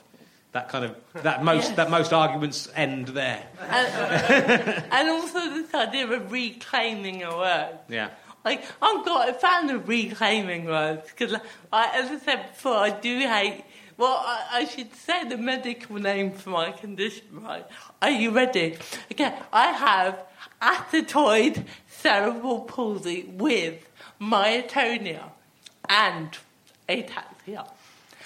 That 0.54 0.70
kind 0.70 0.86
of 0.86 0.96
that 1.24 1.44
most 1.44 1.68
Yes. 1.70 1.76
that 1.78 1.90
most 1.90 2.14
arguments 2.14 2.68
end 2.76 3.10
there. 3.10 3.44
and, 3.62 4.84
and 4.92 5.10
also 5.10 5.40
this 5.50 5.74
idea 5.74 6.08
of 6.12 6.32
reclaiming 6.32 7.24
a 7.24 7.36
word. 7.38 7.78
Yeah. 7.90 8.10
Like, 8.46 8.64
I'm 8.82 9.04
quite 9.04 9.30
a 9.30 9.34
fan 9.34 9.70
of 9.70 9.88
reclaiming 9.88 10.66
words 10.66 11.08
because, 11.10 11.32
like, 11.32 11.94
as 11.96 12.12
I 12.12 12.18
said 12.20 12.50
before, 12.50 12.76
I 12.76 12.90
do 12.90 13.20
hate 13.20 13.64
Well, 13.98 14.24
I, 14.26 14.48
I 14.52 14.66
should 14.66 14.94
say 14.96 15.28
the 15.28 15.38
medical 15.38 15.98
name 15.98 16.32
for 16.32 16.50
my 16.50 16.72
condition, 16.72 17.26
right? 17.32 17.66
Are 18.02 18.10
you 18.10 18.32
ready? 18.32 18.78
Okay, 19.12 19.34
I 19.52 19.68
have 19.72 20.26
athetoid 20.62 21.66
cerebral 21.88 22.62
palsy 22.62 23.24
with 23.30 23.88
myotonia 24.20 25.30
and 25.88 26.38
ataxia. 26.90 27.68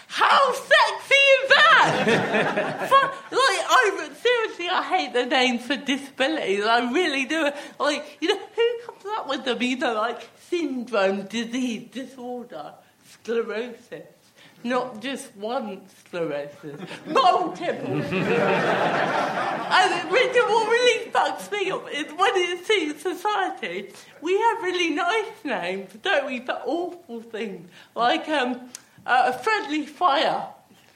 How 0.08 0.54
sexy 0.54 1.16
is 1.16 1.50
that? 1.50 2.88
Fu- 2.90 3.36
like, 3.36 3.66
I 3.70 4.10
seriously, 4.22 4.70
I 4.70 4.84
hate 4.84 5.14
the 5.14 5.26
names 5.26 5.66
for 5.66 5.76
disabilities. 5.76 6.64
I 6.64 6.92
really 6.92 7.26
do. 7.26 7.52
Like, 7.78 8.18
you 8.22 8.30
know, 8.30 8.40
who 8.56 8.80
comes 8.86 9.06
up 9.18 9.28
with 9.28 9.44
them? 9.44 9.62
You 9.62 9.78
know, 9.78 9.94
like 9.96 10.30
syndrome, 10.50 11.24
disease, 11.24 11.90
disorder, 11.92 12.74
sclerosis. 13.10 14.08
Not 14.64 15.02
just 15.02 15.36
one 15.36 15.82
sclerosis, 16.00 16.80
multiple. 17.06 18.02
and 18.02 20.12
really, 20.12 20.40
what 20.40 20.70
really 20.70 21.12
fucks 21.12 21.52
me 21.52 21.70
up 21.72 21.88
is 21.92 22.12
when 22.14 22.32
it's 22.36 22.70
in 22.70 22.98
society, 22.98 23.92
we 24.22 24.40
have 24.40 24.64
really 24.64 24.96
nice 24.96 25.44
names, 25.44 25.92
don't 26.02 26.26
we, 26.26 26.40
for 26.40 26.60
awful 26.66 27.22
things 27.22 27.70
like 27.96 28.28
um, 28.30 28.70
uh, 29.06 29.32
friendly 29.32 29.86
fire. 29.86 30.48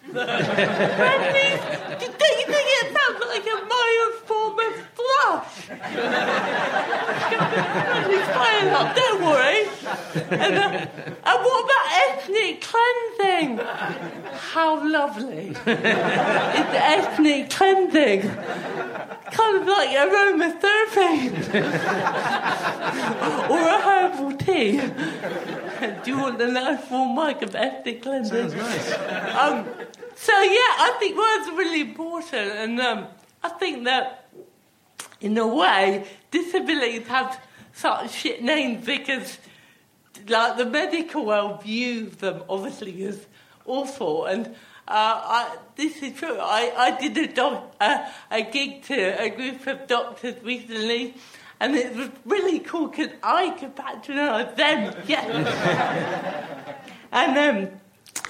Friendly, 0.09 1.49
don't 1.99 2.37
you 2.39 2.45
think 2.47 2.67
it 2.79 2.87
sounds 2.97 3.19
like 3.27 3.45
a 3.45 3.61
form 4.25 4.57
of 4.59 4.73
flush? 4.95 5.53
friendly 8.07 8.21
fire 8.33 8.69
up, 8.71 8.95
don't 8.95 9.21
worry. 9.21 9.61
And, 10.31 10.55
uh, 10.55 10.85
and 11.25 11.39
what 11.43 11.65
about 11.65 11.85
ethnic 12.09 12.61
cleansing? 12.61 13.49
How 14.33 14.69
lovely. 14.89 15.55
it's 15.65 16.75
ethnic 16.75 17.49
cleansing. 17.49 18.21
Kind 19.31 19.57
of 19.57 19.67
like 19.67 19.89
aromatherapy. 19.89 21.31
or 23.49 23.59
a 23.59 23.81
herbal 23.81 24.31
tea. 24.37 24.81
Do 26.03 26.11
you 26.11 26.17
want 26.17 26.37
the 26.37 26.79
full 26.89 27.13
mic 27.13 27.41
of 27.41 27.55
ethnic 27.55 28.01
cleansing? 28.01 28.49
Sounds 28.49 28.55
nice. 28.55 28.93
Um, 29.35 29.65
so 30.21 30.39
yeah, 30.41 30.73
I 30.77 30.95
think 30.99 31.17
words 31.17 31.49
are 31.49 31.57
really 31.57 31.81
important, 31.81 32.51
and 32.51 32.79
um, 32.79 33.07
I 33.43 33.49
think 33.49 33.86
that 33.86 34.21
in 35.19 35.38
a 35.38 35.47
way, 35.47 36.05
disabilities 36.31 37.07
have 37.07 37.39
such 37.73 38.12
shit 38.12 38.43
names 38.43 38.86
because, 38.86 39.38
like, 40.27 40.57
the 40.57 40.65
medical 40.65 41.25
world 41.25 41.63
views 41.63 42.15
them 42.17 42.43
obviously 42.49 43.03
as 43.03 43.25
awful. 43.65 44.25
And 44.25 44.47
uh, 44.47 44.51
I, 44.88 45.57
this 45.75 46.01
is 46.01 46.17
true. 46.17 46.38
I, 46.39 46.73
I 46.75 46.99
did 46.99 47.17
a, 47.17 47.34
doc, 47.34 47.75
uh, 47.79 48.10
a 48.29 48.41
gig 48.41 48.84
to 48.84 49.21
a 49.21 49.29
group 49.29 49.65
of 49.67 49.88
doctors 49.88 50.43
recently. 50.43 51.15
And 51.60 51.75
it 51.75 51.95
was 51.95 52.10
really 52.25 52.60
cool 52.60 52.88
because 52.88 53.12
I 53.21 53.51
could 53.51 53.75
patronise 53.75 54.55
them. 54.55 54.95
Yeah. 55.07 56.75
and 57.12 57.38
um, 57.38 57.81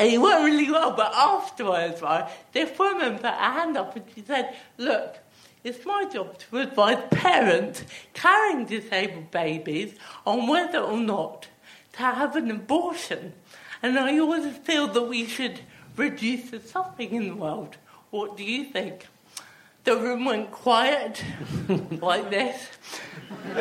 and 0.01 0.13
it 0.13 0.17
went 0.17 0.43
really 0.43 0.71
well. 0.71 0.91
But 0.91 1.13
afterwards, 1.13 2.01
right, 2.01 2.27
this 2.53 2.77
woman 2.77 3.15
put 3.15 3.25
her 3.25 3.31
hand 3.31 3.77
up 3.77 3.95
and 3.95 4.05
she 4.15 4.23
said, 4.23 4.55
"Look, 4.77 5.17
it's 5.63 5.85
my 5.85 6.05
job 6.05 6.39
to 6.39 6.57
advise 6.57 6.97
parents 7.11 7.83
carrying 8.13 8.65
disabled 8.65 9.29
babies 9.29 9.93
on 10.25 10.47
whether 10.47 10.79
or 10.79 10.97
not 10.97 11.47
to 11.93 11.99
have 11.99 12.35
an 12.35 12.49
abortion. 12.49 13.33
And 13.83 13.99
I 13.99 14.17
always 14.17 14.55
feel 14.57 14.87
that 14.87 15.03
we 15.03 15.27
should 15.27 15.59
reduce 15.95 16.49
the 16.49 16.59
suffering 16.59 17.13
in 17.13 17.27
the 17.29 17.35
world. 17.35 17.77
What 18.09 18.37
do 18.37 18.43
you 18.43 18.65
think? 18.65 19.07
The 19.83 19.97
room 19.97 20.25
went 20.25 20.51
quiet, 20.51 21.23
like 21.91 22.29
this. 22.29 22.67
and 23.29 23.59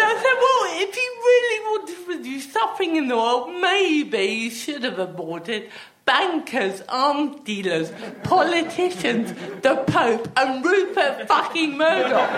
I 0.00 0.12
said, 0.22 0.36
well, 0.44 0.88
if 0.88 0.96
you 0.96 1.10
really 1.24 1.60
want 1.66 1.81
to 2.12 2.18
reduce 2.18 2.52
suffering 2.52 2.96
in 2.96 3.08
the 3.08 3.16
world, 3.16 3.50
maybe 3.60 4.24
you 4.24 4.50
should 4.50 4.84
have 4.84 4.98
aborted 4.98 5.70
bankers, 6.04 6.82
arms 6.88 7.40
dealers, 7.44 7.92
politicians, 8.24 9.32
the 9.62 9.76
Pope, 9.86 10.28
and 10.36 10.64
Rupert 10.64 11.28
fucking 11.28 11.76
Murdoch. 11.76 12.30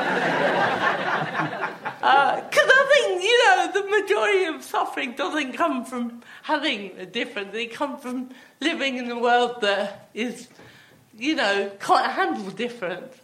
Uh, 2.02 2.36
because 2.36 2.68
I 2.68 2.84
think, 2.92 3.22
you 3.24 3.46
know, 3.46 3.72
the 3.72 4.02
majority 4.02 4.44
of 4.44 4.62
suffering 4.62 5.12
doesn't 5.12 5.54
come 5.54 5.84
from 5.86 6.22
having 6.42 6.92
a 6.98 7.06
difference, 7.06 7.54
it 7.54 7.72
comes 7.72 8.02
from 8.02 8.30
living 8.60 8.98
in 8.98 9.10
a 9.10 9.18
world 9.18 9.62
that 9.62 10.10
is, 10.12 10.48
you 11.16 11.34
know, 11.34 11.70
can't 11.80 12.12
handle 12.12 12.50
difference. 12.50 13.16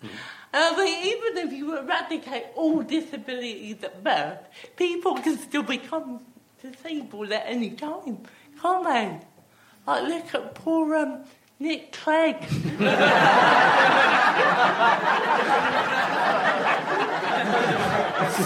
And 0.52 0.64
I 0.64 0.74
think 0.74 1.06
even 1.06 1.46
if 1.46 1.52
you 1.52 1.78
eradicate 1.78 2.46
all 2.56 2.80
disabilities 2.82 3.84
at 3.84 4.02
birth, 4.02 4.38
people 4.76 5.14
can 5.16 5.38
still 5.38 5.62
become 5.62 6.20
disabled 6.62 7.32
at 7.32 7.44
any 7.46 7.70
time, 7.70 8.18
can't 8.60 8.84
they? 8.84 9.18
Like, 9.86 10.08
look 10.08 10.34
at 10.34 10.54
poor 10.54 10.94
um, 10.96 11.24
Nick 11.58 11.92
Clegg. 11.92 12.42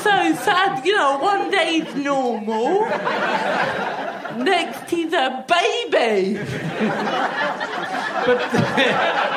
so 0.02 0.34
sad, 0.42 0.84
you 0.86 0.96
know, 0.96 1.18
one 1.18 1.50
day 1.50 1.80
he's 1.80 1.94
normal, 1.94 2.80
next 4.42 4.90
he's 4.90 5.12
a 5.12 5.44
baby. 5.48 6.38
But, 8.24 8.40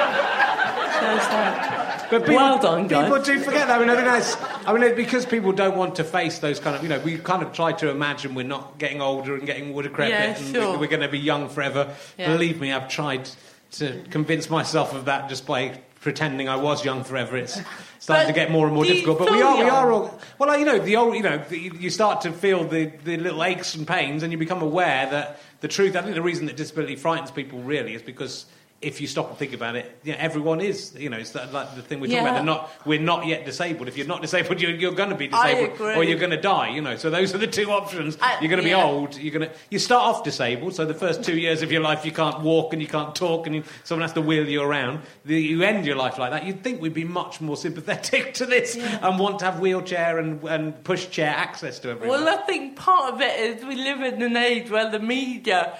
So 0.98 1.20
sad. 1.20 1.77
But 2.10 2.22
people, 2.22 2.36
Well 2.36 2.60
done, 2.60 2.88
guys. 2.88 3.06
people 3.10 3.24
do 3.24 3.40
forget 3.44 3.68
that. 3.68 3.78
I 3.78 3.80
mean, 3.80 3.90
I 3.90 3.96
think 3.96 4.06
that's. 4.08 4.68
I 4.68 4.74
mean, 4.78 4.96
because 4.96 5.26
people 5.26 5.52
don't 5.52 5.78
want 5.78 5.96
to 5.96 6.04
face 6.04 6.40
those 6.40 6.60
kind 6.60 6.76
of. 6.76 6.84
You 6.84 6.90
know, 6.90 7.00
we 7.00 7.18
kind 7.18 7.44
of 7.44 7.54
try 7.54 7.74
to 7.74 7.90
imagine 7.90 8.36
we're 8.36 8.44
not 8.46 8.78
getting 8.78 9.02
older 9.02 9.36
and 9.36 9.46
getting 9.46 9.72
more 9.72 9.82
decrepit, 9.84 10.12
Yeah, 10.14 10.38
and 10.38 10.56
sure. 10.56 10.78
we're 10.78 10.88
going 10.88 11.02
to 11.02 11.08
be 11.10 11.20
young 11.20 11.50
forever. 11.50 11.94
Yeah. 12.18 12.32
Believe 12.32 12.60
me, 12.60 12.72
I've 12.72 12.88
tried 12.90 13.30
to 13.72 14.04
convince 14.10 14.50
myself 14.50 14.94
of 14.94 15.06
that 15.06 15.30
just 15.30 15.46
by 15.46 15.80
pretending 16.00 16.48
I 16.48 16.56
was 16.56 16.86
young 16.86 17.04
forever. 17.04 17.36
It's 17.36 17.54
starting 18.00 18.28
But 18.28 18.28
to 18.28 18.34
get 18.34 18.52
more 18.52 18.66
and 18.68 18.76
more 18.76 18.86
difficult. 18.86 19.20
But 19.20 19.32
we 19.32 19.42
are, 19.42 19.58
we 19.58 19.70
are 19.70 19.92
all. 19.92 20.20
Well, 20.40 20.58
you 20.58 20.66
know, 20.66 20.80
the 20.80 20.96
old, 20.96 21.16
you 21.16 21.24
know, 21.24 21.38
the, 21.50 21.58
you 21.60 21.90
start 21.90 22.22
to 22.22 22.32
feel 22.32 22.64
the, 22.64 22.86
the 23.04 23.18
little 23.18 23.44
aches 23.44 23.76
and 23.76 23.86
pains, 23.88 24.24
and 24.24 24.32
you 24.32 24.38
become 24.38 24.62
aware 24.62 25.10
that 25.10 25.40
the 25.60 25.68
truth. 25.68 25.96
I 25.96 26.02
think 26.02 26.16
the 26.16 26.22
reason 26.22 26.46
that 26.46 26.56
disability 26.56 26.96
frightens 26.96 27.32
people 27.32 27.60
really 27.60 27.94
is 27.94 28.02
because. 28.02 28.46
If 28.80 29.02
you 29.02 29.08
stop 29.08 29.30
and 29.30 29.38
think 29.40 29.54
about 29.54 29.76
it, 29.76 30.00
you 30.04 30.12
know, 30.12 30.20
everyone 30.20 30.62
is. 30.62 30.94
You 30.96 31.10
know, 31.10 31.18
it's 31.18 31.32
that, 31.32 31.52
like 31.52 31.76
the 31.76 31.82
thing 31.82 32.00
we're 32.00 32.08
talking 32.08 32.18
Yeah. 32.24 32.30
about. 32.30 32.36
They're 32.36 32.44
not. 32.44 32.72
We're 32.86 33.00
not 33.02 33.26
yet 33.26 33.44
disabled. 33.44 33.88
If 33.88 33.98
you're 33.98 34.06
not 34.06 34.22
disabled, 34.22 34.62
you're, 34.62 34.70
you're 34.76 34.92
going 34.94 35.10
to 35.10 35.16
be 35.16 35.28
disabled, 35.28 35.82
or 35.82 36.04
you're 36.04 36.20
going 36.20 36.30
to 36.30 36.40
die. 36.40 36.70
You 36.70 36.82
know, 36.82 36.96
so 36.96 37.10
those 37.10 37.34
are 37.34 37.40
the 37.40 37.48
two 37.48 37.72
options. 37.72 38.18
I- 38.22 38.38
you're 38.40 38.50
going 38.50 38.62
to 38.62 38.68
be 38.68 38.76
old. 38.76 39.18
You're 39.18 39.34
going 39.34 39.50
to. 39.50 39.56
You 39.72 39.80
start 39.80 40.04
off 40.04 40.24
disabled, 40.24 40.76
so 40.76 40.86
the 40.86 40.94
first 40.94 41.24
two 41.24 41.38
years 41.40 41.64
of 41.64 41.72
your 41.72 41.82
life 41.82 42.06
you 42.06 42.12
can't 42.12 42.42
walk 42.42 42.72
and 42.74 42.80
you 42.82 42.88
can't 42.88 43.16
talk, 43.16 43.48
and 43.48 43.56
you, 43.56 43.64
someone 43.84 44.04
has 44.04 44.14
to 44.14 44.22
wheel 44.22 44.48
you 44.48 44.62
around. 44.62 45.02
The, 45.26 45.42
you 45.42 45.64
end 45.64 45.88
your 45.88 45.96
life 45.96 46.20
like 46.20 46.30
that. 46.30 46.46
You'd 46.46 46.64
think 46.64 46.80
we'd 46.80 46.94
be 46.94 47.04
much 47.04 47.42
more 47.42 47.58
sympathetic 47.58 48.34
to 48.36 48.46
this 48.46 48.76
and 48.78 49.18
want 49.18 49.40
to 49.40 49.46
have 49.46 49.60
wheelchair 49.60 50.20
and, 50.20 50.44
and 50.44 50.76
pushchair 50.84 51.28
access 51.28 51.80
to 51.80 51.90
everyone. 51.90 52.24
Well, 52.24 52.30
I 52.40 52.44
think 52.44 52.76
part 52.76 53.16
of 53.16 53.22
it 53.22 53.40
is 53.40 53.66
we 53.66 53.76
live 53.76 54.02
in 54.02 54.22
an 54.22 54.38
age 54.38 54.70
where 54.70 54.92
the 54.92 55.00
media 55.00 55.76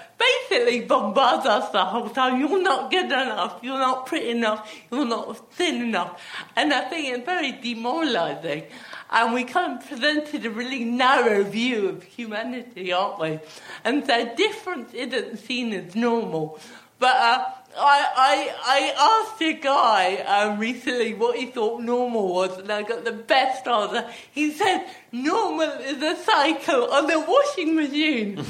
basically 0.50 0.82
bombards 0.82 1.46
us 1.46 1.70
the 1.70 1.84
whole 1.84 2.10
time. 2.10 2.40
You're 2.40 2.62
not 2.62 2.92
good 2.92 3.06
enough, 3.06 3.60
you're 3.62 3.80
not 3.80 4.06
pretty 4.06 4.30
enough, 4.32 4.74
you're 4.92 5.06
not 5.06 5.54
thin 5.54 5.82
enough. 5.82 6.22
And 6.56 6.74
I 6.74 6.82
think 6.90 7.16
it's 7.16 7.26
very 7.26 7.52
demoralising. 7.54 8.64
And 9.10 9.34
we 9.34 9.44
kind 9.46 9.80
of 9.80 9.88
presented 9.88 10.46
a 10.46 10.50
really 10.50 10.84
narrow 10.84 11.44
view 11.44 11.90
of 11.90 12.04
humanity, 12.04 12.92
aren't 12.92 13.20
we? 13.20 13.40
And 13.84 14.06
so 14.06 14.36
difference 14.36 14.94
isn't 14.94 15.38
seen 15.38 15.74
as 15.74 15.96
normal. 15.96 16.60
But 17.00 17.16
uh, 17.16 17.52
I, 17.80 18.08
I, 18.16 18.56
I 18.66 19.24
asked 19.24 19.42
a 19.42 19.54
guy 19.54 20.18
um, 20.18 20.60
recently 20.60 21.14
what 21.14 21.38
he 21.38 21.48
thought 21.48 21.82
normal 21.82 22.34
was, 22.34 22.58
and 22.58 22.72
I 22.72 22.82
got 22.84 23.06
the 23.06 23.12
best 23.12 23.68
answer. 23.68 24.10
He 24.32 24.52
said, 24.52 24.88
normal 25.12 25.70
is 25.82 26.02
a 26.02 26.16
cycle 26.24 26.92
on 26.92 27.08
the 27.08 27.20
washing 27.20 27.76
machine. 27.76 28.38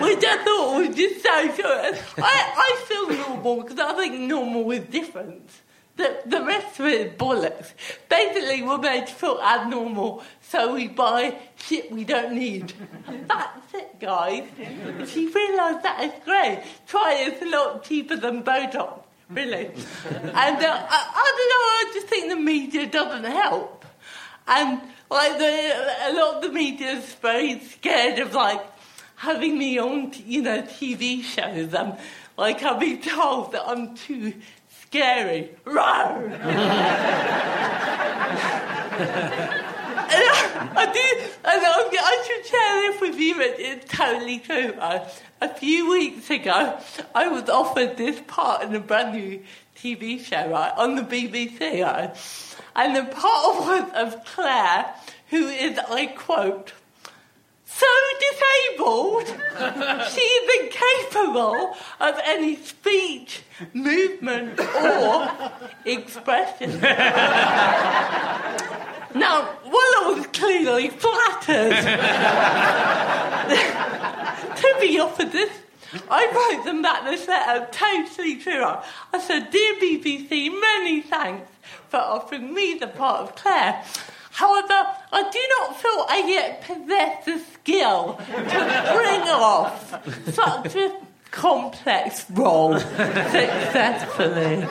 Which 0.00 0.24
I 0.24 0.42
thought 0.44 0.78
was 0.78 0.96
just 0.96 1.22
so 1.22 1.56
good. 1.56 1.98
I, 2.18 2.52
I 2.56 2.84
feel 2.86 3.08
normal 3.10 3.62
because 3.62 3.78
I 3.78 3.92
think 3.94 4.20
normal 4.20 4.70
is 4.70 4.84
different. 4.84 5.50
The, 5.96 6.22
the 6.26 6.44
rest 6.44 6.80
of 6.80 6.86
it 6.86 7.00
is 7.06 7.12
bollocks. 7.12 7.72
Basically, 8.08 8.62
we're 8.62 8.78
made 8.78 9.06
to 9.06 9.14
feel 9.14 9.40
abnormal, 9.40 10.24
so 10.40 10.74
we 10.74 10.88
buy 10.88 11.36
shit 11.56 11.92
we 11.92 12.04
don't 12.04 12.34
need. 12.34 12.72
That's 13.28 13.74
it, 13.74 14.00
guys. 14.00 14.48
If 14.58 15.16
you 15.16 15.32
realise 15.32 15.82
that, 15.84 16.02
it's 16.02 16.24
great. 16.24 16.62
Try 16.88 17.14
it, 17.20 17.34
it's 17.34 17.42
a 17.42 17.48
lot 17.48 17.84
cheaper 17.84 18.16
than 18.16 18.42
Botox, 18.42 19.02
really. 19.30 19.66
And 20.10 20.56
uh, 20.64 20.86
I, 20.90 21.10
I 21.14 21.32
don't 21.36 21.50
know, 21.52 21.64
I 21.68 21.90
just 21.94 22.08
think 22.08 22.28
the 22.28 22.36
media 22.36 22.86
doesn't 22.86 23.24
help. 23.24 23.84
And 24.48 24.80
like 25.08 25.38
the, 25.38 26.08
a 26.08 26.12
lot 26.12 26.36
of 26.36 26.42
the 26.42 26.48
media 26.50 26.88
is 26.92 27.14
very 27.14 27.60
scared 27.60 28.18
of 28.18 28.34
like 28.34 28.60
having 29.16 29.56
me 29.56 29.78
on, 29.78 30.12
you 30.26 30.42
know, 30.42 30.62
TV 30.62 31.22
shows. 31.22 31.72
Um, 31.72 31.94
like 32.36 32.62
I've 32.64 32.80
been 32.80 33.00
told 33.00 33.52
that 33.52 33.62
I'm 33.64 33.94
too 33.96 34.34
scary. 34.94 35.50
And 40.06 40.22
I, 40.76 40.86
do, 40.92 41.24
and 41.44 41.62
I, 41.66 41.90
I 42.00 42.24
should 42.26 42.46
share 42.46 42.92
this 42.92 43.00
with 43.00 43.18
you. 43.18 43.40
It, 43.40 43.56
it's 43.58 43.92
totally 43.92 44.38
true. 44.38 44.74
A 45.40 45.54
few 45.56 45.90
weeks 45.90 46.30
ago, 46.30 46.78
I 47.12 47.26
was 47.26 47.48
offered 47.48 47.96
this 47.96 48.20
part 48.28 48.62
in 48.62 48.72
a 48.76 48.80
brand 48.80 49.16
new 49.16 49.42
TV 49.76 50.20
show, 50.20 50.48
right, 50.48 50.72
on 50.76 50.94
the 50.94 51.02
BBC, 51.02 51.82
right? 51.82 52.14
And 52.76 52.94
the 52.94 53.02
part 53.12 53.56
was 53.56 53.90
of 53.94 54.24
Claire, 54.24 54.94
who 55.30 55.48
is, 55.48 55.76
I 55.78 56.06
quote, 56.06 56.72
so 57.76 57.86
disabled, 58.20 59.26
she 60.12 60.20
is 60.20 60.44
incapable 60.62 61.76
of 62.00 62.20
any 62.24 62.56
speech, 62.56 63.42
movement, 63.72 64.60
or 64.60 65.28
expression. 65.84 66.80
Now, 69.16 69.48
was 69.64 70.26
clearly 70.28 70.90
flattered 70.90 71.74
to 74.56 74.76
be 74.80 74.98
offered 74.98 75.32
this, 75.32 75.50
I 76.10 76.26
wrote 76.34 76.64
them 76.64 76.82
back 76.82 77.04
this 77.04 77.28
letter 77.28 77.68
totally 77.70 78.36
true. 78.36 78.64
I 79.12 79.18
said, 79.20 79.50
Dear 79.50 79.74
BBC, 79.74 80.50
many 80.60 81.00
thanks 81.02 81.50
for 81.88 81.98
offering 81.98 82.52
me 82.52 82.74
the 82.74 82.88
part 82.88 83.20
of 83.20 83.36
Claire. 83.36 83.84
However, 84.32 84.86
I 85.14 85.30
do 85.30 85.38
not 85.60 85.76
feel 85.80 86.06
I 86.08 86.24
yet 86.26 86.62
possess 86.62 87.24
the 87.24 87.38
skill 87.54 88.16
to 88.16 88.90
bring 88.96 89.20
off 89.30 89.94
such 90.34 90.74
a 90.74 90.92
complex 91.30 92.28
role 92.30 92.76
successfully. 92.80 94.66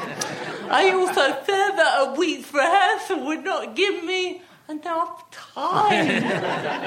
I 0.70 0.91
also 0.91 1.34
fear 1.44 1.72
that 1.78 2.08
a 2.08 2.14
week's 2.20 2.54
rehearsal 2.54 3.26
would 3.26 3.46
not 3.46 3.76
give 3.76 4.04
me 4.04 4.41
enough 4.70 5.30
time 5.32 6.22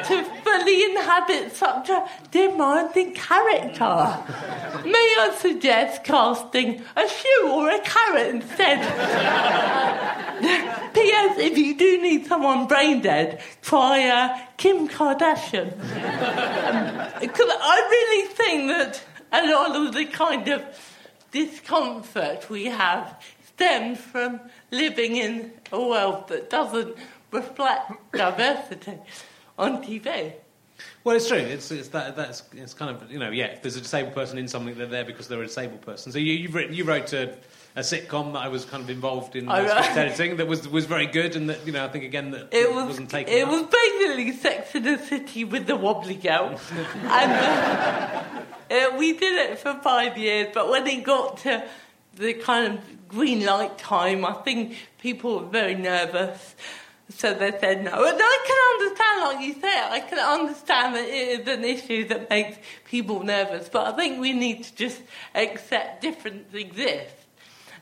to 0.04 0.24
fully 0.42 0.84
inhabit 0.84 1.54
such 1.54 1.90
a 1.90 2.08
demanding 2.30 3.12
character. 3.14 4.24
May 4.84 5.14
I 5.18 5.36
suggest 5.38 6.04
casting 6.04 6.82
a 6.96 7.08
shoe 7.08 7.48
or 7.48 7.70
a 7.70 7.80
carrot 7.80 8.34
instead? 8.34 8.78
P.S. 10.94 11.38
If 11.38 11.58
you 11.58 11.76
do 11.76 12.02
need 12.02 12.26
someone 12.26 12.66
brain 12.66 13.02
dead, 13.02 13.42
try 13.62 14.08
uh, 14.08 14.38
Kim 14.56 14.88
Kardashian. 14.88 15.70
Because 17.20 17.50
I 17.50 17.88
really 17.90 18.34
think 18.34 18.68
that 18.68 19.04
a 19.32 19.46
lot 19.52 19.76
of 19.76 19.94
the 19.94 20.06
kind 20.06 20.48
of 20.48 20.62
discomfort 21.30 22.48
we 22.48 22.66
have 22.66 23.16
stems 23.56 23.98
from 23.98 24.38
living 24.70 25.16
in 25.16 25.50
a 25.72 25.80
world 25.80 26.28
that 26.28 26.50
doesn't 26.50 26.94
reflect 27.30 27.92
diversity 28.12 28.98
on 29.58 29.82
TV. 29.82 30.32
Well, 31.04 31.16
it's 31.16 31.28
true. 31.28 31.38
It's, 31.38 31.70
it's 31.70 31.88
that 31.88 32.16
that's 32.16 32.42
it's 32.52 32.74
kind 32.74 32.94
of 32.94 33.10
you 33.10 33.18
know 33.18 33.30
yeah. 33.30 33.46
If 33.46 33.62
there's 33.62 33.76
a 33.76 33.80
disabled 33.80 34.14
person 34.14 34.36
in 34.38 34.46
something, 34.48 34.76
they're 34.76 34.86
there 34.86 35.04
because 35.04 35.26
they're 35.28 35.42
a 35.42 35.46
disabled 35.46 35.80
person. 35.82 36.12
So 36.12 36.18
you 36.18 36.32
you've 36.34 36.54
written, 36.54 36.74
you 36.74 36.84
wrote 36.84 37.12
a, 37.14 37.34
a 37.76 37.80
sitcom 37.80 38.34
that 38.34 38.40
I 38.40 38.48
was 38.48 38.66
kind 38.66 38.82
of 38.82 38.90
involved 38.90 39.36
in 39.36 39.46
script 39.46 39.96
editing 39.96 40.36
that 40.36 40.46
was 40.46 40.68
was 40.68 40.84
very 40.84 41.06
good 41.06 41.34
and 41.34 41.48
that 41.48 41.64
you 41.66 41.72
know 41.72 41.84
I 41.84 41.88
think 41.88 42.04
again 42.04 42.30
that 42.32 42.48
It 42.52 42.74
was 42.74 42.86
wasn't 42.88 43.08
taken. 43.08 43.32
it 43.32 43.48
was 43.48 43.62
basically 43.62 44.32
Sex 44.32 44.74
in 44.74 44.82
the 44.82 44.98
City 44.98 45.44
with 45.44 45.66
the 45.66 45.76
wobbly 45.76 46.16
girl, 46.16 46.60
and 46.94 47.32
uh, 47.32 48.22
uh, 48.70 48.96
we 48.98 49.12
did 49.14 49.50
it 49.50 49.58
for 49.58 49.74
five 49.82 50.18
years. 50.18 50.48
But 50.52 50.68
when 50.68 50.86
it 50.86 51.04
got 51.04 51.38
to 51.38 51.64
the 52.16 52.34
kind 52.34 52.74
of 52.74 53.08
green 53.08 53.46
light 53.46 53.78
time, 53.78 54.26
I 54.26 54.34
think 54.34 54.76
people 55.00 55.38
were 55.40 55.46
very 55.46 55.74
nervous. 55.74 56.54
So 57.08 57.32
they 57.34 57.52
said 57.60 57.84
no. 57.84 57.92
And 58.04 58.18
I 58.20 58.38
can 58.46 58.86
understand, 58.86 59.20
like 59.22 59.46
you 59.46 59.60
said, 59.60 59.90
I 59.90 60.00
can 60.00 60.18
understand 60.18 60.96
that 60.96 61.04
it 61.04 61.40
is 61.40 61.48
an 61.48 61.64
issue 61.64 62.08
that 62.08 62.28
makes 62.28 62.58
people 62.84 63.22
nervous. 63.22 63.68
But 63.68 63.86
I 63.86 63.96
think 63.96 64.20
we 64.20 64.32
need 64.32 64.64
to 64.64 64.74
just 64.74 65.02
accept 65.34 66.02
difference 66.02 66.52
exists. 66.52 67.26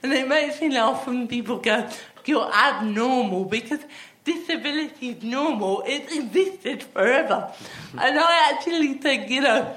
And 0.02 0.12
it 0.12 0.28
makes 0.28 0.60
me 0.60 0.70
laugh 0.70 1.06
when 1.06 1.26
people 1.26 1.58
go, 1.58 1.88
you're 2.26 2.52
abnormal 2.52 3.46
because 3.46 3.80
disability 4.24 5.10
is 5.10 5.22
normal. 5.22 5.82
It's 5.86 6.14
existed 6.14 6.82
forever. 6.82 7.50
and 7.92 8.18
I 8.18 8.52
actually 8.52 8.94
think, 8.94 9.30
you 9.30 9.40
know, 9.40 9.74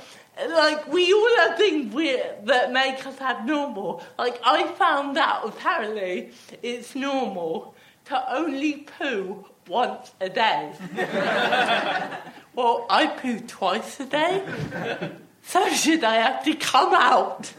like 0.49 0.91
we 0.91 1.13
all 1.13 1.37
have 1.37 1.57
things 1.57 1.93
we 1.93 2.21
that 2.43 2.71
make 2.71 3.05
us 3.05 3.19
abnormal. 3.21 4.03
Like 4.17 4.39
I 4.43 4.67
found 4.73 5.17
out 5.17 5.47
apparently 5.47 6.31
it's 6.61 6.95
normal 6.95 7.73
to 8.07 8.35
only 8.35 8.87
poo 8.97 9.45
once 9.67 10.11
a 10.21 10.29
day. 10.29 10.71
well, 12.55 12.85
I 12.89 13.07
poo 13.07 13.39
twice 13.39 13.99
a 13.99 14.05
day. 14.05 15.11
So 15.43 15.69
should 15.69 16.03
I 16.03 16.15
have 16.15 16.43
to 16.45 16.53
come 16.55 16.93
out 16.93 17.51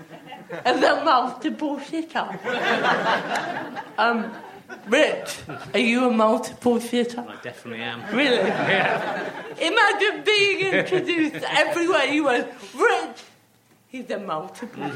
as 0.65 0.83
a 0.83 1.05
multiple 1.05 1.79
shitter? 1.79 2.29
um, 3.99 4.33
Rich, 4.87 5.39
are 5.73 5.81
you 5.81 6.09
a 6.09 6.11
multiple 6.11 6.79
shitter? 6.79 7.27
I 7.27 7.41
definitely 7.43 7.83
am. 7.83 8.03
Really? 8.15 8.37
Yeah. 8.39 9.33
Imagine 9.61 10.25
being 10.25 10.73
introduced 10.73 11.45
everywhere 11.49 12.05
you 12.05 12.25
went, 12.25 12.49
Rich, 12.75 13.23
he's 13.89 14.11
a 14.11 14.19
multiple 14.19 14.83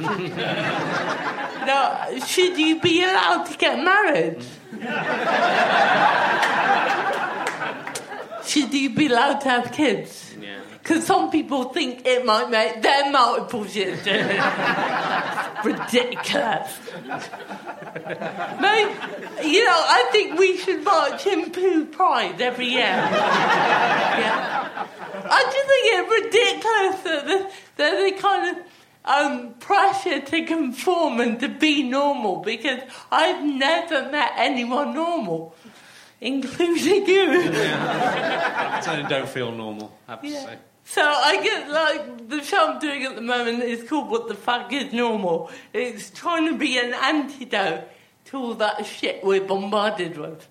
now, 1.67 2.07
should 2.27 2.59
you 2.59 2.79
be 2.81 3.03
allowed 3.03 3.45
to 3.45 3.57
get 3.57 3.83
married? 3.83 4.45
should 8.47 8.73
you 8.75 8.91
be 8.95 9.07
allowed 9.07 9.41
to 9.41 9.49
have 9.49 9.73
kids? 9.73 10.35
Yeah. 10.41 10.61
Because 10.83 11.07
some 11.07 11.31
people 11.31 11.65
think 11.65 12.05
it 12.07 12.25
might 12.27 12.51
make 12.51 12.83
them 12.83 13.13
multiple 13.13 13.65
shit. 13.65 14.05
Ridiculous. 15.65 16.77
Mate, 18.61 18.91
you 19.45 19.65
know, 19.65 19.79
I 19.79 20.09
think 20.11 20.37
we 20.39 20.57
should 20.59 20.83
march 20.83 21.25
in 21.27 21.51
Poo 21.53 21.85
Pride 21.87 22.41
every 22.41 22.67
year. 22.67 22.81
yeah. 22.81 24.69
I 25.25 25.43
just 25.45 25.67
think 25.69 25.87
it's 25.87 26.11
ridiculous 26.11 27.01
that 27.05 27.27
the, 27.27 27.49
that 27.77 27.93
the 28.03 28.11
kind 28.21 28.57
of 28.57 28.63
um, 29.05 29.55
pressure 29.55 30.21
to 30.21 30.45
conform 30.45 31.21
and 31.21 31.41
to 31.41 31.49
be 31.49 31.83
normal 31.83 32.37
because 32.37 32.81
I've 33.11 33.45
never 33.45 34.11
met 34.11 34.33
anyone 34.37 34.95
normal, 34.95 35.55
including 36.21 37.07
you. 37.07 37.51
I 37.53 38.81
certainly 38.85 39.09
don't 39.09 39.29
feel 39.29 39.53
normal. 39.53 39.97
I 40.07 40.13
have 40.13 40.23
to 40.23 40.31
say. 40.31 40.59
So 40.85 41.03
I 41.03 41.43
get 41.43 41.71
like 41.71 42.29
the 42.29 42.43
show 42.43 42.73
I'm 42.73 42.79
doing 42.79 43.05
at 43.05 43.15
the 43.15 43.23
moment 43.23 43.63
is 43.63 43.89
called 43.89 44.11
"What 44.11 44.29
the 44.29 44.35
Fuck 44.35 44.73
Is 44.73 44.93
Normal." 44.93 45.51
It's 45.73 46.11
trying 46.11 46.47
to 46.49 46.59
be 46.59 46.79
an 46.79 46.93
antidote 46.93 47.85
to 48.27 48.37
all 48.37 48.55
that 48.55 48.85
shit 48.85 49.25
we're 49.25 49.45
bombarded 49.45 50.19
with. 50.19 50.49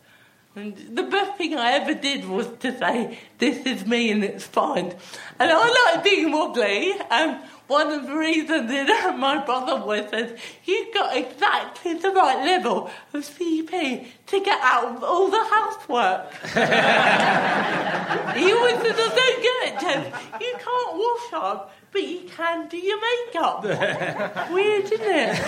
And 0.56 0.76
the 0.98 1.04
best 1.04 1.38
thing 1.38 1.56
I 1.56 1.74
ever 1.74 1.94
did 1.94 2.28
was 2.28 2.48
to 2.60 2.78
say, 2.78 3.20
"This 3.38 3.66
is 3.66 3.86
me 3.86 4.12
and 4.12 4.24
it's 4.24 4.46
fine." 4.46 4.94
And 5.40 5.52
I 5.52 5.94
like 5.94 6.04
being 6.04 6.32
wobbly. 6.32 6.94
And 7.10 7.38
one 7.72 7.90
of 7.90 8.06
the 8.06 8.14
reasons 8.14 8.70
is 8.70 8.86
that 8.88 9.18
my 9.18 9.44
brother 9.46 9.78
was 9.78 10.10
says, 10.10 10.38
"You've 10.66 10.94
got 10.94 11.16
exactly 11.16 11.94
the 11.94 12.12
right 12.12 12.46
level 12.46 12.92
of 13.14 13.24
CP 13.24 14.08
to 14.28 14.40
get 14.42 14.60
out 14.62 14.98
of 14.98 15.04
all 15.04 15.30
the 15.30 15.44
housework." 15.56 16.34
He 18.36 18.52
always 18.52 18.76
says, 18.76 18.96
I 18.98 19.00
don't 19.20 19.42
get 19.44 19.80
Jeff. 19.82 20.06
You 20.42 20.54
can't 20.54 20.94
wash 20.98 21.34
up, 21.34 21.72
but 21.92 22.02
you 22.02 22.22
can 22.36 22.68
do 22.68 22.78
your 22.78 23.00
makeup. 23.00 23.64
Weird, 24.52 24.86
isn't 24.86 25.02
it? 25.02 25.36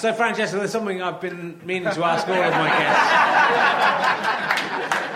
So, 0.00 0.12
Francesca, 0.12 0.58
there's 0.58 0.72
something 0.72 1.00
I've 1.00 1.20
been 1.22 1.58
meaning 1.64 1.90
to 1.90 2.04
ask 2.04 2.28
all 2.28 2.34
of 2.34 2.52
my 2.52 2.68
guests. 2.68 5.15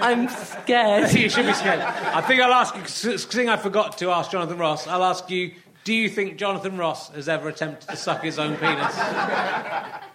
I'm 0.00 0.28
scared. 0.28 1.12
you 1.14 1.28
should 1.28 1.46
be 1.46 1.52
scared. 1.52 1.80
I 1.80 2.20
think 2.20 2.40
I'll 2.40 2.52
ask 2.52 2.76
you, 2.76 3.18
seeing 3.18 3.48
I 3.48 3.56
forgot 3.56 3.98
to 3.98 4.10
ask 4.10 4.30
Jonathan 4.30 4.58
Ross, 4.58 4.86
I'll 4.86 5.04
ask 5.04 5.30
you, 5.30 5.52
do 5.84 5.94
you 5.94 6.08
think 6.08 6.36
Jonathan 6.36 6.76
Ross 6.76 7.08
has 7.10 7.28
ever 7.28 7.48
attempted 7.48 7.88
to 7.88 7.96
suck 7.96 8.22
his 8.22 8.38
own 8.38 8.56
penis? 8.56 8.94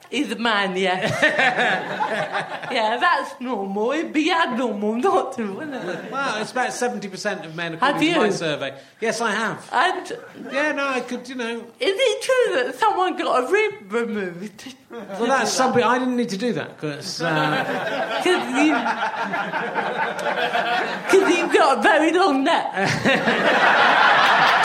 He's 0.09 0.31
a 0.31 0.35
man, 0.37 0.75
yeah. 0.77 1.01
yeah, 2.71 2.97
that's 2.97 3.39
normal. 3.41 3.91
It'd 3.91 4.13
be 4.13 4.31
abnormal 4.31 4.95
not 4.95 5.33
to, 5.33 5.53
wouldn't 5.53 5.75
it? 5.75 6.11
Well, 6.11 6.41
it's 6.41 6.51
about 6.51 6.69
70% 6.69 7.45
of 7.45 7.55
men, 7.55 7.73
Have 7.77 7.95
according 7.95 8.13
to 8.13 8.19
my 8.19 8.29
survey. 8.29 8.77
Yes, 9.01 9.19
I 9.21 9.31
have. 9.31 9.67
And 9.71 10.17
Yeah, 10.53 10.71
no, 10.73 10.87
I 10.87 11.01
could, 11.01 11.27
you 11.27 11.35
know. 11.35 11.57
is 11.79 11.95
it 11.97 12.21
true 12.21 12.55
that 12.63 12.75
someone 12.75 13.17
got 13.17 13.43
a 13.43 13.51
rib 13.51 13.91
removed? 13.91 14.75
Well, 14.89 15.25
that's 15.27 15.51
something. 15.51 15.83
I 15.83 15.99
didn't 15.99 16.15
need 16.15 16.29
to 16.29 16.37
do 16.37 16.53
that 16.53 16.75
because. 16.79 17.21
Uh, 17.21 18.21
Because 18.23 18.49
you, 21.31 21.37
you've 21.37 21.53
got 21.53 21.79
a 21.79 21.81
very 21.81 22.11
long 22.13 22.43
neck. 22.43 22.71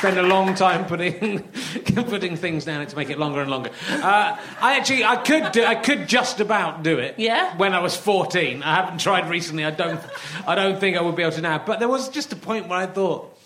spend 0.00 0.16
a 0.16 0.22
long 0.22 0.54
time 0.54 0.86
putting 0.86 1.40
putting 1.94 2.34
things 2.34 2.64
down 2.64 2.86
to 2.86 2.96
make 2.96 3.10
it 3.10 3.18
longer 3.18 3.42
and 3.42 3.50
longer. 3.50 3.70
Uh, 3.90 4.38
I 4.60 4.78
actually 4.78 5.04
I 5.04 5.16
could 5.16 5.52
do, 5.52 5.62
I 5.62 5.74
could 5.74 6.08
just 6.08 6.40
about 6.40 6.82
do 6.82 6.98
it. 6.98 7.16
Yeah? 7.18 7.54
When 7.58 7.74
I 7.74 7.80
was 7.80 7.94
fourteen, 7.94 8.62
I 8.62 8.76
haven't 8.76 8.98
tried 9.00 9.28
recently. 9.28 9.62
I 9.62 9.70
don't 9.70 10.00
I 10.46 10.54
don't 10.54 10.80
think 10.80 10.96
I 10.96 11.02
would 11.02 11.16
be 11.16 11.22
able 11.22 11.32
to 11.32 11.42
now. 11.42 11.58
But 11.58 11.80
there 11.80 11.88
was 11.88 12.08
just 12.08 12.32
a 12.32 12.36
point 12.36 12.66
where 12.68 12.78
I 12.78 12.86
thought 12.86 13.38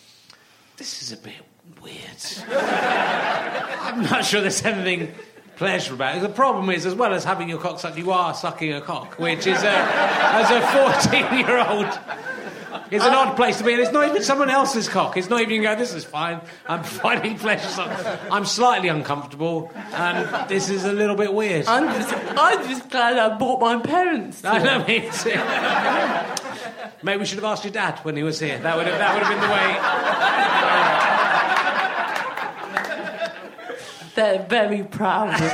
this 0.76 1.02
is 1.02 1.10
a 1.10 1.16
bit 1.16 1.34
weird. 1.82 2.22
I'm 2.48 4.02
not 4.02 4.24
sure 4.24 4.40
there's 4.40 4.64
anything. 4.64 5.12
Pleasure 5.56 5.94
about 5.94 6.16
it. 6.16 6.20
The 6.20 6.28
problem 6.28 6.68
is, 6.68 6.84
as 6.84 6.96
well 6.96 7.14
as 7.14 7.22
having 7.22 7.48
your 7.48 7.60
cock 7.60 7.78
sucked, 7.78 7.96
you 7.96 8.10
are 8.10 8.34
sucking 8.34 8.72
a 8.72 8.80
cock, 8.80 9.20
which 9.20 9.46
is, 9.46 9.62
a, 9.62 9.70
as 9.70 10.50
a 10.50 10.60
14 11.30 11.38
year 11.38 11.58
old, 11.58 11.86
is 12.94 13.04
an 13.04 13.12
odd 13.12 13.36
place 13.36 13.58
to 13.58 13.64
be. 13.64 13.72
And 13.72 13.82
it's 13.82 13.92
not 13.92 14.08
even 14.08 14.22
someone 14.22 14.50
else's 14.50 14.88
cock. 14.88 15.16
It's 15.16 15.28
not 15.28 15.40
even 15.40 15.62
going, 15.62 15.78
this 15.78 15.92
is 15.94 16.04
fine. 16.04 16.40
I'm 16.66 16.82
finding 17.02 17.36
pleasure. 17.38 17.66
So 17.68 17.82
I'm 18.30 18.44
slightly 18.44 18.88
uncomfortable, 18.88 19.72
and 19.92 20.48
this 20.48 20.70
is 20.70 20.84
a 20.84 20.92
little 20.92 21.16
bit 21.16 21.32
weird. 21.34 21.66
I'm 21.66 21.88
just, 22.00 22.14
I'm 22.14 22.68
just 22.68 22.88
glad 22.90 23.18
I 23.18 23.36
bought 23.36 23.60
my 23.60 23.78
parents. 23.78 24.44
I 24.44 24.58
know, 24.58 24.84
me 24.86 25.10
too. 25.12 25.34
Maybe 27.02 27.18
we 27.18 27.26
should 27.26 27.38
have 27.38 27.44
asked 27.44 27.64
your 27.64 27.72
dad 27.72 27.98
when 28.00 28.16
he 28.16 28.22
was 28.22 28.38
here. 28.40 28.58
That 28.58 28.76
would 28.76 28.86
have, 28.86 28.98
that 28.98 29.14
would 29.14 29.22
have 29.24 29.32
been 29.32 29.40
the 29.40 29.48
way. 29.52 29.74
They're 34.14 34.46
very 34.48 34.84
proud 34.84 35.34
of 35.34 35.40
it. 35.42 35.52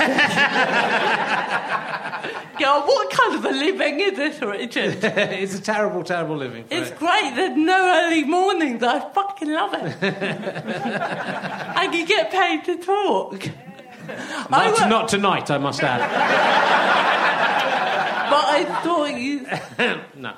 God, 2.61 2.87
what 2.87 3.11
kind 3.11 3.37
of 3.37 3.45
a 3.47 3.51
living 3.51 4.01
is 4.01 4.17
this, 4.19 4.43
Richard? 4.43 4.99
it's 5.03 5.55
a 5.55 5.63
terrible, 5.63 6.05
terrible 6.05 6.37
living. 6.37 6.67
It's 6.71 6.91
it. 6.91 6.99
great. 6.99 7.33
There's 7.35 7.57
no 7.57 8.05
early 8.05 8.25
mornings. 8.25 8.83
I 8.83 9.01
fucking 9.01 9.51
love 9.51 9.73
it. 9.75 9.97
I 10.03 11.89
can 11.91 12.07
get 12.07 12.31
paid 12.31 12.65
to 12.65 12.77
talk. 12.85 13.49
Not, 14.51 14.91
not 14.91 15.09
tonight, 15.09 15.51
I 15.51 15.57
must 15.57 15.83
add. 15.83 16.01
But 18.31 18.45
I 18.45 18.65
thought 18.85 19.19
you. 19.19 19.45
no. 20.15 20.35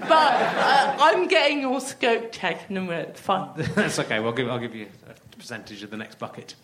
But 0.00 0.10
uh, 0.10 0.96
I'm 1.00 1.28
getting 1.28 1.60
your 1.60 1.80
scope 1.80 2.32
taken 2.32 2.76
away. 2.76 3.06
It's 3.08 3.20
fine. 3.20 3.50
That's 3.74 3.98
okay. 3.98 4.18
Well, 4.18 4.28
I'll 4.28 4.34
give, 4.34 4.48
I'll 4.48 4.58
give 4.58 4.74
you 4.74 4.88
a 5.08 5.36
percentage 5.36 5.82
of 5.82 5.90
the 5.90 5.96
next 5.96 6.18
bucket, 6.18 6.54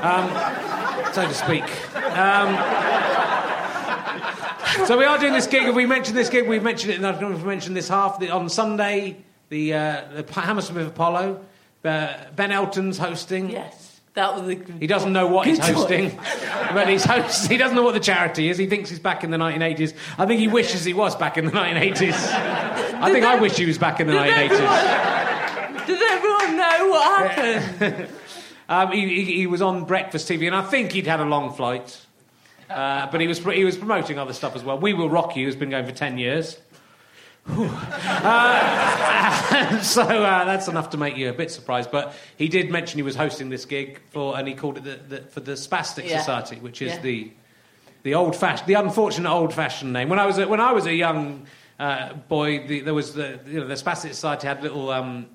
um, 0.00 0.28
so 1.12 1.26
to 1.26 1.34
speak. 1.34 1.64
Um, 2.16 2.56
so 4.86 4.98
we 4.98 5.04
are 5.04 5.18
doing 5.18 5.32
this 5.32 5.46
gig. 5.46 5.74
We 5.74 5.86
mentioned 5.86 6.16
this 6.16 6.28
gig. 6.28 6.48
We've 6.48 6.62
mentioned 6.62 6.92
it. 6.92 6.96
and 6.96 7.06
I 7.06 7.12
don't 7.12 7.30
know 7.30 7.36
if 7.36 7.42
we 7.42 7.48
mentioned 7.48 7.76
this 7.76 7.88
half 7.88 8.18
the, 8.18 8.30
on 8.30 8.48
Sunday. 8.48 9.16
The, 9.48 9.74
uh, 9.74 10.22
the 10.22 10.40
Hammersmith 10.40 10.88
Apollo. 10.88 11.44
Uh, 11.84 12.12
ben 12.36 12.52
Elton's 12.52 12.98
hosting. 12.98 13.48
Yes, 13.48 14.00
that 14.12 14.34
was 14.34 14.46
a 14.46 14.56
good. 14.56 14.76
He 14.78 14.86
doesn't 14.86 15.12
know 15.12 15.26
what 15.26 15.46
he's 15.46 15.58
hosting, 15.58 16.18
but 16.74 16.86
he's 16.86 17.02
host, 17.04 17.50
he 17.50 17.56
doesn't 17.56 17.74
know 17.74 17.82
what 17.82 17.94
the 17.94 18.00
charity 18.00 18.50
is. 18.50 18.58
He 18.58 18.66
thinks 18.66 18.90
he's 18.90 18.98
back 18.98 19.24
in 19.24 19.30
the 19.30 19.38
1980s. 19.38 19.94
I 20.18 20.26
think 20.26 20.38
he 20.38 20.48
wishes 20.48 20.84
he 20.84 20.92
was 20.92 21.16
back 21.16 21.38
in 21.38 21.46
the 21.46 21.52
1980s. 21.52 22.12
I 23.00 23.10
think 23.12 23.24
I 23.24 23.36
wish 23.40 23.56
he 23.56 23.66
was 23.66 23.78
back 23.78 24.00
in 24.00 24.06
the 24.06 24.12
Does 24.12 24.30
1980s. 24.30 24.50
everyone, 24.50 25.86
does 25.86 26.02
everyone 26.10 26.56
know 26.56 26.88
what 26.88 27.30
happened? 27.30 28.08
Um, 28.70 28.92
he, 28.92 29.24
he, 29.24 29.36
he 29.36 29.46
was 29.46 29.62
on 29.62 29.86
Breakfast 29.86 30.28
TV, 30.28 30.46
and 30.46 30.54
I 30.54 30.60
think 30.60 30.92
he'd 30.92 31.06
had 31.06 31.20
a 31.20 31.24
long 31.24 31.54
flight. 31.54 32.04
Uh, 32.68 33.10
but 33.10 33.18
he 33.18 33.26
was 33.26 33.38
he 33.38 33.64
was 33.64 33.78
promoting 33.78 34.18
other 34.18 34.34
stuff 34.34 34.54
as 34.54 34.62
well. 34.62 34.78
We 34.78 34.92
Will 34.92 35.08
Rock 35.08 35.34
You 35.36 35.46
has 35.46 35.56
been 35.56 35.70
going 35.70 35.86
for 35.86 35.92
ten 35.92 36.18
years. 36.18 36.58
Uh, 37.48 37.54
so 39.82 40.02
uh, 40.02 40.44
that's 40.44 40.68
enough 40.68 40.90
to 40.90 40.98
make 40.98 41.16
you 41.16 41.30
a 41.30 41.32
bit 41.32 41.50
surprised. 41.50 41.90
But 41.90 42.12
he 42.36 42.48
did 42.48 42.70
mention 42.70 42.98
he 42.98 43.02
was 43.02 43.16
hosting 43.16 43.48
this 43.48 43.64
gig 43.64 44.02
for, 44.10 44.36
and 44.38 44.46
he 44.46 44.52
called 44.54 44.76
it 44.76 44.84
the, 44.84 45.00
the, 45.16 45.22
for 45.28 45.40
the 45.40 45.52
Spastic 45.52 46.06
Yeah. 46.06 46.18
Society, 46.18 46.56
which 46.56 46.82
is 46.82 46.92
Yeah. 46.96 47.00
the 47.00 47.30
the 48.02 48.14
old 48.14 48.36
fashioned, 48.36 48.68
the 48.68 48.74
unfortunate 48.74 49.30
old 49.30 49.54
fashioned 49.54 49.94
name. 49.94 50.10
When 50.10 50.18
I 50.18 50.26
was 50.26 50.36
a, 50.38 50.46
when 50.46 50.60
I 50.60 50.72
was 50.72 50.84
a 50.84 50.92
young 50.94 51.46
uh, 51.78 52.14
boy, 52.14 52.66
the, 52.66 52.80
there 52.80 52.94
was 52.94 53.14
the 53.14 53.38
you 53.46 53.60
know 53.60 53.66
the 53.66 53.74
Spastic 53.74 54.08
Society 54.08 54.46
had 54.46 54.62
little. 54.62 54.90
Um, 54.90 55.26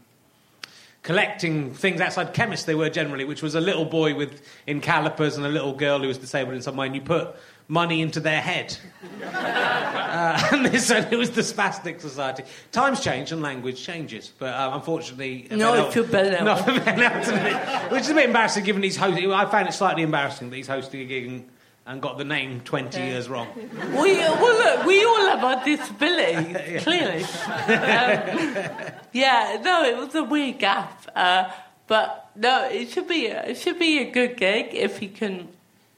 collecting 1.04 1.74
things 1.74 2.00
outside 2.00 2.34
chemists 2.34 2.66
they 2.66 2.76
were 2.76 2.90
generally 2.90 3.26
which 3.26 3.42
was 3.42 3.56
a 3.56 3.60
little 3.60 3.84
boy 3.84 4.16
with 4.16 4.42
in 4.68 4.80
calipers 4.80 5.36
and 5.36 5.46
a 5.46 5.50
little 5.50 5.74
girl 5.74 6.00
who 6.00 6.08
was 6.08 6.18
disabled 6.18 6.56
in 6.56 6.62
some 6.62 6.78
way 6.78 6.86
and 6.86 6.96
you 6.96 7.02
put 7.02 7.36
money 7.68 8.02
into 8.02 8.22
their 8.22 8.40
head 8.40 8.78
uh, 9.24 10.48
and 10.54 10.66
this, 10.68 10.90
and 10.92 11.12
it 11.12 11.18
was 11.18 11.32
the 11.32 11.42
spastic 11.42 12.00
society 12.00 12.44
times 12.72 13.02
change 13.02 13.34
and 13.34 13.42
language 13.42 13.84
changes 13.84 14.32
but 14.40 14.54
uh, 14.54 14.72
unfortunately 14.74 15.46
No, 15.52 15.74
Ben 15.74 15.86
it's 15.88 15.96
your 15.96 16.06
Ben 16.06 16.48
Elton. 16.48 16.76
no, 16.76 16.80
Ben 16.86 17.04
Elton, 17.04 17.92
which 17.92 18.04
is 18.04 18.10
a 18.10 18.14
bit 18.14 18.28
embarrassing 18.28 18.64
given 18.64 18.82
he's 18.82 18.96
hosting 18.96 19.30
I 19.30 19.46
found 19.52 19.68
it 19.68 19.74
slightly 19.74 20.04
embarrassing 20.04 20.52
that 20.52 20.56
he's 20.56 20.68
hosting 20.68 21.02
a 21.02 21.06
gig 21.06 21.28
and, 21.28 21.50
and 21.86 22.02
got 22.02 22.18
the 22.18 22.24
name 22.24 22.62
20 22.62 23.00
years 23.02 23.28
wrong 23.28 23.48
We, 23.56 24.16
well, 24.18 24.58
look, 24.78 24.86
we 24.86 25.04
all 25.04 25.26
have 25.28 25.44
our 25.44 25.66
disabilities, 25.66 26.84
clearly. 26.84 27.24
Um, 27.64 28.92
yeah, 29.12 29.62
no, 29.64 29.84
it 29.84 29.98
was 29.98 30.16
a 30.16 30.24
weird 30.24 30.60
gaff. 30.60 31.08
Uh, 31.16 31.52
but 31.88 32.30
no, 32.36 32.66
it 32.70 32.90
should 32.90 33.08
be 33.08 33.28
a, 33.28 33.44
it 33.44 33.58
should 33.58 33.78
be 33.80 34.00
a 34.00 34.12
good 34.12 34.38
gig 34.38 34.74
if 34.74 35.02
you 35.02 35.10
can 35.10 35.50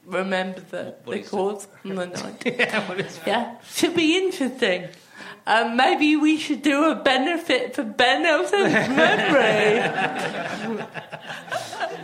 remember 0.04 0.60
the, 0.60 0.94
What 1.04 1.14
the 1.14 1.20
is 1.20 1.26
it? 1.26 1.30
cause 1.30 1.68
on 1.84 1.94
the 1.94 2.06
night. 2.06 2.42
yeah, 2.44 3.04
Yeah, 3.26 3.54
should 3.64 3.94
be 3.96 4.16
interesting. 4.18 4.88
Um, 5.48 5.76
maybe 5.76 6.16
we 6.16 6.38
should 6.38 6.62
do 6.62 6.90
a 6.90 6.96
benefit 6.96 7.74
for 7.76 7.84
Ben 7.84 8.26
memory. 8.96 9.78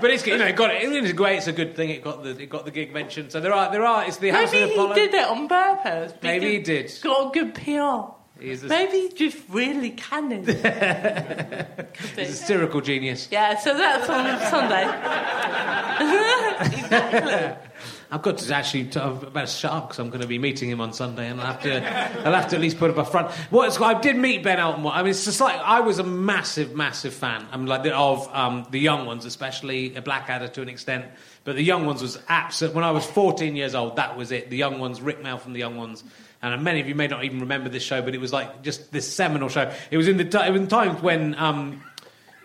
but 0.00 0.10
it's 0.10 0.24
you 0.26 0.38
know 0.38 0.46
it 0.46 0.54
got 0.54 0.70
it, 0.70 0.82
it's 0.92 1.12
great 1.12 1.38
it's 1.38 1.48
a 1.48 1.52
good 1.52 1.74
thing 1.74 1.90
it 1.90 2.04
got 2.04 2.22
the 2.22 2.30
it 2.30 2.48
got 2.48 2.64
the 2.64 2.70
gig 2.70 2.92
mentioned 2.92 3.32
so 3.32 3.40
there 3.40 3.52
are 3.52 3.70
there 3.72 3.84
are 3.84 4.04
it's 4.04 4.18
the 4.18 4.30
house 4.30 4.52
Maybe 4.52 4.64
of 4.64 4.68
he 4.70 4.74
Apollo 4.74 4.94
did 4.94 5.14
it 5.14 5.28
on 5.28 5.48
purpose. 5.48 6.12
Maybe 6.22 6.52
he 6.52 6.58
did. 6.60 6.92
Got 7.02 7.28
a 7.28 7.30
good 7.32 7.54
PR. 7.54 8.12
He's 8.40 8.64
a- 8.64 8.68
Maybe 8.68 8.92
he's 8.92 9.12
just 9.14 9.38
really 9.48 9.90
be. 9.90 10.52
He's 12.16 12.30
a 12.30 12.32
satirical 12.32 12.80
genius. 12.80 13.28
Yeah, 13.30 13.56
so 13.58 13.76
that's 13.76 14.08
on 14.08 14.26
Sunday. 14.50 14.82
exactly. 16.76 17.71
I've 18.12 18.20
got 18.20 18.36
to 18.36 18.54
actually 18.54 18.84
t- 18.84 19.00
I've 19.00 19.22
about 19.22 19.64
up 19.64 19.88
because 19.88 19.98
I'm 19.98 20.10
going 20.10 20.20
to 20.20 20.26
be 20.26 20.38
meeting 20.38 20.68
him 20.68 20.82
on 20.82 20.92
Sunday, 20.92 21.28
and 21.28 21.40
I'll 21.40 21.46
have 21.46 21.62
to 21.62 22.26
I'll 22.26 22.34
have 22.34 22.48
to 22.50 22.56
at 22.56 22.60
least 22.60 22.78
put 22.78 22.90
up 22.90 22.98
a 22.98 23.06
front. 23.06 23.30
What 23.48 23.80
I 23.80 23.98
did 23.98 24.16
meet 24.16 24.44
Ben 24.44 24.58
Elton. 24.58 24.86
I 24.86 25.02
mean, 25.02 25.12
it's 25.12 25.24
just 25.24 25.40
like 25.40 25.58
I 25.58 25.80
was 25.80 25.98
a 25.98 26.04
massive, 26.04 26.74
massive 26.74 27.14
fan. 27.14 27.46
I'm 27.50 27.64
like 27.64 27.84
the, 27.84 27.96
of 27.96 28.28
um, 28.34 28.66
the 28.70 28.78
young 28.78 29.06
ones, 29.06 29.24
especially 29.24 29.94
a 29.96 30.02
Blackadder 30.02 30.48
to 30.48 30.60
an 30.60 30.68
extent. 30.68 31.06
But 31.44 31.56
the 31.56 31.62
young 31.62 31.86
ones 31.86 32.02
was 32.02 32.18
absolute. 32.28 32.74
When 32.74 32.84
I 32.84 32.90
was 32.90 33.06
14 33.06 33.56
years 33.56 33.74
old, 33.74 33.96
that 33.96 34.14
was 34.14 34.30
it. 34.30 34.50
The 34.50 34.58
young 34.58 34.78
ones, 34.78 35.00
Rik 35.00 35.22
Mayall 35.22 35.40
from 35.40 35.54
the 35.54 35.60
young 35.60 35.78
ones. 35.78 36.04
And 36.42 36.62
many 36.62 36.80
of 36.80 36.88
you 36.88 36.94
may 36.94 37.06
not 37.06 37.24
even 37.24 37.40
remember 37.40 37.70
this 37.70 37.82
show, 37.82 38.02
but 38.02 38.14
it 38.14 38.20
was 38.20 38.32
like 38.32 38.62
just 38.62 38.92
this 38.92 39.10
seminal 39.10 39.48
show. 39.48 39.72
It 39.90 39.96
was 39.96 40.06
in 40.06 40.18
the, 40.18 40.24
ti- 40.24 40.46
it 40.46 40.50
was 40.50 40.60
in 40.60 40.68
times 40.68 41.00
when 41.00 41.34
um, 41.36 41.82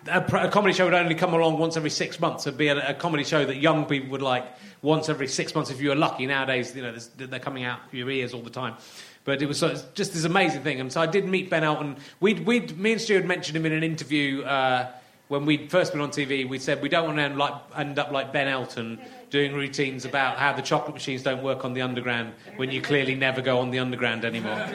a, 0.10 0.48
a 0.48 0.50
comedy 0.50 0.74
show 0.74 0.86
would 0.86 0.94
only 0.94 1.16
come 1.16 1.34
along 1.34 1.58
once 1.58 1.78
every 1.78 1.90
six 1.90 2.20
months. 2.20 2.48
It'd 2.48 2.58
be 2.58 2.68
a, 2.68 2.90
a 2.90 2.94
comedy 2.94 3.24
show 3.24 3.46
that 3.46 3.58
young 3.58 3.86
people 3.86 4.10
would 4.10 4.22
like 4.22 4.46
once 4.82 5.10
every 5.10 5.28
six 5.28 5.54
months 5.56 5.70
if 5.70 5.82
you 5.82 5.90
were 5.90 5.96
lucky. 5.96 6.26
Nowadays, 6.26 6.76
you 6.76 6.82
know, 6.82 6.94
they're 7.18 7.40
coming 7.40 7.64
out 7.64 7.80
your 7.92 8.10
ears 8.10 8.34
all 8.34 8.42
the 8.42 8.50
time. 8.50 8.76
But 9.24 9.42
it 9.42 9.46
was 9.46 9.60
sort 9.60 9.74
of 9.74 9.94
just 9.94 10.14
this 10.14 10.24
amazing 10.24 10.62
thing. 10.62 10.80
And 10.80 10.92
so 10.92 11.02
I 11.02 11.06
did 11.06 11.26
meet 11.26 11.50
Ben 11.50 11.64
Elton. 11.64 11.98
We'd, 12.20 12.46
we'd, 12.46 12.78
me 12.78 12.94
and 12.94 13.02
Stu 13.02 13.16
had 13.16 13.26
mentioned 13.26 13.58
him 13.58 13.66
in 13.66 13.74
an 13.74 13.84
interview 13.84 14.44
uh, 14.44 14.92
when 15.28 15.46
we'd 15.46 15.70
first 15.70 15.92
been 15.92 16.02
on 16.02 16.12
TV. 16.12 16.48
We 16.48 16.60
said 16.60 16.82
we 16.82 16.90
don't 16.90 17.06
want 17.06 17.18
to 17.18 17.24
end, 17.24 17.38
like, 17.38 17.54
end 17.76 18.00
up 18.00 18.12
like 18.12 18.32
Ben 18.32 18.48
Elton 18.48 19.00
doing 19.30 19.54
routines 19.54 20.06
about 20.06 20.38
how 20.38 20.54
the 20.54 20.62
chocolate 20.62 20.94
machines 20.94 21.24
don't 21.24 21.44
work 21.44 21.66
on 21.66 21.74
the 21.74 21.82
underground 21.82 22.34
when 22.56 22.72
you 22.72 22.82
clearly 22.82 23.16
never 23.16 23.42
go 23.42 23.60
on 23.60 23.72
the 23.72 23.80
underground 23.80 24.24
anymore. 24.24 24.70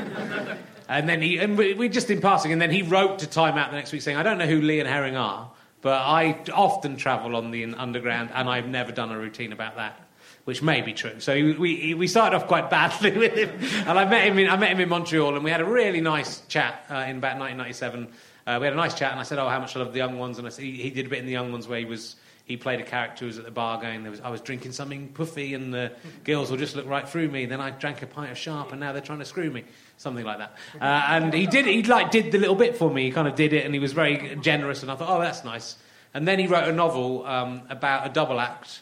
And 0.88 1.08
then 1.08 1.22
he, 1.22 1.38
and 1.38 1.56
we, 1.56 1.74
we 1.74 1.88
just 1.88 2.10
in 2.10 2.20
passing, 2.20 2.52
and 2.52 2.60
then 2.60 2.70
he 2.70 2.82
wrote 2.82 3.20
to 3.20 3.26
Time 3.26 3.56
Out 3.56 3.70
the 3.70 3.76
next 3.76 3.92
week 3.92 4.02
saying, 4.02 4.16
I 4.16 4.22
don't 4.22 4.38
know 4.38 4.46
who 4.46 4.60
Lee 4.60 4.80
and 4.80 4.88
Herring 4.88 5.16
are, 5.16 5.50
but 5.80 5.94
I 5.94 6.42
often 6.52 6.96
travel 6.96 7.36
on 7.36 7.50
the 7.50 7.64
underground 7.64 8.30
and 8.34 8.48
I've 8.48 8.68
never 8.68 8.92
done 8.92 9.10
a 9.10 9.18
routine 9.18 9.52
about 9.52 9.76
that. 9.76 10.00
Which 10.44 10.60
may 10.60 10.80
be 10.80 10.92
true. 10.92 11.20
So 11.20 11.36
he, 11.36 11.52
we, 11.52 11.94
we 11.94 12.08
started 12.08 12.34
off 12.34 12.48
quite 12.48 12.68
badly 12.68 13.12
with 13.16 13.34
him, 13.34 13.50
and 13.88 13.96
I 13.96 14.04
met 14.04 14.26
him 14.26 14.36
in, 14.40 14.50
I 14.50 14.56
met 14.56 14.72
him 14.72 14.80
in 14.80 14.88
Montreal, 14.88 15.36
and 15.36 15.44
we 15.44 15.52
had 15.52 15.60
a 15.60 15.64
really 15.64 16.00
nice 16.00 16.40
chat 16.48 16.84
uh, 16.90 16.94
in 16.94 17.18
about 17.18 17.38
1997. 17.38 18.08
Uh, 18.44 18.58
we 18.58 18.66
had 18.66 18.72
a 18.72 18.76
nice 18.76 18.94
chat, 18.94 19.12
and 19.12 19.20
I 19.20 19.22
said, 19.22 19.38
"Oh, 19.38 19.48
how 19.48 19.60
much 19.60 19.76
I 19.76 19.78
love 19.78 19.92
the 19.92 19.98
young 19.98 20.18
ones," 20.18 20.38
and 20.38 20.46
I 20.48 20.50
said, 20.50 20.64
he, 20.64 20.72
he 20.72 20.90
did 20.90 21.06
a 21.06 21.08
bit 21.08 21.20
in 21.20 21.26
the 21.26 21.32
young 21.32 21.52
ones 21.52 21.68
where 21.68 21.78
he 21.78 21.84
was 21.84 22.16
he 22.44 22.56
played 22.56 22.80
a 22.80 22.84
character 22.84 23.20
who 23.20 23.26
was 23.26 23.38
at 23.38 23.44
the 23.44 23.50
bar 23.50 23.80
going, 23.80 24.02
there 24.02 24.10
was, 24.10 24.20
I 24.20 24.28
was 24.28 24.40
drinking 24.40 24.72
something 24.72 25.08
puffy 25.08 25.54
and 25.54 25.72
the 25.72 25.92
girls 26.24 26.50
will 26.50 26.58
just 26.58 26.74
look 26.74 26.86
right 26.86 27.08
through 27.08 27.28
me. 27.28 27.46
Then 27.46 27.60
I 27.60 27.70
drank 27.70 28.02
a 28.02 28.06
pint 28.06 28.32
of 28.32 28.38
sharp 28.38 28.72
and 28.72 28.80
now 28.80 28.92
they're 28.92 29.00
trying 29.00 29.20
to 29.20 29.24
screw 29.24 29.50
me. 29.50 29.64
Something 30.02 30.24
like 30.24 30.38
that. 30.38 30.56
Uh, 30.80 30.84
and 30.84 31.32
he 31.32 31.46
did, 31.46 31.64
he 31.64 31.84
like 31.84 32.10
did 32.10 32.32
the 32.32 32.38
little 32.38 32.56
bit 32.56 32.76
for 32.76 32.90
me. 32.90 33.04
He 33.04 33.12
kind 33.12 33.28
of 33.28 33.36
did 33.36 33.52
it 33.52 33.64
and 33.64 33.72
he 33.72 33.78
was 33.78 33.92
very 33.92 34.36
generous 34.40 34.82
and 34.82 34.90
I 34.90 34.96
thought, 34.96 35.08
oh, 35.08 35.20
that's 35.20 35.44
nice. 35.44 35.76
And 36.12 36.26
then 36.26 36.40
he 36.40 36.48
wrote 36.48 36.68
a 36.68 36.72
novel 36.72 37.24
um, 37.24 37.62
about 37.70 38.04
a 38.04 38.10
double 38.10 38.40
act 38.40 38.80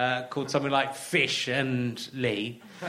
uh, 0.00 0.26
called 0.28 0.50
something 0.50 0.70
like 0.70 0.94
Fish 0.94 1.46
and 1.46 2.08
Lee. 2.14 2.62
who, 2.80 2.86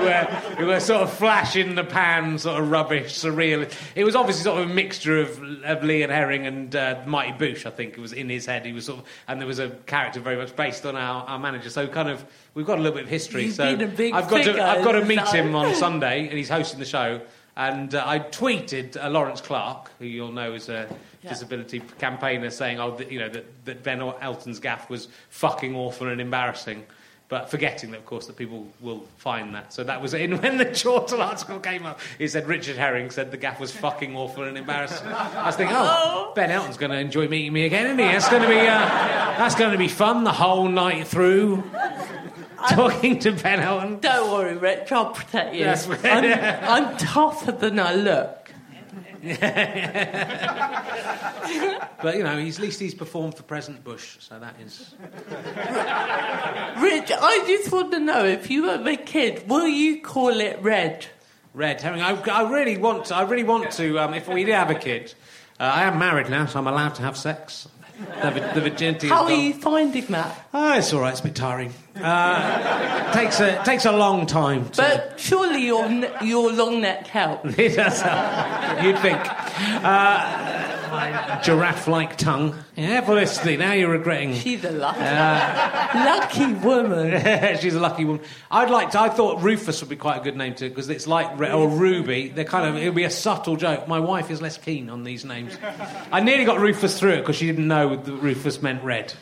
were, 0.00 0.24
who 0.58 0.66
were 0.66 0.80
sort 0.80 1.02
of 1.02 1.12
flash 1.12 1.54
in 1.54 1.76
the 1.76 1.84
pan, 1.84 2.36
sort 2.36 2.60
of 2.60 2.68
rubbish, 2.68 3.16
surreal. 3.16 3.72
It 3.94 4.02
was 4.02 4.16
obviously 4.16 4.42
sort 4.42 4.60
of 4.60 4.68
a 4.68 4.74
mixture 4.74 5.20
of, 5.20 5.40
of 5.62 5.84
Lee 5.84 6.02
and 6.02 6.10
Herring 6.10 6.48
and 6.48 6.74
uh, 6.74 7.00
Mighty 7.06 7.38
Boosh, 7.38 7.64
I 7.66 7.70
think. 7.70 7.96
It 7.96 8.00
was 8.00 8.12
in 8.12 8.28
his 8.28 8.46
head. 8.46 8.66
He 8.66 8.72
was 8.72 8.86
sort 8.86 8.98
of, 8.98 9.06
and 9.28 9.38
there 9.40 9.46
was 9.46 9.60
a 9.60 9.70
character 9.86 10.18
very 10.18 10.36
much 10.36 10.56
based 10.56 10.84
on 10.84 10.96
our, 10.96 11.22
our 11.26 11.38
manager. 11.38 11.70
So 11.70 11.86
kind 11.86 12.08
of, 12.08 12.24
we've 12.54 12.66
got 12.66 12.80
a 12.80 12.82
little 12.82 12.96
bit 12.96 13.04
of 13.04 13.10
history. 13.10 13.44
You've 13.44 13.54
so 13.54 13.76
been 13.76 13.88
a 13.88 13.92
big 13.92 14.12
I've 14.12 14.28
got 14.28 14.42
to, 14.42 14.60
I've 14.60 14.82
got 14.82 14.92
to 14.92 15.04
meet 15.04 15.28
him 15.28 15.54
on 15.54 15.72
Sunday, 15.76 16.26
and 16.26 16.36
he's 16.36 16.48
hosting 16.48 16.80
the 16.80 16.84
show. 16.84 17.20
And 17.60 17.94
uh, 17.94 18.02
I 18.06 18.20
tweeted 18.20 18.96
uh, 18.96 19.10
Laurence 19.10 19.42
Clark, 19.42 19.90
who 19.98 20.06
you'll 20.06 20.32
know 20.32 20.54
is 20.54 20.70
a 20.70 20.88
disability 21.22 21.80
campaigner, 21.98 22.48
saying, 22.48 22.80
"Oh, 22.80 22.96
that, 22.96 23.12
you 23.12 23.18
know 23.18 23.28
that, 23.28 23.66
that 23.66 23.82
Ben 23.82 24.00
Elton's 24.00 24.58
gaff 24.58 24.88
was 24.88 25.08
fucking 25.28 25.76
awful 25.76 26.08
and 26.08 26.22
embarrassing." 26.22 26.86
But 27.28 27.50
forgetting 27.50 27.90
that, 27.90 27.98
of 27.98 28.06
course, 28.06 28.26
that 28.28 28.36
people 28.36 28.66
will 28.80 29.04
find 29.18 29.54
that. 29.54 29.74
So 29.74 29.84
that 29.84 30.00
was 30.00 30.14
in 30.14 30.38
when 30.42 30.56
the 30.56 30.64
Chortle 30.64 31.20
article 31.20 31.60
came 31.60 31.84
up. 31.84 32.00
He 32.16 32.28
said 32.28 32.48
Richard 32.48 32.76
Herring 32.76 33.10
said 33.10 33.30
the 33.30 33.36
gaff 33.36 33.60
was 33.60 33.70
fucking 33.70 34.16
awful 34.16 34.44
and 34.44 34.56
embarrassing. 34.56 35.06
I 35.06 35.44
was 35.44 35.56
thinking, 35.56 35.76
oh, 35.78 36.32
Ben 36.34 36.50
Elton's 36.50 36.78
going 36.78 36.92
to 36.92 36.98
enjoy 36.98 37.28
meeting 37.28 37.52
me 37.52 37.66
again, 37.66 37.84
isn't 37.84 37.98
he? 37.98 38.04
That's 38.06 38.30
going 38.30 38.42
to 38.42 38.48
be 38.48 38.58
uh, 38.58 38.78
that's 39.36 39.54
going 39.54 39.72
to 39.72 39.78
be 39.78 39.88
fun 39.88 40.24
the 40.24 40.32
whole 40.32 40.66
night 40.66 41.06
through. 41.06 41.62
Talking 42.70 43.18
to 43.20 43.32
Ben 43.32 43.60
Elton. 43.60 44.00
Don't 44.00 44.30
worry, 44.30 44.56
Rich, 44.56 44.92
I'll 44.92 45.12
protect 45.12 45.54
you. 45.54 45.60
Yes, 45.60 45.88
I'm, 45.88 46.84
I'm 46.84 46.96
tougher 46.96 47.52
than 47.52 47.78
I 47.78 47.94
look. 47.94 48.36
But 52.02 52.16
you 52.16 52.24
know, 52.24 52.38
he's, 52.38 52.58
at 52.58 52.62
least 52.62 52.80
he's 52.80 52.94
performed 52.94 53.36
for 53.36 53.42
President 53.42 53.84
Bush, 53.84 54.16
so 54.20 54.38
that 54.38 54.54
is. 54.60 54.94
Rich, 56.82 57.12
I 57.12 57.44
just 57.46 57.70
want 57.70 57.92
to 57.92 57.98
know 57.98 58.24
if 58.24 58.50
you 58.50 58.64
have 58.64 58.86
a 58.86 58.96
kid, 58.96 59.48
will 59.48 59.68
you 59.68 60.00
call 60.00 60.40
it 60.40 60.58
Red? 60.62 61.06
Red 61.52 61.80
herring. 61.80 62.00
I, 62.00 62.12
I 62.12 62.50
really 62.50 62.78
want 62.78 63.06
to. 63.06 63.16
I 63.16 63.22
really 63.22 63.44
want 63.44 63.70
to. 63.72 63.98
Um, 63.98 64.14
if 64.14 64.28
we 64.28 64.44
did 64.44 64.54
have 64.54 64.70
a 64.70 64.74
kid, 64.74 65.12
uh, 65.58 65.64
I 65.64 65.82
am 65.82 65.98
married 65.98 66.30
now, 66.30 66.46
so 66.46 66.58
I'm 66.58 66.66
allowed 66.66 66.94
to 66.94 67.02
have 67.02 67.16
sex. 67.16 67.68
The, 68.00 68.50
the 68.54 68.60
virginity. 68.62 69.06
is 69.08 69.12
How 69.12 69.24
are 69.24 69.30
you 69.32 69.52
finding 69.52 70.06
that? 70.06 70.48
Oh, 70.54 70.78
it's 70.78 70.92
all 70.92 71.00
right. 71.00 71.10
It's 71.10 71.20
a 71.20 71.24
bit 71.24 71.34
tiring. 71.34 71.72
Uh, 71.96 73.12
takes 73.12 73.40
a 73.40 73.62
takes 73.62 73.84
a 73.84 73.92
long 73.92 74.26
time. 74.26 74.68
To, 74.70 74.76
But 74.82 75.20
surely 75.20 75.66
your, 75.66 75.86
your 76.22 76.50
long 76.52 76.80
neck 76.80 77.06
helps. 77.06 77.54
it 77.58 77.76
does 77.76 78.00
help. 78.00 78.82
You'd 78.82 78.98
think. 79.00 79.20
Uh, 79.84 80.49
giraffe-like 81.44 82.16
tongue. 82.16 82.56
Yeah, 82.76 83.00
Felicity. 83.00 83.56
Now 83.56 83.72
you're 83.72 83.90
regretting. 83.90 84.34
She's 84.34 84.64
a 84.64 84.70
lucky, 84.70 85.00
uh, 85.00 85.94
lucky 86.04 86.52
woman. 86.54 87.56
She's 87.60 87.74
a 87.74 87.80
lucky 87.80 88.04
woman. 88.04 88.24
I'd 88.50 88.70
like 88.70 88.90
to. 88.90 89.00
I 89.00 89.08
thought 89.08 89.42
Rufus 89.42 89.80
would 89.80 89.90
be 89.90 89.96
quite 89.96 90.20
a 90.20 90.24
good 90.24 90.36
name 90.36 90.54
to 90.56 90.68
because 90.68 90.88
it's 90.88 91.06
like 91.06 91.40
or 91.40 91.68
Ruby. 91.68 92.28
They're 92.28 92.44
kind 92.44 92.68
of. 92.68 92.82
It 92.82 92.86
would 92.86 92.94
be 92.94 93.04
a 93.04 93.10
subtle 93.10 93.56
joke. 93.56 93.88
My 93.88 94.00
wife 94.00 94.30
is 94.30 94.42
less 94.42 94.58
keen 94.58 94.90
on 94.90 95.04
these 95.04 95.24
names. 95.24 95.56
I 96.12 96.20
nearly 96.20 96.44
got 96.44 96.60
Rufus 96.60 96.98
through 96.98 97.12
it 97.12 97.20
because 97.20 97.36
she 97.36 97.46
didn't 97.46 97.68
know 97.68 97.96
that 97.96 98.12
Rufus 98.12 98.62
meant 98.62 98.82
red, 98.82 99.14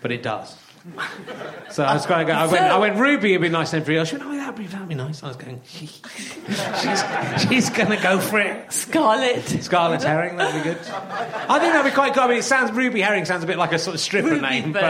but 0.00 0.10
it 0.12 0.22
does. 0.22 0.56
So 1.70 1.82
I 1.82 1.94
was 1.94 2.04
going. 2.04 2.30
I 2.30 2.46
went, 2.46 2.62
I 2.62 2.78
went 2.78 2.96
Ruby 2.96 3.30
it'd 3.30 3.40
be 3.40 3.48
a 3.48 3.50
nice 3.50 3.72
name 3.72 3.84
for 3.84 3.92
you. 3.92 4.04
She 4.04 4.16
went, 4.16 4.28
oh, 4.28 4.36
that'd 4.36 4.54
be, 4.54 4.66
that'd 4.66 4.86
be 4.86 4.94
nice. 4.94 5.22
I 5.22 5.28
was 5.28 5.36
going, 5.36 5.62
she's, 5.64 6.02
she's 7.48 7.70
going 7.70 7.88
to 7.88 7.98
go 8.02 8.20
for 8.20 8.38
it. 8.38 8.70
Scarlet. 8.70 9.44
Scarlet 9.62 10.02
Herring, 10.02 10.36
that'd 10.36 10.62
be 10.62 10.70
good. 10.70 10.78
I 10.86 11.58
think 11.58 11.72
that'd 11.72 11.90
be 11.90 11.94
quite 11.94 12.12
good. 12.12 12.24
I 12.24 12.28
mean, 12.28 12.38
it 12.38 12.44
sounds 12.44 12.70
Ruby 12.72 13.00
Herring 13.00 13.24
sounds 13.24 13.42
a 13.44 13.46
bit 13.46 13.56
like 13.56 13.72
a 13.72 13.78
sort 13.78 13.94
of 13.94 14.00
stripper 14.00 14.28
Ruby 14.28 14.42
name, 14.42 14.72
but, 14.72 14.82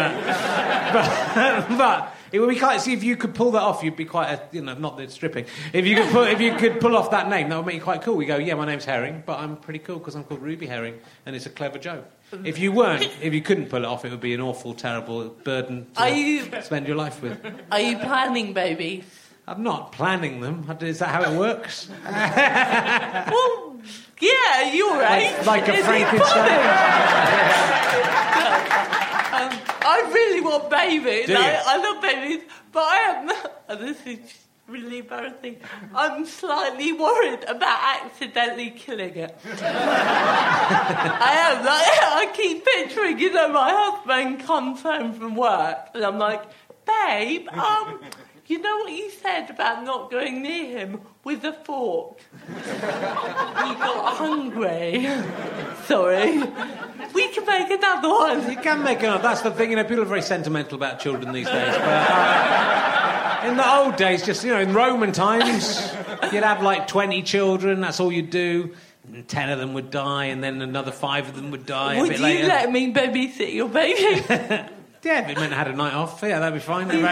but 0.93 1.69
but 1.79 2.15
it 2.33 2.41
would 2.41 2.49
be 2.49 2.59
quite. 2.59 2.81
See, 2.81 2.93
if 2.93 3.05
you 3.05 3.17
could 3.17 3.33
pull 3.33 3.53
that 3.53 3.63
off, 3.63 3.85
you'd 3.85 3.95
be 3.95 4.05
quite 4.05 4.33
a 4.33 4.43
you 4.51 4.63
know 4.63 4.75
not 4.75 4.97
the 4.97 5.09
stripping. 5.09 5.47
If 5.73 5.87
you 5.87 5.95
could 5.95 6.11
pull, 6.11 6.25
if 6.25 6.41
you 6.41 6.57
could 6.57 6.81
pull 6.81 6.97
off 6.97 7.13
that 7.13 7.29
name, 7.29 7.49
that 7.51 7.57
would 7.57 7.67
make 7.67 7.77
you 7.77 7.83
quite 7.83 8.03
cool. 8.03 8.17
We 8.17 8.27
go, 8.27 8.37
yeah, 8.37 8.55
my 8.55 8.67
name's 8.67 8.85
Herring, 8.85 9.23
but 9.25 9.39
I'm 9.39 9.57
pretty 9.57 9.79
cool 9.79 9.99
because 9.99 10.17
I'm 10.17 10.25
called 10.25 10.43
Ruby 10.43 10.67
Herring, 10.67 10.99
and 11.25 11.37
it's 11.37 11.47
a 11.47 11.51
clever 11.51 11.79
joke. 11.79 12.11
If 12.45 12.59
you 12.59 12.73
weren't, 12.73 13.09
if 13.23 13.33
you 13.33 13.41
couldn't 13.43 13.67
pull 13.71 13.85
it 13.85 13.87
off, 13.87 14.05
it 14.05 14.11
would 14.11 14.21
be 14.21 14.35
an 14.35 14.41
awful, 14.41 14.75
terrible 14.75 15.29
burden 15.29 15.87
to 15.95 16.01
Are 16.03 16.09
you 16.11 16.51
spend 16.63 16.87
your 16.89 16.97
life 16.97 17.23
with. 17.23 17.39
are 17.71 17.81
you 17.81 17.99
planning 17.99 18.53
babies? 18.53 19.05
I'm 19.47 19.63
not 19.63 19.93
planning 19.93 20.41
them. 20.41 20.67
Is 20.81 20.99
that 21.01 21.09
how 21.11 21.23
it 21.23 21.39
works? 21.39 21.89
Well, 22.05 23.81
yeah, 24.21 24.73
you're 24.73 24.97
right. 24.99 25.45
like 25.45 25.69
a 25.69 25.77
Frankenstein. 25.83 26.61
Um, 29.35 29.51
I 29.83 30.11
really 30.15 30.41
want 30.43 30.71
babies. 30.71 31.27
Do 31.27 31.33
you? 31.33 31.39
I, 31.39 31.61
I 31.67 31.77
love 31.79 32.01
babies, 32.01 32.43
but 32.71 32.85
I 32.85 32.97
am. 32.99 33.31
Oh, 33.69 33.77
this 33.81 33.99
is 34.07 34.21
really 34.67 34.99
embarrassing. 34.99 35.59
I'm 35.95 36.25
slightly 36.27 36.93
worried 36.93 37.45
about 37.45 38.03
accidentally 38.03 38.71
killing 38.71 39.15
it. 39.17 39.39
I 39.63 41.35
am. 41.51 41.65
Like, 41.65 42.29
I 42.31 42.33
keep 42.35 42.65
picturing, 42.65 43.19
you 43.19 43.33
know, 43.33 43.49
my 43.49 43.71
husband 43.73 44.41
comes 44.41 44.83
home 44.83 45.13
from 45.13 45.37
work, 45.37 45.91
and 45.95 46.05
I'm 46.05 46.19
like, 46.19 46.43
babe, 46.87 47.49
um. 47.51 48.01
You 48.47 48.61
know 48.61 48.77
what 48.81 48.93
you 48.93 49.11
said 49.11 49.49
about 49.49 49.85
not 49.85 50.11
going 50.11 50.43
near 50.43 50.79
him 50.79 51.01
with 51.25 51.43
a 51.45 51.55
fork? 51.55 52.19
he 52.47 52.63
got 52.63 54.17
hungry. 54.17 55.09
Sorry. 55.87 56.43
We 57.15 57.29
can 57.29 57.47
make 57.47 57.71
another 57.71 58.09
one. 58.11 58.51
You 58.51 58.59
can 58.59 58.83
make 58.83 59.03
another. 59.03 59.23
That's 59.23 59.41
the 59.41 59.51
thing. 59.51 59.71
You 59.71 59.77
know, 59.77 59.85
people 59.85 60.03
are 60.03 60.07
very 60.07 60.21
sentimental 60.21 60.77
about 60.77 61.01
children 61.01 61.33
these 61.33 61.47
days. 61.47 61.75
But 61.75 61.89
uh, 61.89 62.94
in 63.45 63.57
the 63.57 63.75
old 63.77 63.97
days, 63.97 64.25
just 64.25 64.45
you 64.45 64.53
know, 64.53 64.61
in 64.61 64.73
Roman 64.75 65.13
times, 65.13 65.79
you'd 66.33 66.43
have 66.43 66.63
like 66.63 66.87
twenty 66.89 67.23
children. 67.23 67.81
That's 67.81 68.01
all 68.01 68.13
you'd 68.13 68.31
do. 68.31 68.75
And 69.13 69.29
ten 69.29 69.51
of 69.51 69.59
them 69.59 69.75
would 69.75 69.91
die, 69.91 70.27
and 70.27 70.43
then 70.43 70.63
another 70.63 70.91
five 70.93 71.29
of 71.29 71.37
them 71.37 71.51
would 71.51 71.67
die 71.67 71.95
a 71.97 72.01
Would 72.01 72.09
bit 72.11 72.19
you 72.19 72.25
later. 72.25 72.47
let 72.49 72.73
me 72.73 72.93
babysit 72.93 73.55
your 73.55 73.69
baby? 73.69 74.25
Yeah, 75.05 75.21
if 75.21 75.29
it 75.29 75.37
meant 75.37 75.53
I 75.53 75.57
had 75.57 75.69
a 75.69 75.75
night 75.75 75.93
off, 75.93 76.21
yeah, 76.23 76.39
that'd 76.39 76.55
be 76.55 76.61
fine. 76.61 76.89
Have 76.89 77.03
a, 77.05 77.07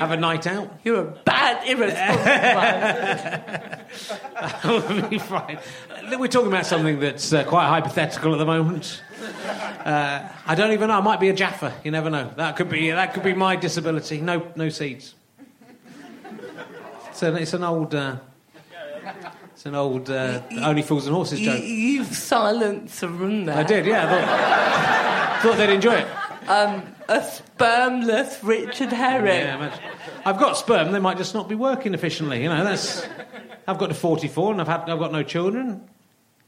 have 0.00 0.10
a 0.10 0.16
night 0.16 0.48
out. 0.48 0.80
You're 0.82 1.02
a 1.02 1.04
bad, 1.04 1.68
irresponsible 1.68 2.24
man. 2.24 3.80
that 4.34 4.64
would 4.64 5.08
be 5.08 5.18
fine. 5.20 5.60
We're 6.18 6.26
talking 6.26 6.48
about 6.48 6.66
something 6.66 6.98
that's 6.98 7.32
uh, 7.32 7.44
quite 7.44 7.68
hypothetical 7.68 8.32
at 8.32 8.38
the 8.38 8.44
moment. 8.44 9.04
Uh, 9.84 10.28
I 10.48 10.54
don't 10.56 10.72
even 10.72 10.88
know. 10.88 10.98
I 10.98 11.00
might 11.00 11.20
be 11.20 11.28
a 11.28 11.32
Jaffa. 11.32 11.74
You 11.84 11.92
never 11.92 12.10
know. 12.10 12.28
That 12.36 12.56
could 12.56 12.68
be 12.70 12.90
that 12.90 13.14
could 13.14 13.22
be 13.22 13.34
my 13.34 13.54
disability. 13.54 14.20
No, 14.20 14.50
no 14.56 14.68
seeds. 14.68 15.14
So 17.18 17.34
it's 17.34 17.52
an 17.52 17.64
old. 17.64 17.96
Uh, 17.96 18.18
it's 19.52 19.66
an 19.66 19.74
old 19.74 20.08
uh, 20.08 20.40
only 20.62 20.82
fools 20.82 21.04
and 21.08 21.16
horses 21.16 21.40
joke. 21.40 21.60
you've 21.64 22.14
silenced 22.14 23.02
a 23.02 23.08
room 23.08 23.44
there. 23.46 23.56
I 23.56 23.64
did, 23.64 23.86
yeah. 23.86 24.06
I 24.06 25.40
thought, 25.40 25.42
thought 25.42 25.56
they'd 25.58 25.74
enjoy 25.74 25.94
it. 25.94 26.06
Um, 26.48 26.94
a 27.08 27.18
spermless 27.18 28.38
Richard 28.44 28.92
Herring. 28.92 29.26
Yeah, 29.26 29.56
imagine. 29.56 29.80
I've 30.24 30.38
got 30.38 30.56
sperm. 30.56 30.92
They 30.92 31.00
might 31.00 31.16
just 31.16 31.34
not 31.34 31.48
be 31.48 31.56
working 31.56 31.92
efficiently. 31.92 32.40
You 32.40 32.50
know, 32.50 32.62
that's. 32.62 33.04
I've 33.66 33.78
got 33.78 33.88
to 33.88 33.94
44 33.94 34.52
and 34.52 34.60
I've 34.60 34.68
had. 34.68 34.88
I've 34.88 35.00
got 35.00 35.10
no 35.10 35.24
children. 35.24 35.88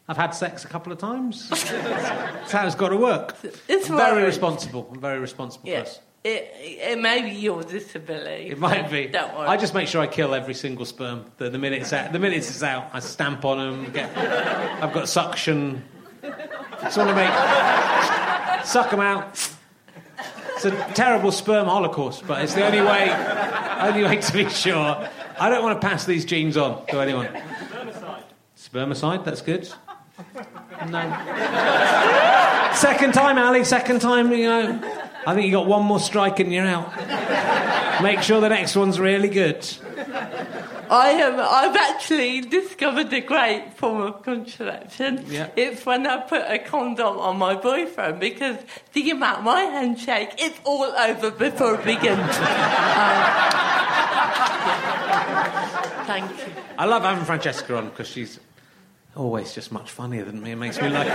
I've 0.06 0.16
had 0.18 0.30
sex 0.30 0.64
a 0.64 0.68
couple 0.68 0.92
of 0.92 0.98
times. 0.98 1.48
That's 1.50 2.52
how 2.52 2.64
it's 2.66 2.74
got 2.76 2.88
to 2.90 2.96
work. 2.96 3.36
It's 3.68 3.90
I'm 3.90 3.96
very 3.96 4.22
responsible. 4.24 4.88
I'm 4.92 5.00
very 5.00 5.18
responsible 5.18 5.68
Yeah. 5.68 5.80
person. 5.82 6.02
It, 6.22 6.52
it 6.54 6.98
may 7.00 7.22
be 7.22 7.30
your 7.30 7.62
disability. 7.62 8.50
It 8.50 8.58
might 8.58 8.90
be. 8.90 9.06
Don't 9.06 9.34
worry. 9.34 9.48
I 9.48 9.56
just 9.56 9.72
make 9.72 9.88
sure 9.88 10.02
I 10.02 10.06
kill 10.06 10.34
every 10.34 10.52
single 10.52 10.84
sperm. 10.84 11.24
The, 11.38 11.48
the 11.48 11.56
minute 11.58 11.80
it's 11.80 11.94
out, 11.94 12.12
the 12.12 12.18
minute 12.18 12.36
it's 12.38 12.62
out, 12.62 12.90
I 12.92 13.00
stamp 13.00 13.42
on 13.46 13.56
them. 13.58 13.92
Get, 13.92 14.14
I've 14.16 14.92
got 14.92 15.08
suction. 15.08 15.82
Just 16.82 16.98
want 16.98 17.08
to 17.08 17.14
make 17.14 18.66
suck 18.66 18.90
them 18.90 19.00
out. 19.00 19.50
It's 20.56 20.64
a 20.66 20.70
terrible 20.92 21.32
sperm 21.32 21.66
holocaust, 21.66 22.26
but 22.26 22.42
it's 22.42 22.52
the 22.52 22.66
only 22.66 22.82
way, 22.82 23.10
only 23.80 24.04
way 24.04 24.16
to 24.20 24.32
be 24.32 24.48
sure. 24.50 25.08
I 25.38 25.48
don't 25.48 25.62
want 25.64 25.80
to 25.80 25.88
pass 25.88 26.04
these 26.04 26.26
genes 26.26 26.58
on 26.58 26.84
to 26.88 27.00
anyone. 27.00 27.28
Spermicide, 27.28 28.22
Spermicide. 28.58 29.24
that's 29.24 29.40
good. 29.40 29.72
No. 30.86 31.00
Second 32.74 33.14
time, 33.14 33.38
Ali. 33.38 33.64
Second 33.64 34.00
time, 34.02 34.30
you 34.32 34.48
know. 34.48 34.99
I 35.30 35.34
think 35.34 35.46
you 35.46 35.52
got 35.52 35.66
one 35.66 35.84
more 35.84 36.00
strike 36.00 36.40
and 36.40 36.52
you're 36.52 36.66
out. 36.66 36.90
Make 38.02 38.20
sure 38.22 38.40
the 38.40 38.48
next 38.48 38.74
one's 38.74 38.98
really 38.98 39.28
good. 39.28 39.64
I 40.90 41.10
am. 41.10 41.38
I've 41.38 41.76
actually 41.76 42.40
discovered 42.40 43.12
a 43.12 43.20
great 43.20 43.74
form 43.76 44.00
of 44.00 44.24
contraception. 44.24 45.24
Yeah. 45.28 45.50
It's 45.54 45.86
when 45.86 46.04
I 46.04 46.16
put 46.22 46.42
a 46.48 46.58
condom 46.58 47.20
on 47.20 47.38
my 47.38 47.54
boyfriend 47.54 48.18
because 48.18 48.56
the 48.92 49.10
amount 49.10 49.44
my 49.44 49.60
handshake, 49.60 50.30
it's 50.36 50.58
all 50.64 50.82
over 50.82 51.30
before 51.30 51.76
it 51.76 51.84
begins. 51.84 52.36
Um, 55.30 56.04
thank 56.06 56.30
you. 56.30 56.52
I 56.76 56.84
love 56.86 57.02
having 57.02 57.24
Francesca 57.24 57.76
on 57.76 57.88
because 57.90 58.08
she's 58.08 58.38
always 59.16 59.52
just 59.54 59.72
much 59.72 59.90
funnier 59.90 60.24
than 60.24 60.40
me. 60.42 60.52
It 60.52 60.56
makes 60.56 60.80
me 60.80 60.88
like 60.88 61.08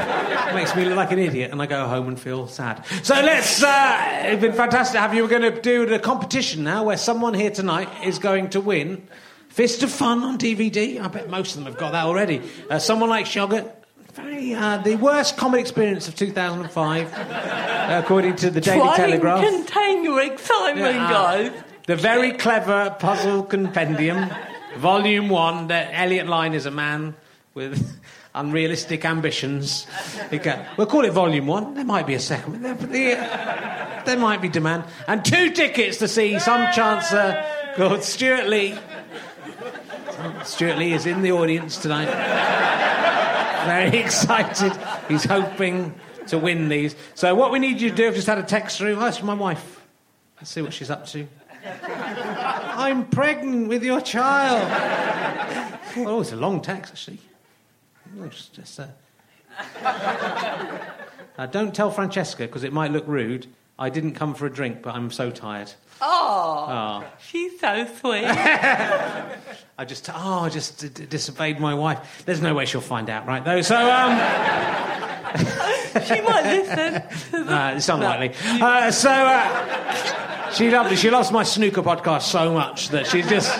makes 0.53 0.75
me 0.75 0.85
look 0.85 0.95
like 0.95 1.11
an 1.11 1.19
idiot, 1.19 1.51
and 1.51 1.61
I 1.61 1.65
go 1.65 1.87
home 1.87 2.07
and 2.07 2.19
feel 2.19 2.47
sad. 2.47 2.85
So 3.03 3.13
let's. 3.15 3.63
Uh, 3.63 4.21
it's 4.25 4.41
been 4.41 4.53
fantastic 4.53 4.93
to 4.95 4.99
have 4.99 5.13
you. 5.13 5.23
We're 5.23 5.29
going 5.39 5.53
to 5.53 5.61
do 5.61 5.93
a 5.93 5.99
competition 5.99 6.63
now 6.63 6.83
where 6.83 6.97
someone 6.97 7.33
here 7.33 7.51
tonight 7.51 7.89
is 8.05 8.19
going 8.19 8.49
to 8.51 8.61
win 8.61 9.07
Fist 9.49 9.83
of 9.83 9.91
Fun 9.91 10.23
on 10.23 10.37
DVD. 10.37 10.99
I 11.01 11.07
bet 11.07 11.29
most 11.29 11.51
of 11.55 11.63
them 11.63 11.71
have 11.71 11.79
got 11.79 11.91
that 11.93 12.05
already. 12.05 12.41
Uh, 12.69 12.79
someone 12.79 13.09
like 13.09 13.25
Shoggot. 13.25 13.71
Very, 14.13 14.53
uh, 14.53 14.77
the 14.77 14.95
worst 14.95 15.35
comedy 15.35 15.59
experience 15.61 16.07
of 16.07 16.15
2005, 16.15 17.11
according 17.89 18.37
to 18.37 18.49
the 18.49 18.61
Daily 18.61 18.79
Try 18.79 18.95
Telegraph. 18.95 19.43
and 19.43 19.65
contain 19.67 20.05
your 20.05 20.21
excitement, 20.21 20.95
Yeah, 20.95 21.05
uh, 21.05 21.09
guys. 21.09 21.63
The 21.85 21.97
very 21.97 22.31
clever 22.31 22.95
puzzle 22.97 23.43
compendium, 23.43 24.29
volume 24.77 25.27
one. 25.27 25.67
That 25.67 25.89
Elliot 25.93 26.27
Line 26.27 26.53
is 26.53 26.65
a 26.65 26.71
man 26.71 27.13
with 27.55 27.99
unrealistic 28.35 29.05
ambitions. 29.05 29.87
We'll 30.77 30.87
call 30.87 31.05
it 31.05 31.13
volume 31.13 31.47
one. 31.47 31.73
There 31.73 31.85
might 31.85 32.05
be 32.05 32.13
a 32.13 32.19
second. 32.19 32.61
There, 32.61 32.73
there, 32.73 34.03
there 34.05 34.17
might 34.19 34.41
be 34.41 34.49
demand. 34.49 34.83
And 35.07 35.23
two 35.23 35.51
tickets 35.51 35.97
to 35.99 36.07
see 36.07 36.37
some 36.37 36.67
chancer 36.67 37.75
called 37.75 38.03
Stewart 38.03 38.47
Lee. 38.47 38.77
Stewart 40.43 40.77
Lee 40.77 40.91
is 40.91 41.05
in 41.05 41.21
the 41.21 41.31
audience 41.31 41.77
tonight. 41.77 42.09
Very 43.65 43.99
excited. 43.99 44.73
He's 45.07 45.23
hoping 45.23 45.95
to 46.27 46.37
win 46.37 46.67
these. 46.67 46.95
So 47.15 47.33
what 47.35 47.51
we 47.51 47.59
need 47.59 47.79
you 47.79 47.89
to 47.89 47.95
do, 47.95 48.07
I've 48.07 48.15
just 48.15 48.27
had 48.27 48.37
a 48.37 48.43
text 48.43 48.77
through. 48.77 48.95
That's 48.95 49.23
my 49.23 49.33
wife. 49.33 49.81
Let's 50.37 50.51
see 50.51 50.61
what 50.61 50.73
she's 50.73 50.89
up 50.89 51.05
to. 51.07 51.25
I'm 51.65 53.07
pregnant 53.07 53.69
with 53.69 53.83
your 53.83 54.01
child. 54.01 54.61
Oh, 55.97 56.19
it's 56.19 56.33
a 56.33 56.35
long 56.35 56.61
text, 56.61 56.91
actually. 56.91 57.19
It's 58.23 58.47
just, 58.49 58.79
uh... 58.79 58.87
Uh, 61.37 61.45
don't 61.45 61.75
tell 61.75 61.91
Francesca 61.91 62.43
because 62.43 62.63
it 62.63 62.71
might 62.71 62.91
look 62.93 63.03
rude. 63.07 63.45
I 63.77 63.89
didn't 63.89 64.13
come 64.13 64.33
for 64.35 64.45
a 64.45 64.49
drink, 64.49 64.81
but 64.81 64.95
I'm 64.95 65.11
so 65.11 65.31
tired. 65.31 65.69
Oh, 66.01 66.65
Oh, 66.69 67.03
she's 67.27 67.59
so 67.59 67.85
sweet. 67.99 68.23
I 68.25 69.85
just 69.85 70.09
oh, 70.13 70.39
I 70.39 70.49
just 70.49 70.79
d- 70.79 70.87
d- 70.87 71.05
disobeyed 71.05 71.59
my 71.59 71.73
wife. 71.73 72.23
There's 72.25 72.41
no 72.41 72.53
way 72.53 72.65
she'll 72.65 72.79
find 72.79 73.09
out, 73.09 73.27
right? 73.27 73.43
Though, 73.43 73.61
so 73.61 73.75
um, 73.75 74.11
she 76.05 76.21
might 76.21 76.43
listen. 76.45 77.47
uh, 77.49 77.73
it's 77.75 77.89
unlikely. 77.89 78.31
Uh, 78.61 78.89
so 78.91 79.09
uh, 79.11 80.34
she 80.53 80.69
loved 80.69 80.97
She 80.97 81.09
loves 81.09 81.31
my 81.31 81.43
snooker 81.43 81.81
podcast 81.81 82.23
so 82.23 82.53
much 82.53 82.89
that 82.89 83.07
she's 83.07 83.27
just 83.27 83.51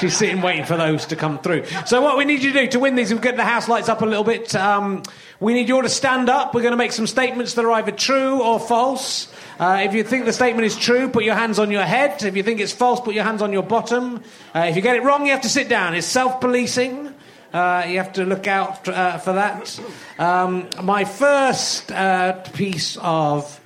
she's 0.00 0.16
sitting 0.16 0.40
waiting 0.40 0.64
for 0.64 0.76
those 0.76 1.06
to 1.06 1.16
come 1.16 1.38
through. 1.38 1.64
So 1.86 2.00
what 2.00 2.16
we 2.16 2.24
need 2.24 2.42
you 2.42 2.52
to 2.52 2.60
do 2.60 2.68
to 2.68 2.78
win 2.80 2.94
these, 2.94 3.12
we'll 3.12 3.22
get 3.22 3.36
the 3.36 3.44
house 3.44 3.68
lights 3.68 3.88
up 3.88 4.02
a 4.02 4.06
little 4.06 4.24
bit. 4.24 4.54
Um, 4.54 5.02
we 5.40 5.54
need 5.54 5.68
you 5.68 5.76
all 5.76 5.82
to 5.82 5.88
stand 5.88 6.28
up. 6.28 6.54
We're 6.54 6.62
going 6.62 6.72
to 6.72 6.76
make 6.76 6.92
some 6.92 7.06
statements 7.06 7.54
that 7.54 7.64
are 7.64 7.72
either 7.72 7.92
true 7.92 8.42
or 8.42 8.60
false. 8.60 9.32
Uh, 9.58 9.82
if 9.84 9.94
you 9.94 10.04
think 10.04 10.24
the 10.24 10.32
statement 10.32 10.66
is 10.66 10.76
true, 10.76 11.08
put 11.08 11.24
your 11.24 11.34
hands 11.34 11.58
on 11.58 11.70
your 11.70 11.84
head. 11.84 12.22
If 12.22 12.36
you 12.36 12.42
think 12.42 12.60
it's 12.60 12.72
false, 12.72 13.00
put 13.00 13.14
your 13.14 13.24
hands 13.24 13.42
on 13.42 13.52
your 13.52 13.62
bottom. 13.62 14.22
Uh, 14.54 14.66
if 14.68 14.76
you 14.76 14.82
get 14.82 14.96
it 14.96 15.02
wrong, 15.02 15.26
you 15.26 15.32
have 15.32 15.42
to 15.42 15.48
sit 15.48 15.68
down. 15.68 15.94
It's 15.94 16.06
self-policing. 16.06 17.14
Uh, 17.52 17.84
you 17.86 17.98
have 17.98 18.12
to 18.14 18.24
look 18.24 18.46
out 18.46 18.88
uh, 18.88 19.18
for 19.18 19.34
that. 19.34 19.78
Um, 20.18 20.68
my 20.82 21.04
first 21.04 21.92
uh, 21.92 22.32
piece 22.54 22.96
of. 23.00 23.58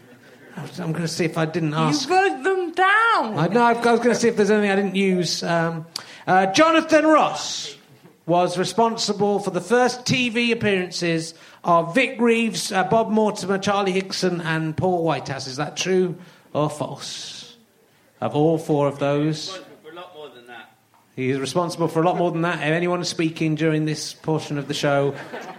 I'm 0.56 0.92
going 0.92 1.02
to 1.02 1.08
see 1.08 1.26
if 1.26 1.36
I 1.36 1.44
didn't 1.44 1.74
ask. 1.74 2.08
them 2.08 2.25
down. 3.22 3.38
I, 3.38 3.48
no, 3.48 3.62
I 3.62 3.72
was 3.72 4.00
going 4.00 4.14
to 4.14 4.14
see 4.14 4.28
if 4.28 4.36
there's 4.36 4.50
anything 4.50 4.70
I 4.70 4.76
didn't 4.76 4.96
use. 4.96 5.42
Um, 5.42 5.86
uh, 6.26 6.46
Jonathan 6.46 7.06
Ross 7.06 7.76
was 8.26 8.58
responsible 8.58 9.38
for 9.38 9.50
the 9.50 9.60
first 9.60 10.00
TV 10.04 10.52
appearances 10.52 11.34
of 11.62 11.94
Vic 11.94 12.20
Reeves, 12.20 12.72
uh, 12.72 12.84
Bob 12.84 13.10
Mortimer, 13.10 13.58
Charlie 13.58 13.92
Higson, 13.92 14.44
and 14.44 14.76
Paul 14.76 15.04
Whitehouse. 15.04 15.46
Is 15.46 15.56
that 15.56 15.76
true 15.76 16.16
or 16.52 16.68
false? 16.68 17.56
Of 18.20 18.34
all 18.34 18.58
four 18.58 18.88
of 18.88 18.98
those, 18.98 19.56
For 19.82 19.90
a 19.90 19.94
lot 19.94 20.14
more 20.14 20.30
than 20.30 20.46
that. 20.46 20.70
he 21.14 21.30
is 21.30 21.38
responsible 21.38 21.86
for 21.86 22.02
a 22.02 22.06
lot 22.06 22.16
more 22.16 22.32
than 22.32 22.42
that. 22.42 22.60
Anyone 22.60 23.04
speaking 23.04 23.54
during 23.54 23.84
this 23.84 24.14
portion 24.14 24.56
of 24.58 24.68
the 24.68 24.74
show 24.74 25.14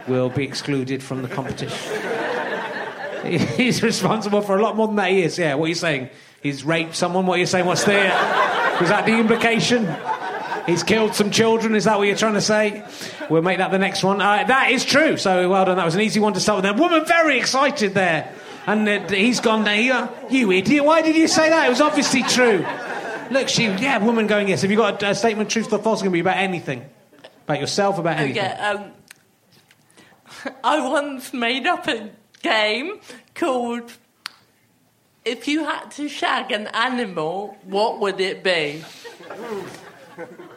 will 0.07 0.29
be 0.29 0.43
excluded 0.43 1.03
from 1.03 1.21
the 1.21 1.27
competition. 1.27 1.77
He's 3.57 3.83
responsible 3.83 4.41
for 4.41 4.57
a 4.57 4.61
lot 4.61 4.75
more 4.75 4.87
than 4.87 4.95
that. 4.95 5.11
He 5.11 5.21
is. 5.21 5.37
Yeah. 5.37 5.55
What 5.55 5.65
are 5.65 5.69
you 5.69 5.75
saying? 5.75 6.09
He's 6.47 6.63
raped 6.63 6.95
someone. 6.95 7.25
What 7.25 7.35
are 7.35 7.39
you 7.39 7.45
saying? 7.45 7.65
What's 7.65 7.83
the? 7.83 7.91
Was 7.91 8.87
that 8.87 9.05
the 9.05 9.19
implication? 9.19 9.85
He's 10.65 10.81
killed 10.81 11.13
some 11.13 11.29
children. 11.29 11.75
Is 11.75 11.83
that 11.83 11.97
what 11.97 12.07
you're 12.07 12.15
trying 12.15 12.35
to 12.35 12.41
say? 12.41 12.85
We'll 13.29 13.41
make 13.41 13.57
that 13.57 13.69
the 13.69 13.77
next 13.77 14.01
one. 14.01 14.21
Uh, 14.21 14.45
that 14.45 14.71
is 14.71 14.85
true. 14.85 15.17
So 15.17 15.49
well 15.49 15.65
done. 15.65 15.75
That 15.75 15.83
was 15.83 15.95
an 15.95 15.99
easy 15.99 16.21
one 16.21 16.31
to 16.35 16.39
start 16.39 16.63
with. 16.63 16.71
A 16.71 16.73
woman 16.73 17.05
very 17.05 17.37
excited 17.37 17.93
there, 17.93 18.33
and 18.65 18.87
uh, 18.87 19.09
he's 19.09 19.41
gone 19.41 19.65
there. 19.65 20.09
You, 20.29 20.51
idiot! 20.53 20.85
Why 20.85 21.01
did 21.01 21.17
you 21.17 21.27
say 21.27 21.49
that? 21.49 21.67
It 21.67 21.69
was 21.69 21.81
obviously 21.81 22.23
true. 22.23 22.65
Look, 23.29 23.49
she. 23.49 23.65
Yeah, 23.65 23.97
woman 23.97 24.27
going 24.27 24.47
yes. 24.47 24.61
Have 24.61 24.71
you 24.71 24.77
got 24.77 25.03
a, 25.03 25.09
a 25.09 25.15
statement, 25.15 25.49
truth 25.49 25.73
or 25.73 25.79
false? 25.79 25.99
Going 25.99 26.11
to 26.11 26.13
be 26.13 26.21
about 26.21 26.37
anything, 26.37 26.89
about 27.43 27.59
yourself, 27.59 27.97
about 27.97 28.19
anything. 28.19 28.41
Okay, 28.41 28.53
um, 28.53 28.93
I 30.63 30.87
once 30.87 31.33
made 31.33 31.67
up 31.67 31.89
a 31.89 32.09
game 32.41 33.01
called 33.35 33.91
If 35.27 35.45
You 35.45 35.65
Had 35.65 35.91
to 35.91 36.07
Shag 36.07 36.53
an 36.53 36.67
Animal, 36.67 37.57
What 37.65 37.99
Would 37.99 38.21
It 38.21 38.45
Be? 38.45 38.81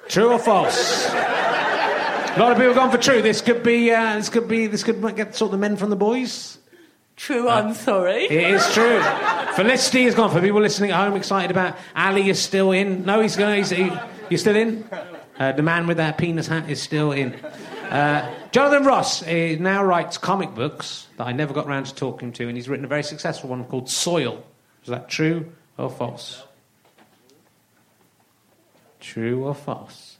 True 0.08 0.32
or 0.32 0.38
false? 0.38 1.08
A 1.10 2.36
lot 2.38 2.52
of 2.52 2.56
people 2.56 2.68
have 2.68 2.76
gone 2.76 2.90
for 2.92 2.98
true. 2.98 3.20
This 3.20 3.40
could 3.40 3.64
be. 3.64 3.90
Uh, 3.90 4.14
this 4.14 4.28
could 4.28 4.46
be. 4.46 4.68
This 4.68 4.84
could 4.84 5.00
get 5.16 5.34
sort 5.34 5.48
of 5.48 5.52
the 5.52 5.58
men 5.58 5.76
from 5.76 5.90
the 5.90 5.96
boys. 5.96 6.58
True, 7.16 7.48
I'm 7.48 7.74
sorry. 7.74 8.26
It 8.26 8.54
is 8.54 8.72
true. 8.72 9.02
Felicity 9.54 10.04
has 10.04 10.14
gone. 10.14 10.30
For 10.30 10.40
people 10.40 10.60
listening 10.60 10.92
at 10.92 11.04
home, 11.04 11.16
excited 11.16 11.50
about 11.50 11.76
Ali 11.96 12.30
is 12.30 12.40
still 12.40 12.70
in. 12.70 13.04
No, 13.04 13.20
he's 13.20 13.34
going. 13.34 13.56
He's, 13.58 13.70
he, 13.70 13.90
you're 14.28 14.38
still 14.38 14.54
in. 14.54 14.88
Uh, 15.36 15.50
the 15.50 15.62
man 15.62 15.88
with 15.88 15.96
that 15.96 16.16
penis 16.16 16.46
hat 16.46 16.70
is 16.70 16.80
still 16.80 17.10
in. 17.10 17.34
Uh, 17.90 18.32
Jonathan 18.52 18.84
Ross 18.84 19.24
uh, 19.24 19.56
now 19.58 19.84
writes 19.84 20.16
comic 20.16 20.54
books 20.54 21.08
that 21.16 21.26
I 21.26 21.32
never 21.32 21.52
got 21.52 21.66
round 21.66 21.86
to 21.86 21.94
talking 21.94 22.30
to, 22.34 22.46
and 22.46 22.56
he's 22.56 22.68
written 22.68 22.84
a 22.84 22.88
very 22.88 23.02
successful 23.02 23.50
one 23.50 23.64
called 23.64 23.90
Soil. 23.90 24.44
Is 24.90 24.96
that 24.98 25.08
true 25.08 25.46
or 25.78 25.88
false? 25.88 26.42
True 28.98 29.44
or 29.44 29.54
false? 29.54 30.16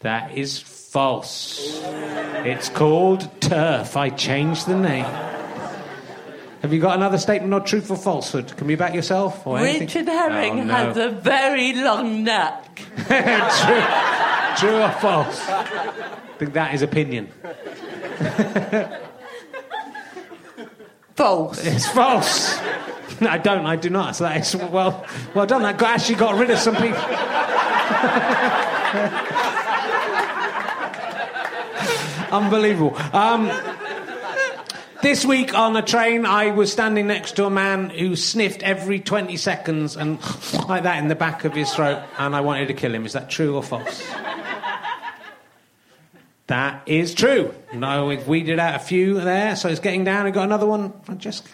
That 0.00 0.32
is 0.34 0.58
false. 0.60 1.82
It's 2.46 2.70
called 2.70 3.28
Turf. 3.42 3.98
I 3.98 4.08
changed 4.08 4.66
the 4.66 4.78
name. 4.78 5.04
Have 6.62 6.72
you 6.72 6.80
got 6.80 6.96
another 6.96 7.18
statement 7.18 7.52
or 7.52 7.60
truth 7.60 7.90
or 7.90 7.98
falsehood? 7.98 8.56
Can 8.56 8.66
be 8.66 8.72
about 8.72 8.94
yourself 8.94 9.46
or 9.46 9.58
anything? 9.58 9.88
Richard 9.88 10.06
Herring 10.08 10.60
Oh, 10.60 10.64
no. 10.64 10.72
has 10.72 10.96
a 10.96 11.10
very 11.10 11.74
long 11.74 12.24
neck. 12.24 12.76
true, 12.96 14.70
true 14.70 14.80
or 14.80 14.90
false? 15.02 15.38
I 15.50 16.16
think 16.38 16.54
that 16.54 16.72
is 16.72 16.80
opinion. 16.80 17.28
False. 21.14 21.64
It's 21.64 21.86
false. 21.88 22.58
No, 23.24 23.30
I 23.30 23.38
don't. 23.38 23.64
I 23.64 23.76
do 23.76 23.88
not. 23.88 24.16
So 24.16 24.24
that 24.24 24.40
is 24.40 24.54
well, 24.54 25.06
well 25.34 25.46
done. 25.46 25.62
That 25.62 25.82
actually 25.82 26.16
got 26.16 26.38
rid 26.38 26.50
of 26.50 26.58
some 26.58 26.76
people. 26.76 26.98
Unbelievable. 32.30 32.94
Um, 33.14 33.50
this 35.00 35.24
week 35.24 35.54
on 35.54 35.74
a 35.74 35.82
train, 35.82 36.26
I 36.26 36.50
was 36.50 36.70
standing 36.70 37.06
next 37.06 37.36
to 37.36 37.46
a 37.46 37.50
man 37.50 37.88
who 37.88 38.14
sniffed 38.14 38.62
every 38.62 39.00
20 39.00 39.38
seconds 39.38 39.96
and 39.96 40.18
like 40.68 40.82
that 40.82 40.98
in 40.98 41.08
the 41.08 41.14
back 41.14 41.44
of 41.44 41.54
his 41.54 41.72
throat, 41.72 42.02
and 42.18 42.36
I 42.36 42.42
wanted 42.42 42.68
to 42.68 42.74
kill 42.74 42.94
him. 42.94 43.06
Is 43.06 43.14
that 43.14 43.30
true 43.30 43.56
or 43.56 43.62
false? 43.62 44.06
That 46.48 46.82
is 46.84 47.14
true. 47.14 47.54
No, 47.72 48.04
we've 48.04 48.28
weeded 48.28 48.58
out 48.58 48.74
a 48.74 48.78
few 48.78 49.18
there, 49.18 49.56
so 49.56 49.70
it's 49.70 49.80
getting 49.80 50.04
down. 50.04 50.26
We've 50.26 50.34
got 50.34 50.44
another 50.44 50.66
one. 50.66 50.92
Francesca, 51.04 51.48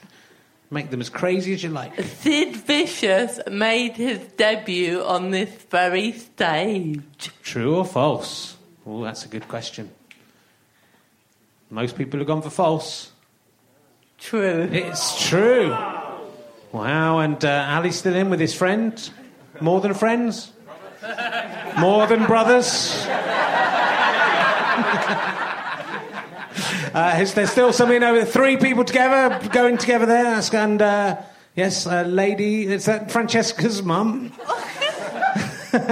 make 0.71 0.91
them 0.91 1.01
as 1.01 1.09
crazy 1.09 1.53
as 1.53 1.63
you 1.63 1.71
like. 1.71 2.01
Sid 2.01 2.57
Vicious 2.57 3.41
made 3.51 3.97
his 3.97 4.19
debut 4.37 5.03
on 5.03 5.31
this 5.31 5.51
very 5.71 6.13
stage. 6.13 7.03
True 7.43 7.77
or 7.77 7.85
false? 7.85 8.57
Oh, 8.87 9.03
that's 9.03 9.25
a 9.25 9.29
good 9.29 9.49
question. 9.49 9.91
Most 11.71 11.97
people 11.97 12.19
have 12.19 12.27
gone 12.27 12.43
for 12.43 12.51
false. 12.51 13.13
True. 14.19 14.69
It's 14.73 15.29
true. 15.29 15.71
Wow, 16.73 17.19
and 17.19 17.45
uh, 17.45 17.67
Ali's 17.71 17.97
still 17.97 18.15
in 18.15 18.31
with 18.31 18.39
his 18.41 18.55
friend. 18.55 19.11
More 19.61 19.81
than 19.81 19.95
friends? 19.95 20.53
More 21.79 22.07
than 22.07 22.27
brothers? 22.27 23.07
Uh, 26.93 27.19
is 27.21 27.35
there 27.35 27.47
still 27.47 27.73
something 27.73 28.03
over 28.03 28.19
there? 28.19 28.27
Three 28.27 28.57
people 28.57 28.85
together, 28.85 29.49
going 29.51 29.79
together 29.79 30.07
there. 30.07 30.43
And 30.53 30.83
uh, 30.83 31.23
yes, 31.55 31.87
a 31.87 32.03
lady. 32.03 32.67
Is 32.67 32.87
that 32.87 33.13
Francesca's 33.13 33.83
mum? 33.83 34.33
Don't 35.73 35.85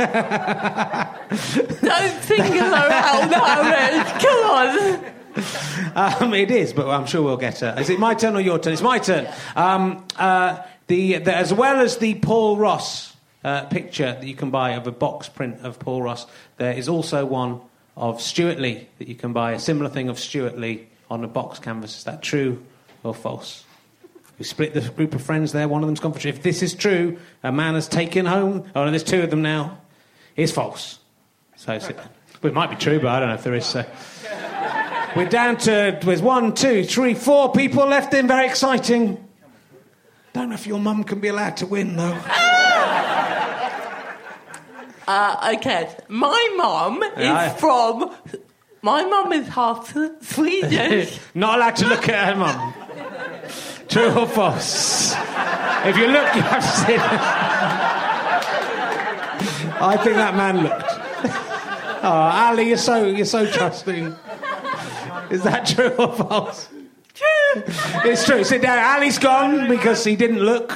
single 2.23 2.65
her 2.65 2.89
out 2.91 3.31
now. 3.31 4.19
Come 4.19 4.51
on. 4.51 5.05
Um, 5.95 6.35
it 6.35 6.51
is, 6.51 6.73
but 6.73 6.89
I'm 6.89 7.07
sure 7.07 7.23
we'll 7.23 7.37
get 7.37 7.61
her. 7.61 7.77
Is 7.79 7.91
it 7.91 8.01
my 8.01 8.15
turn 8.15 8.35
or 8.35 8.41
your 8.41 8.59
turn? 8.59 8.73
It's 8.73 8.83
my 8.83 8.99
turn. 8.99 9.29
Um, 9.55 10.05
uh, 10.17 10.63
the, 10.89 11.19
the, 11.19 11.33
as 11.35 11.55
well 11.55 11.81
as 11.81 11.99
the 11.99 12.17
Paul 12.17 12.57
Ross 12.57 13.15
uh, 13.45 13.67
picture 13.67 14.15
that 14.15 14.27
you 14.27 14.35
can 14.35 14.51
buy 14.51 14.71
of 14.71 14.89
a 14.89 14.93
box 14.93 15.29
print 15.29 15.61
of 15.63 15.79
Paul 15.79 16.03
Ross, 16.03 16.27
there 16.57 16.73
is 16.73 16.89
also 16.89 17.25
one 17.25 17.61
of 17.99 18.23
Stewart 18.23 18.59
Lee 18.59 18.89
that 18.99 19.09
you 19.09 19.15
can 19.15 19.33
buy, 19.33 19.53
a 19.53 19.59
similar 19.59 19.91
thing 19.91 20.09
of 20.09 20.19
Stewart 20.19 20.59
Lee 20.59 20.87
on 21.11 21.25
a 21.25 21.29
box 21.29 21.59
canvas. 21.59 21.99
Is 21.99 22.05
that 22.05 22.23
true 22.23 22.65
or 23.03 23.15
false? 23.15 23.65
We 24.39 24.45
split 24.45 24.73
the 24.73 24.81
group 24.81 25.15
of 25.15 25.23
friends 25.23 25.53
there. 25.53 25.67
One 25.67 25.83
of 25.83 25.89
them's 25.89 26.01
gone 26.01 26.13
for. 26.13 26.27
If 26.27 26.43
this 26.43 26.63
is 26.63 26.75
true, 26.75 27.19
a 27.43 27.51
man 27.51 27.75
has 27.75 27.89
taken 27.89 28.25
home. 28.25 28.71
Oh, 28.75 28.85
no, 28.85 28.91
there's 28.91 29.03
two 29.03 29.23
of 29.23 29.31
them 29.31 29.43
now. 29.43 29.79
It's 30.37 30.53
false. 30.53 31.01
So 31.57 31.77
well, 31.77 32.09
it 32.45 32.55
might 32.55 32.71
be 32.71 32.77
true, 32.77 33.01
but 33.01 33.09
I 33.09 33.19
don't 33.19 33.31
know 33.31 33.35
if 33.35 33.43
there 33.43 33.55
is. 33.55 33.67
So. 33.67 33.85
We're 35.17 35.29
down 35.29 35.57
to 35.59 35.99
with 36.07 36.23
one, 36.23 36.55
two, 36.55 36.85
three, 36.85 37.15
four 37.15 37.51
people 37.51 37.87
left 37.87 38.15
in. 38.15 38.29
Very 38.29 38.47
exciting. 38.47 39.25
Don't 40.33 40.51
know 40.51 40.55
if 40.55 40.67
your 40.67 40.79
mum 40.79 41.03
can 41.03 41.19
be 41.19 41.29
allowed 41.29 41.57
to 41.57 41.67
win 41.67 41.97
though. 41.97 42.17
Uh, 45.09 45.55
okay, 45.57 45.89
my 46.09 46.55
mum 46.57 47.03
Yeah. 47.17 47.47
is 47.55 47.61
from. 47.61 48.11
My 48.83 49.05
mum 49.05 49.33
is 49.33 49.49
half 49.49 49.93
Swedish. 50.23 51.19
Not 51.35 51.57
allowed 51.57 51.77
to 51.77 51.87
look 51.89 52.09
at 52.11 52.35
her 52.35 52.39
mum. 52.39 52.75
True 53.89 54.11
or 54.13 54.27
false? 54.29 55.15
If 55.87 55.97
you 55.97 56.07
look, 56.09 56.35
you 56.35 56.43
have 56.43 56.63
to 56.63 56.71
see. 56.87 56.97
I 59.81 59.97
think 60.03 60.17
that 60.17 60.35
man 60.37 60.63
looked. 60.63 60.93
Oh, 62.01 62.13
Ali, 62.13 62.69
you're 62.69 62.77
so 62.77 63.07
you're 63.07 63.27
so 63.27 63.45
trusting. 63.51 64.15
Is 65.31 65.43
that 65.43 65.67
true 65.67 65.89
or 65.99 66.13
false? 66.15 66.69
True. 67.13 67.63
It's 68.05 68.25
true. 68.25 68.45
Sit 68.45 68.63
down. 68.63 68.79
Ali's 68.79 69.19
gone 69.19 69.67
because 69.69 70.05
he 70.05 70.15
didn't 70.15 70.39
look. 70.39 70.73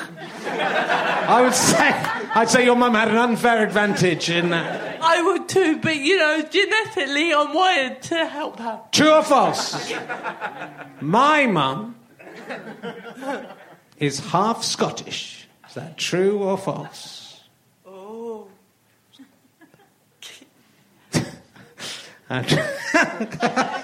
I 0.49 1.41
would 1.43 1.55
say 1.55 1.93
I'd 2.35 2.49
say 2.49 2.65
your 2.65 2.77
mum 2.77 2.95
had 2.95 3.09
an 3.09 3.17
unfair 3.17 3.63
advantage 3.63 4.31
in 4.31 4.51
that. 4.51 4.99
I 5.03 5.23
would 5.23 5.49
too, 5.49 5.79
but 5.79 5.97
you 5.97 6.17
know, 6.17 6.43
genetically, 6.43 7.35
I'm 7.35 7.53
wired 7.53 8.01
to 8.03 8.27
help 8.27 8.59
her. 8.59 8.81
True 8.91 9.13
or 9.13 9.23
false? 9.23 9.93
My 11.01 11.47
mum 11.47 11.97
is 13.99 14.21
half 14.21 14.65
Scottish. 14.65 15.47
Is 15.69 15.75
that 15.75 15.99
true 15.99 16.39
or 16.43 16.57
false? 16.57 17.41
Oh. 17.87 18.49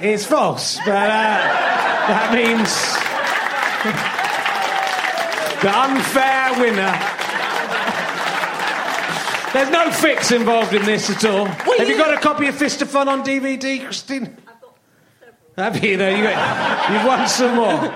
It's 0.00 0.24
false, 0.24 0.78
but 0.86 0.94
uh, 0.94 1.48
that 2.08 2.32
means 2.32 2.70
the 5.62 5.76
unfair 5.76 6.60
winner. 6.60 7.18
There's 9.52 9.70
no 9.70 9.90
fix 9.90 10.30
involved 10.30 10.74
in 10.74 10.84
this 10.84 11.10
at 11.10 11.24
all. 11.24 11.46
Have 11.46 11.88
you 11.88 11.96
got 11.96 12.12
a 12.12 12.18
copy 12.18 12.46
of 12.46 12.54
Fist 12.54 12.82
of 12.82 12.90
Fun 12.90 13.08
on 13.08 13.24
DVD, 13.24 13.82
Christine? 13.82 14.36
Have 15.56 15.74
got 15.74 15.82
you? 15.82 15.96
There 15.96 16.16
you 16.16 16.22
go. 16.22 16.92
You've 16.92 17.04
won 17.04 17.26
some 17.26 17.56
more. 17.56 17.94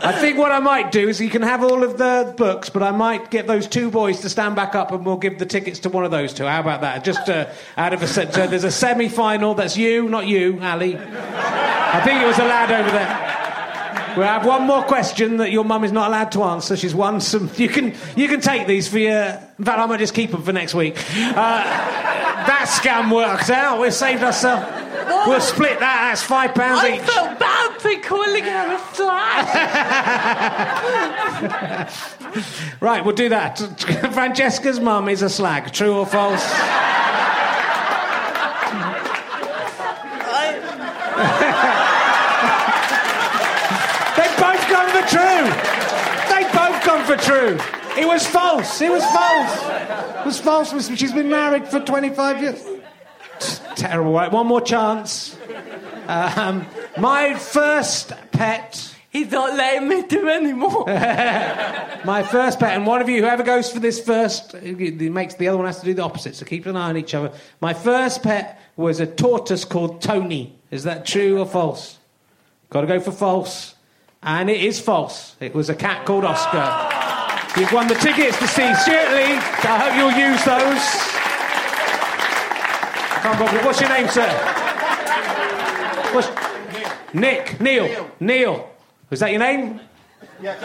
I 0.00 0.12
think 0.12 0.38
what 0.38 0.52
I 0.52 0.58
might 0.58 0.92
do 0.92 1.08
is 1.08 1.20
you 1.20 1.30
can 1.30 1.42
have 1.42 1.64
all 1.64 1.82
of 1.82 1.98
the 1.98 2.34
books, 2.36 2.68
but 2.68 2.82
I 2.82 2.90
might 2.90 3.30
get 3.30 3.46
those 3.46 3.66
two 3.66 3.90
boys 3.90 4.20
to 4.20 4.28
stand 4.28 4.54
back 4.54 4.74
up 4.74 4.92
and 4.92 5.04
we'll 5.04 5.16
give 5.16 5.38
the 5.38 5.46
tickets 5.46 5.78
to 5.80 5.88
one 5.88 6.04
of 6.04 6.10
those 6.10 6.34
two. 6.34 6.44
How 6.44 6.60
about 6.60 6.82
that? 6.82 7.04
Just 7.04 7.28
uh, 7.28 7.46
out 7.76 7.92
of 7.92 8.02
a 8.02 8.06
set. 8.06 8.34
So 8.34 8.46
there's 8.46 8.64
a 8.64 8.70
semi 8.70 9.08
final. 9.08 9.54
That's 9.54 9.76
you, 9.76 10.08
not 10.08 10.26
you, 10.26 10.60
Ali. 10.62 10.96
I 10.96 12.00
think 12.04 12.22
it 12.22 12.26
was 12.26 12.38
a 12.38 12.44
lad 12.44 12.70
over 12.70 12.90
there. 12.90 13.37
We'll 14.16 14.26
have 14.26 14.44
one 14.46 14.62
more 14.66 14.82
question 14.82 15.36
that 15.38 15.50
your 15.52 15.64
mum 15.64 15.84
is 15.84 15.92
not 15.92 16.08
allowed 16.08 16.32
to 16.32 16.42
answer. 16.42 16.76
She's 16.76 16.94
won 16.94 17.20
some. 17.20 17.50
You 17.56 17.68
can 17.68 17.94
you 18.16 18.28
can 18.28 18.40
take 18.40 18.66
these 18.66 18.88
for 18.88 18.98
your. 18.98 19.40
In 19.58 19.64
fact, 19.64 19.78
I 19.78 19.86
might 19.86 19.98
just 19.98 20.14
keep 20.14 20.30
them 20.30 20.42
for 20.42 20.52
next 20.52 20.74
week. 20.74 20.96
Uh, 21.16 21.34
that 21.34 22.66
scam 22.68 23.12
worked 23.14 23.50
out. 23.50 23.80
We've 23.80 23.92
saved 23.92 24.22
ourselves. 24.22 24.66
We'll 25.26 25.40
split 25.40 25.78
that. 25.80 26.08
That's 26.10 26.22
five 26.22 26.54
pounds 26.54 26.80
I 26.84 26.94
each. 26.96 27.00
felt 27.02 27.38
bad 27.38 27.80
for 27.80 27.94
calling 28.02 28.44
her 28.44 28.74
a 28.74 28.78
slag. 28.94 29.46
Right, 32.80 33.04
we'll 33.04 33.14
do 33.16 33.28
that. 33.30 33.58
Francesca's 34.12 34.78
mum 34.78 35.08
is 35.08 35.22
a 35.22 35.28
slag. 35.30 35.72
True 35.72 35.94
or 35.98 36.06
false? 36.06 36.44
They've 44.16 44.36
both 44.36 44.62
gone 44.68 44.88
for 44.90 44.97
true. 45.08 45.44
They've 46.28 46.52
both 46.52 46.84
gone 46.84 47.04
for 47.04 47.16
true. 47.16 47.58
It 47.98 48.06
was 48.06 48.26
false. 48.26 48.80
It 48.80 48.90
was 48.90 49.04
false. 49.04 49.62
It 50.20 50.26
was 50.26 50.40
false. 50.40 50.96
She's 50.96 51.12
been 51.12 51.30
married 51.30 51.66
for 51.66 51.80
25 51.80 52.42
years. 52.42 52.64
Terrible. 53.74 54.12
Right, 54.12 54.30
one 54.30 54.46
more 54.46 54.60
chance. 54.60 55.36
Um, 56.06 56.66
my 56.96 57.34
first 57.34 58.12
pet. 58.32 58.94
He's 59.10 59.30
not 59.30 59.54
letting 59.56 59.88
me 59.88 60.02
do 60.02 60.28
anymore. 60.28 60.84
My 62.04 62.22
first 62.22 62.60
pet, 62.60 62.76
and 62.76 62.86
one 62.86 63.00
of 63.00 63.08
you, 63.08 63.22
whoever 63.22 63.42
goes 63.42 63.72
for 63.72 63.80
this 63.80 63.98
first, 63.98 64.54
makes 64.54 65.34
the 65.34 65.48
other 65.48 65.56
one 65.56 65.66
has 65.66 65.80
to 65.80 65.86
do 65.86 65.94
the 65.94 66.02
opposite. 66.02 66.36
So 66.36 66.44
keep 66.44 66.66
an 66.66 66.76
eye 66.76 66.90
on 66.90 66.96
each 66.96 67.14
other. 67.14 67.32
My 67.60 67.72
first 67.72 68.22
pet 68.22 68.60
was 68.76 69.00
a 69.00 69.06
tortoise 69.06 69.64
called 69.64 70.02
Tony. 70.02 70.58
Is 70.70 70.84
that 70.84 71.06
true 71.06 71.38
or 71.38 71.46
false? 71.46 71.98
Got 72.70 72.82
to 72.82 72.86
go 72.86 73.00
for 73.00 73.10
false, 73.10 73.74
and 74.22 74.50
it 74.50 74.62
is 74.62 74.80
false. 74.80 75.36
It 75.40 75.54
was 75.54 75.70
a 75.70 75.74
cat 75.74 76.04
called 76.06 76.24
Oscar. 76.24 77.60
You've 77.60 77.72
won 77.72 77.88
the 77.88 77.94
tickets 77.94 78.38
to 78.38 78.46
see 78.46 78.74
Stewart 78.74 79.10
Lee. 79.12 79.38
I 79.64 79.78
hope 79.82 79.96
you'll 79.96 80.12
use 80.12 80.44
those. 80.44 80.84
Can't 83.22 83.38
bother. 83.38 83.64
What's 83.64 83.80
your 83.80 83.90
name, 83.90 84.08
sir? 84.08 84.28
What's... 86.14 86.28
Nick. 87.14 87.60
Neil. 87.60 88.10
Neil. 88.20 88.70
Is 89.10 89.20
that 89.20 89.30
your 89.30 89.40
name? 89.40 89.80
Yeah. 90.40 90.56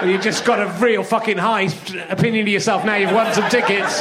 Well, 0.00 0.10
you 0.10 0.18
just 0.18 0.44
got 0.44 0.60
a 0.60 0.68
real 0.84 1.02
fucking 1.02 1.38
high 1.38 1.68
opinion 2.08 2.46
of 2.46 2.52
yourself 2.52 2.84
now. 2.84 2.94
You've 2.94 3.12
won 3.12 3.32
some 3.34 3.48
tickets. 3.50 4.00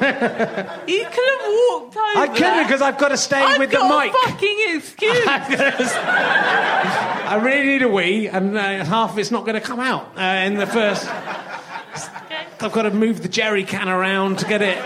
You 0.00 1.04
could 1.04 1.28
have 1.28 1.46
walked 1.68 1.96
over. 1.96 2.18
I 2.18 2.26
couldn't 2.28 2.62
because 2.64 2.82
I've 2.82 2.98
got 2.98 3.08
to 3.08 3.16
stay 3.16 3.40
I've 3.42 3.58
with 3.58 3.70
the 3.70 3.76
got 3.76 4.04
mic. 4.06 4.14
a 4.14 4.28
fucking 4.30 4.58
excuse. 4.76 5.24
I 5.26 7.40
really 7.42 7.66
need 7.66 7.82
a 7.82 7.88
wee, 7.88 8.28
and 8.28 8.56
uh, 8.56 8.84
half 8.84 9.12
of 9.12 9.18
it's 9.18 9.30
not 9.30 9.44
going 9.44 9.54
to 9.54 9.60
come 9.60 9.80
out 9.80 10.12
uh, 10.18 10.22
in 10.46 10.56
the 10.56 10.66
first. 10.66 11.06
Okay. 11.06 12.46
I've 12.60 12.72
got 12.72 12.82
to 12.82 12.90
move 12.90 13.22
the 13.22 13.28
jerry 13.28 13.64
can 13.64 13.88
around 13.88 14.38
to 14.40 14.46
get 14.46 14.62
it 14.62 14.78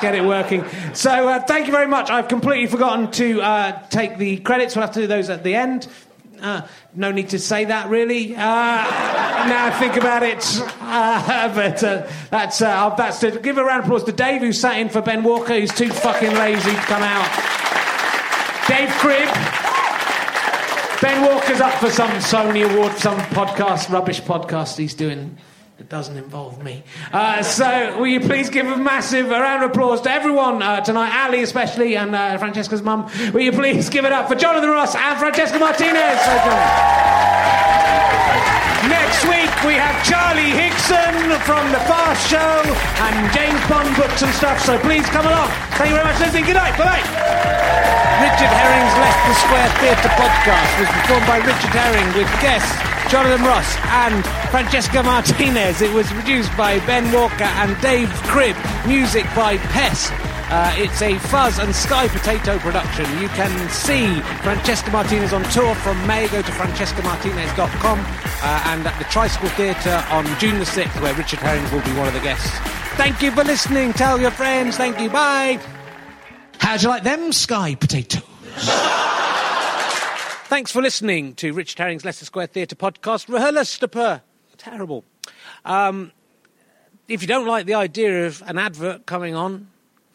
get 0.00 0.14
it 0.14 0.24
working. 0.24 0.64
So 0.92 1.28
uh, 1.28 1.40
thank 1.40 1.66
you 1.66 1.72
very 1.72 1.86
much. 1.86 2.10
I've 2.10 2.28
completely 2.28 2.66
forgotten 2.66 3.10
to 3.12 3.40
uh, 3.40 3.86
take 3.88 4.18
the 4.18 4.38
credits. 4.38 4.76
We'll 4.76 4.84
have 4.84 4.94
to 4.94 5.00
do 5.00 5.06
those 5.06 5.30
at 5.30 5.44
the 5.44 5.54
end. 5.54 5.86
Uh, 6.44 6.66
no 6.94 7.10
need 7.10 7.30
to 7.30 7.38
say 7.38 7.64
that 7.64 7.88
really. 7.88 8.36
Uh, 8.36 8.38
now 8.38 9.64
I 9.64 9.70
think 9.78 9.96
about 9.96 10.22
it, 10.22 10.44
uh, 10.78 11.48
but 11.54 11.82
uh, 11.82 12.06
that's 12.30 12.60
uh, 12.60 12.94
that's 12.96 13.20
to 13.20 13.30
give 13.40 13.56
a 13.56 13.64
round 13.64 13.80
of 13.80 13.86
applause 13.86 14.04
to 14.04 14.12
Dave 14.12 14.42
who 14.42 14.52
sat 14.52 14.78
in 14.78 14.90
for 14.90 15.00
Ben 15.00 15.24
Walker, 15.24 15.58
who's 15.58 15.72
too 15.72 15.88
fucking 15.88 16.34
lazy 16.34 16.70
to 16.70 16.76
come 16.82 17.02
out. 17.02 17.24
Dave 18.68 18.90
Cribb. 19.00 19.32
Ben 21.00 21.22
Walker's 21.22 21.62
up 21.62 21.74
for 21.80 21.90
some 21.90 22.10
Sony 22.12 22.70
Award, 22.70 22.92
some 22.98 23.18
podcast, 23.30 23.90
rubbish 23.90 24.20
podcast 24.20 24.76
he's 24.76 24.92
doing 24.92 25.38
that 25.78 25.88
doesn't 25.88 26.16
involve 26.16 26.62
me. 26.62 26.84
Uh, 27.12 27.42
so, 27.42 27.98
will 27.98 28.06
you 28.06 28.20
please 28.20 28.48
give 28.48 28.66
a 28.66 28.76
massive 28.76 29.28
round 29.28 29.64
of 29.64 29.70
applause 29.70 30.00
to 30.02 30.10
everyone 30.10 30.62
uh, 30.62 30.80
tonight, 30.80 31.10
Ali 31.26 31.42
especially, 31.42 31.96
and 31.96 32.14
uh, 32.14 32.38
Francesca's 32.38 32.82
mum. 32.82 33.10
Will 33.32 33.40
you 33.42 33.52
please 33.52 33.88
give 33.90 34.04
it 34.04 34.12
up 34.12 34.28
for 34.28 34.36
Jonathan 34.36 34.70
Ross 34.70 34.94
and 34.94 35.18
Francesca 35.18 35.58
Martinez? 35.58 36.22
Next 38.86 39.26
week 39.26 39.50
we 39.66 39.74
have 39.74 39.98
Charlie 40.06 40.54
Higson 40.54 41.42
from 41.42 41.66
The 41.72 41.82
Fast 41.90 42.22
Show 42.30 42.38
and 42.38 43.32
James 43.34 43.58
Bond 43.66 43.90
books 43.96 44.22
and 44.22 44.32
stuff, 44.34 44.60
so 44.60 44.78
please 44.78 45.06
come 45.10 45.26
along. 45.26 45.50
Thank 45.74 45.90
you 45.90 45.96
very 45.98 46.06
much 46.06 46.22
for 46.22 46.30
listening. 46.30 46.44
Good 46.44 46.54
night. 46.54 46.78
Bye-bye. 46.78 47.02
Richard 48.22 48.52
Herring's 48.54 48.94
Leicester 48.94 49.36
Square 49.42 49.70
Theatre 49.82 50.14
podcast 50.14 50.70
was 50.78 50.88
performed 51.02 51.26
by 51.26 51.38
Richard 51.42 51.74
Herring 51.74 52.08
with 52.14 52.30
guests 52.40 52.93
Jonathan 53.10 53.44
Ross 53.46 53.76
and 53.84 54.24
Francesca 54.50 55.02
Martinez. 55.02 55.80
It 55.82 55.92
was 55.92 56.06
produced 56.12 56.54
by 56.56 56.78
Ben 56.86 57.12
Walker 57.12 57.44
and 57.44 57.80
Dave 57.80 58.08
Cribb. 58.24 58.56
Music 58.86 59.24
by 59.36 59.58
Pess. 59.58 60.10
Uh, 60.50 60.74
it's 60.76 61.00
a 61.02 61.18
Fuzz 61.18 61.58
and 61.58 61.74
Sky 61.74 62.08
Potato 62.08 62.58
production. 62.58 63.04
You 63.20 63.28
can 63.28 63.68
see 63.70 64.20
Francesca 64.42 64.90
Martinez 64.90 65.32
on 65.32 65.42
tour 65.50 65.74
from 65.76 66.04
May. 66.06 66.28
Go 66.28 66.42
to 66.42 66.52
francescamartinez.com 66.52 67.98
uh, 68.00 68.62
and 68.66 68.86
at 68.86 68.98
the 68.98 69.04
Tricycle 69.04 69.48
Theatre 69.50 70.04
on 70.10 70.24
June 70.38 70.58
the 70.58 70.64
6th, 70.64 71.00
where 71.00 71.14
Richard 71.14 71.40
Herring 71.40 71.64
will 71.72 71.82
be 71.82 71.98
one 71.98 72.08
of 72.08 72.14
the 72.14 72.20
guests. 72.20 72.50
Thank 72.96 73.22
you 73.22 73.30
for 73.30 73.44
listening. 73.44 73.92
Tell 73.92 74.20
your 74.20 74.30
friends. 74.30 74.76
Thank 74.76 75.00
you. 75.00 75.10
Bye. 75.10 75.60
How'd 76.58 76.82
you 76.82 76.88
like 76.88 77.02
them 77.02 77.32
Sky 77.32 77.74
potatoes? 77.74 78.22
Thanks 80.54 80.70
for 80.70 80.80
listening 80.80 81.34
to 81.34 81.52
Richard 81.52 81.80
Herring's 81.80 82.04
Leicester 82.04 82.26
Square 82.26 82.46
Theatre 82.46 82.76
podcast. 82.76 83.28
Rehearsal 83.28 84.20
Terrible. 84.56 85.04
Um, 85.64 86.12
if 87.08 87.22
you 87.22 87.26
don't 87.26 87.48
like 87.48 87.66
the 87.66 87.74
idea 87.74 88.28
of 88.28 88.40
an 88.46 88.56
advert 88.56 89.04
coming 89.04 89.34
on 89.34 89.66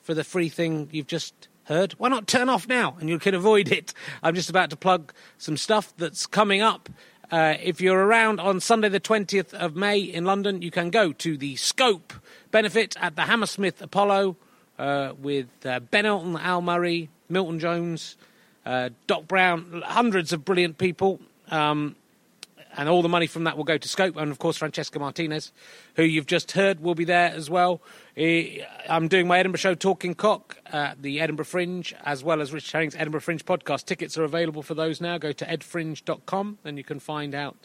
for 0.01 0.13
the 0.13 0.23
free 0.23 0.47
thing 0.47 0.87
you've 0.93 1.07
just 1.07 1.49
heard, 1.65 1.91
why 1.97 2.07
not 2.07 2.25
turn 2.25 2.47
off 2.47 2.69
now 2.69 2.95
and 3.01 3.09
you 3.09 3.19
can 3.19 3.35
avoid 3.35 3.69
it? 3.69 3.93
I'm 4.23 4.33
just 4.33 4.49
about 4.49 4.69
to 4.69 4.77
plug 4.77 5.11
some 5.37 5.57
stuff 5.57 5.93
that's 5.97 6.25
coming 6.25 6.61
up. 6.61 6.87
Uh, 7.29 7.55
if 7.61 7.81
you're 7.81 7.99
around 7.99 8.39
on 8.39 8.61
Sunday, 8.61 8.87
the 8.87 9.01
20th 9.01 9.53
of 9.53 9.75
May 9.75 9.99
in 9.99 10.23
London, 10.23 10.61
you 10.61 10.71
can 10.71 10.89
go 10.89 11.11
to 11.11 11.35
the 11.35 11.57
Scope 11.57 12.13
benefit 12.49 12.95
at 13.01 13.17
the 13.17 13.23
Hammersmith 13.23 13.81
Apollo 13.81 14.37
uh, 14.77 15.11
with 15.19 15.49
uh, 15.65 15.81
Ben 15.81 16.05
Elton, 16.05 16.37
Al 16.37 16.61
Murray, 16.61 17.09
Milton 17.27 17.59
Jones, 17.59 18.15
uh, 18.69 18.89
Doc 19.07 19.27
Brown, 19.27 19.81
hundreds 19.83 20.31
of 20.31 20.45
brilliant 20.45 20.77
people. 20.77 21.19
Um, 21.49 21.95
and 22.77 22.87
all 22.87 23.01
the 23.01 23.09
money 23.09 23.25
from 23.25 23.45
that 23.45 23.57
will 23.57 23.63
go 23.63 23.79
to 23.79 23.87
Scope. 23.87 24.15
And 24.15 24.29
of 24.29 24.37
course, 24.37 24.57
Francesca 24.57 24.99
Martinez, 24.99 25.51
who 25.95 26.03
you've 26.03 26.27
just 26.27 26.51
heard, 26.51 26.79
will 26.79 26.93
be 26.93 27.03
there 27.03 27.31
as 27.31 27.49
well. 27.49 27.81
I'm 28.15 29.07
doing 29.07 29.27
my 29.27 29.39
Edinburgh 29.39 29.57
show, 29.57 29.73
Talking 29.73 30.13
Cock, 30.13 30.57
at 30.67 31.01
the 31.01 31.19
Edinburgh 31.19 31.45
Fringe, 31.45 31.95
as 32.05 32.23
well 32.23 32.41
as 32.41 32.53
Richard 32.53 32.71
Herring's 32.71 32.95
Edinburgh 32.95 33.21
Fringe 33.21 33.43
podcast. 33.43 33.85
Tickets 33.85 34.19
are 34.19 34.23
available 34.23 34.61
for 34.61 34.75
those 34.75 35.01
now. 35.01 35.17
Go 35.17 35.31
to 35.31 35.45
edfringe.com 35.45 36.59
and 36.63 36.77
you 36.77 36.83
can 36.83 36.99
find 36.99 37.33
out 37.33 37.57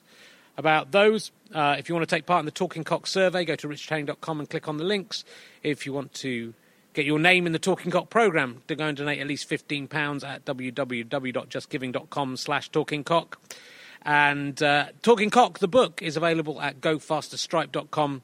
about 0.57 0.93
those. 0.93 1.33
Uh, 1.53 1.77
if 1.79 1.91
you 1.91 1.95
want 1.95 2.09
to 2.09 2.17
take 2.17 2.25
part 2.25 2.41
in 2.41 2.47
the 2.47 2.51
Talking 2.51 2.83
Cock 2.83 3.07
survey, 3.07 3.45
go 3.45 3.57
to 3.57 3.69
richardherring.com 3.69 4.41
and 4.41 4.49
click 4.49 4.69
on 4.69 4.79
the 4.79 4.85
links. 4.85 5.23
If 5.63 5.85
you 5.85 5.93
want 5.93 6.15
to 6.15 6.55
get 6.95 7.05
your 7.05 7.19
name 7.19 7.47
in 7.47 7.53
the 7.53 7.59
Talking 7.59 7.91
Cock 7.91 8.09
programme, 8.09 8.63
to 8.69 8.75
go 8.75 8.87
and 8.87 8.97
donate 8.97 9.19
at 9.19 9.27
least 9.27 9.51
£15 9.51 10.27
at 10.27 10.45
www.justgiving.com 10.45 12.37
slash 12.37 12.71
talkingcock. 12.71 13.35
And 14.03 14.63
uh, 14.63 14.87
Talking 15.03 15.31
Cock, 15.31 15.59
the 15.59 15.69
book, 15.69 16.01
is 16.01 16.17
available 16.17 16.61
at 16.61 16.81
gofasterstripe.com, 16.81 18.23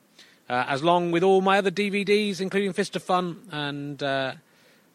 uh, 0.48 0.64
as 0.68 0.82
long 0.82 1.10
with 1.10 1.22
all 1.22 1.40
my 1.40 1.58
other 1.58 1.70
DVDs, 1.70 2.40
including 2.40 2.72
Fist 2.72 2.96
of 2.96 3.02
Fun 3.02 3.42
and 3.50 4.02
uh, 4.02 4.34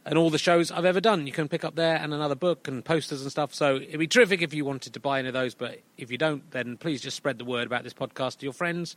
and 0.05 0.19
all 0.19 0.29
the 0.29 0.37
shows 0.37 0.71
I've 0.71 0.85
ever 0.85 1.01
done. 1.01 1.25
You 1.25 1.33
can 1.33 1.49
pick 1.49 1.63
up 1.63 1.75
there 1.75 1.95
and 1.95 2.13
another 2.13 2.35
book 2.35 2.67
and 2.67 2.85
posters 2.85 3.23
and 3.23 3.31
stuff. 3.31 3.55
So 3.55 3.77
it'd 3.77 3.99
be 3.99 4.07
terrific 4.07 4.43
if 4.43 4.53
you 4.53 4.63
wanted 4.63 4.93
to 4.93 4.99
buy 4.99 5.17
any 5.17 5.29
of 5.29 5.33
those. 5.33 5.55
But 5.55 5.79
if 5.97 6.11
you 6.11 6.17
don't, 6.19 6.49
then 6.51 6.77
please 6.77 7.01
just 7.01 7.17
spread 7.17 7.39
the 7.39 7.45
word 7.45 7.65
about 7.65 7.83
this 7.83 7.93
podcast 7.93 8.37
to 8.37 8.45
your 8.45 8.53
friends 8.53 8.95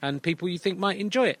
and 0.00 0.22
people 0.22 0.48
you 0.48 0.58
think 0.58 0.78
might 0.78 0.98
enjoy 0.98 1.26
it. 1.26 1.40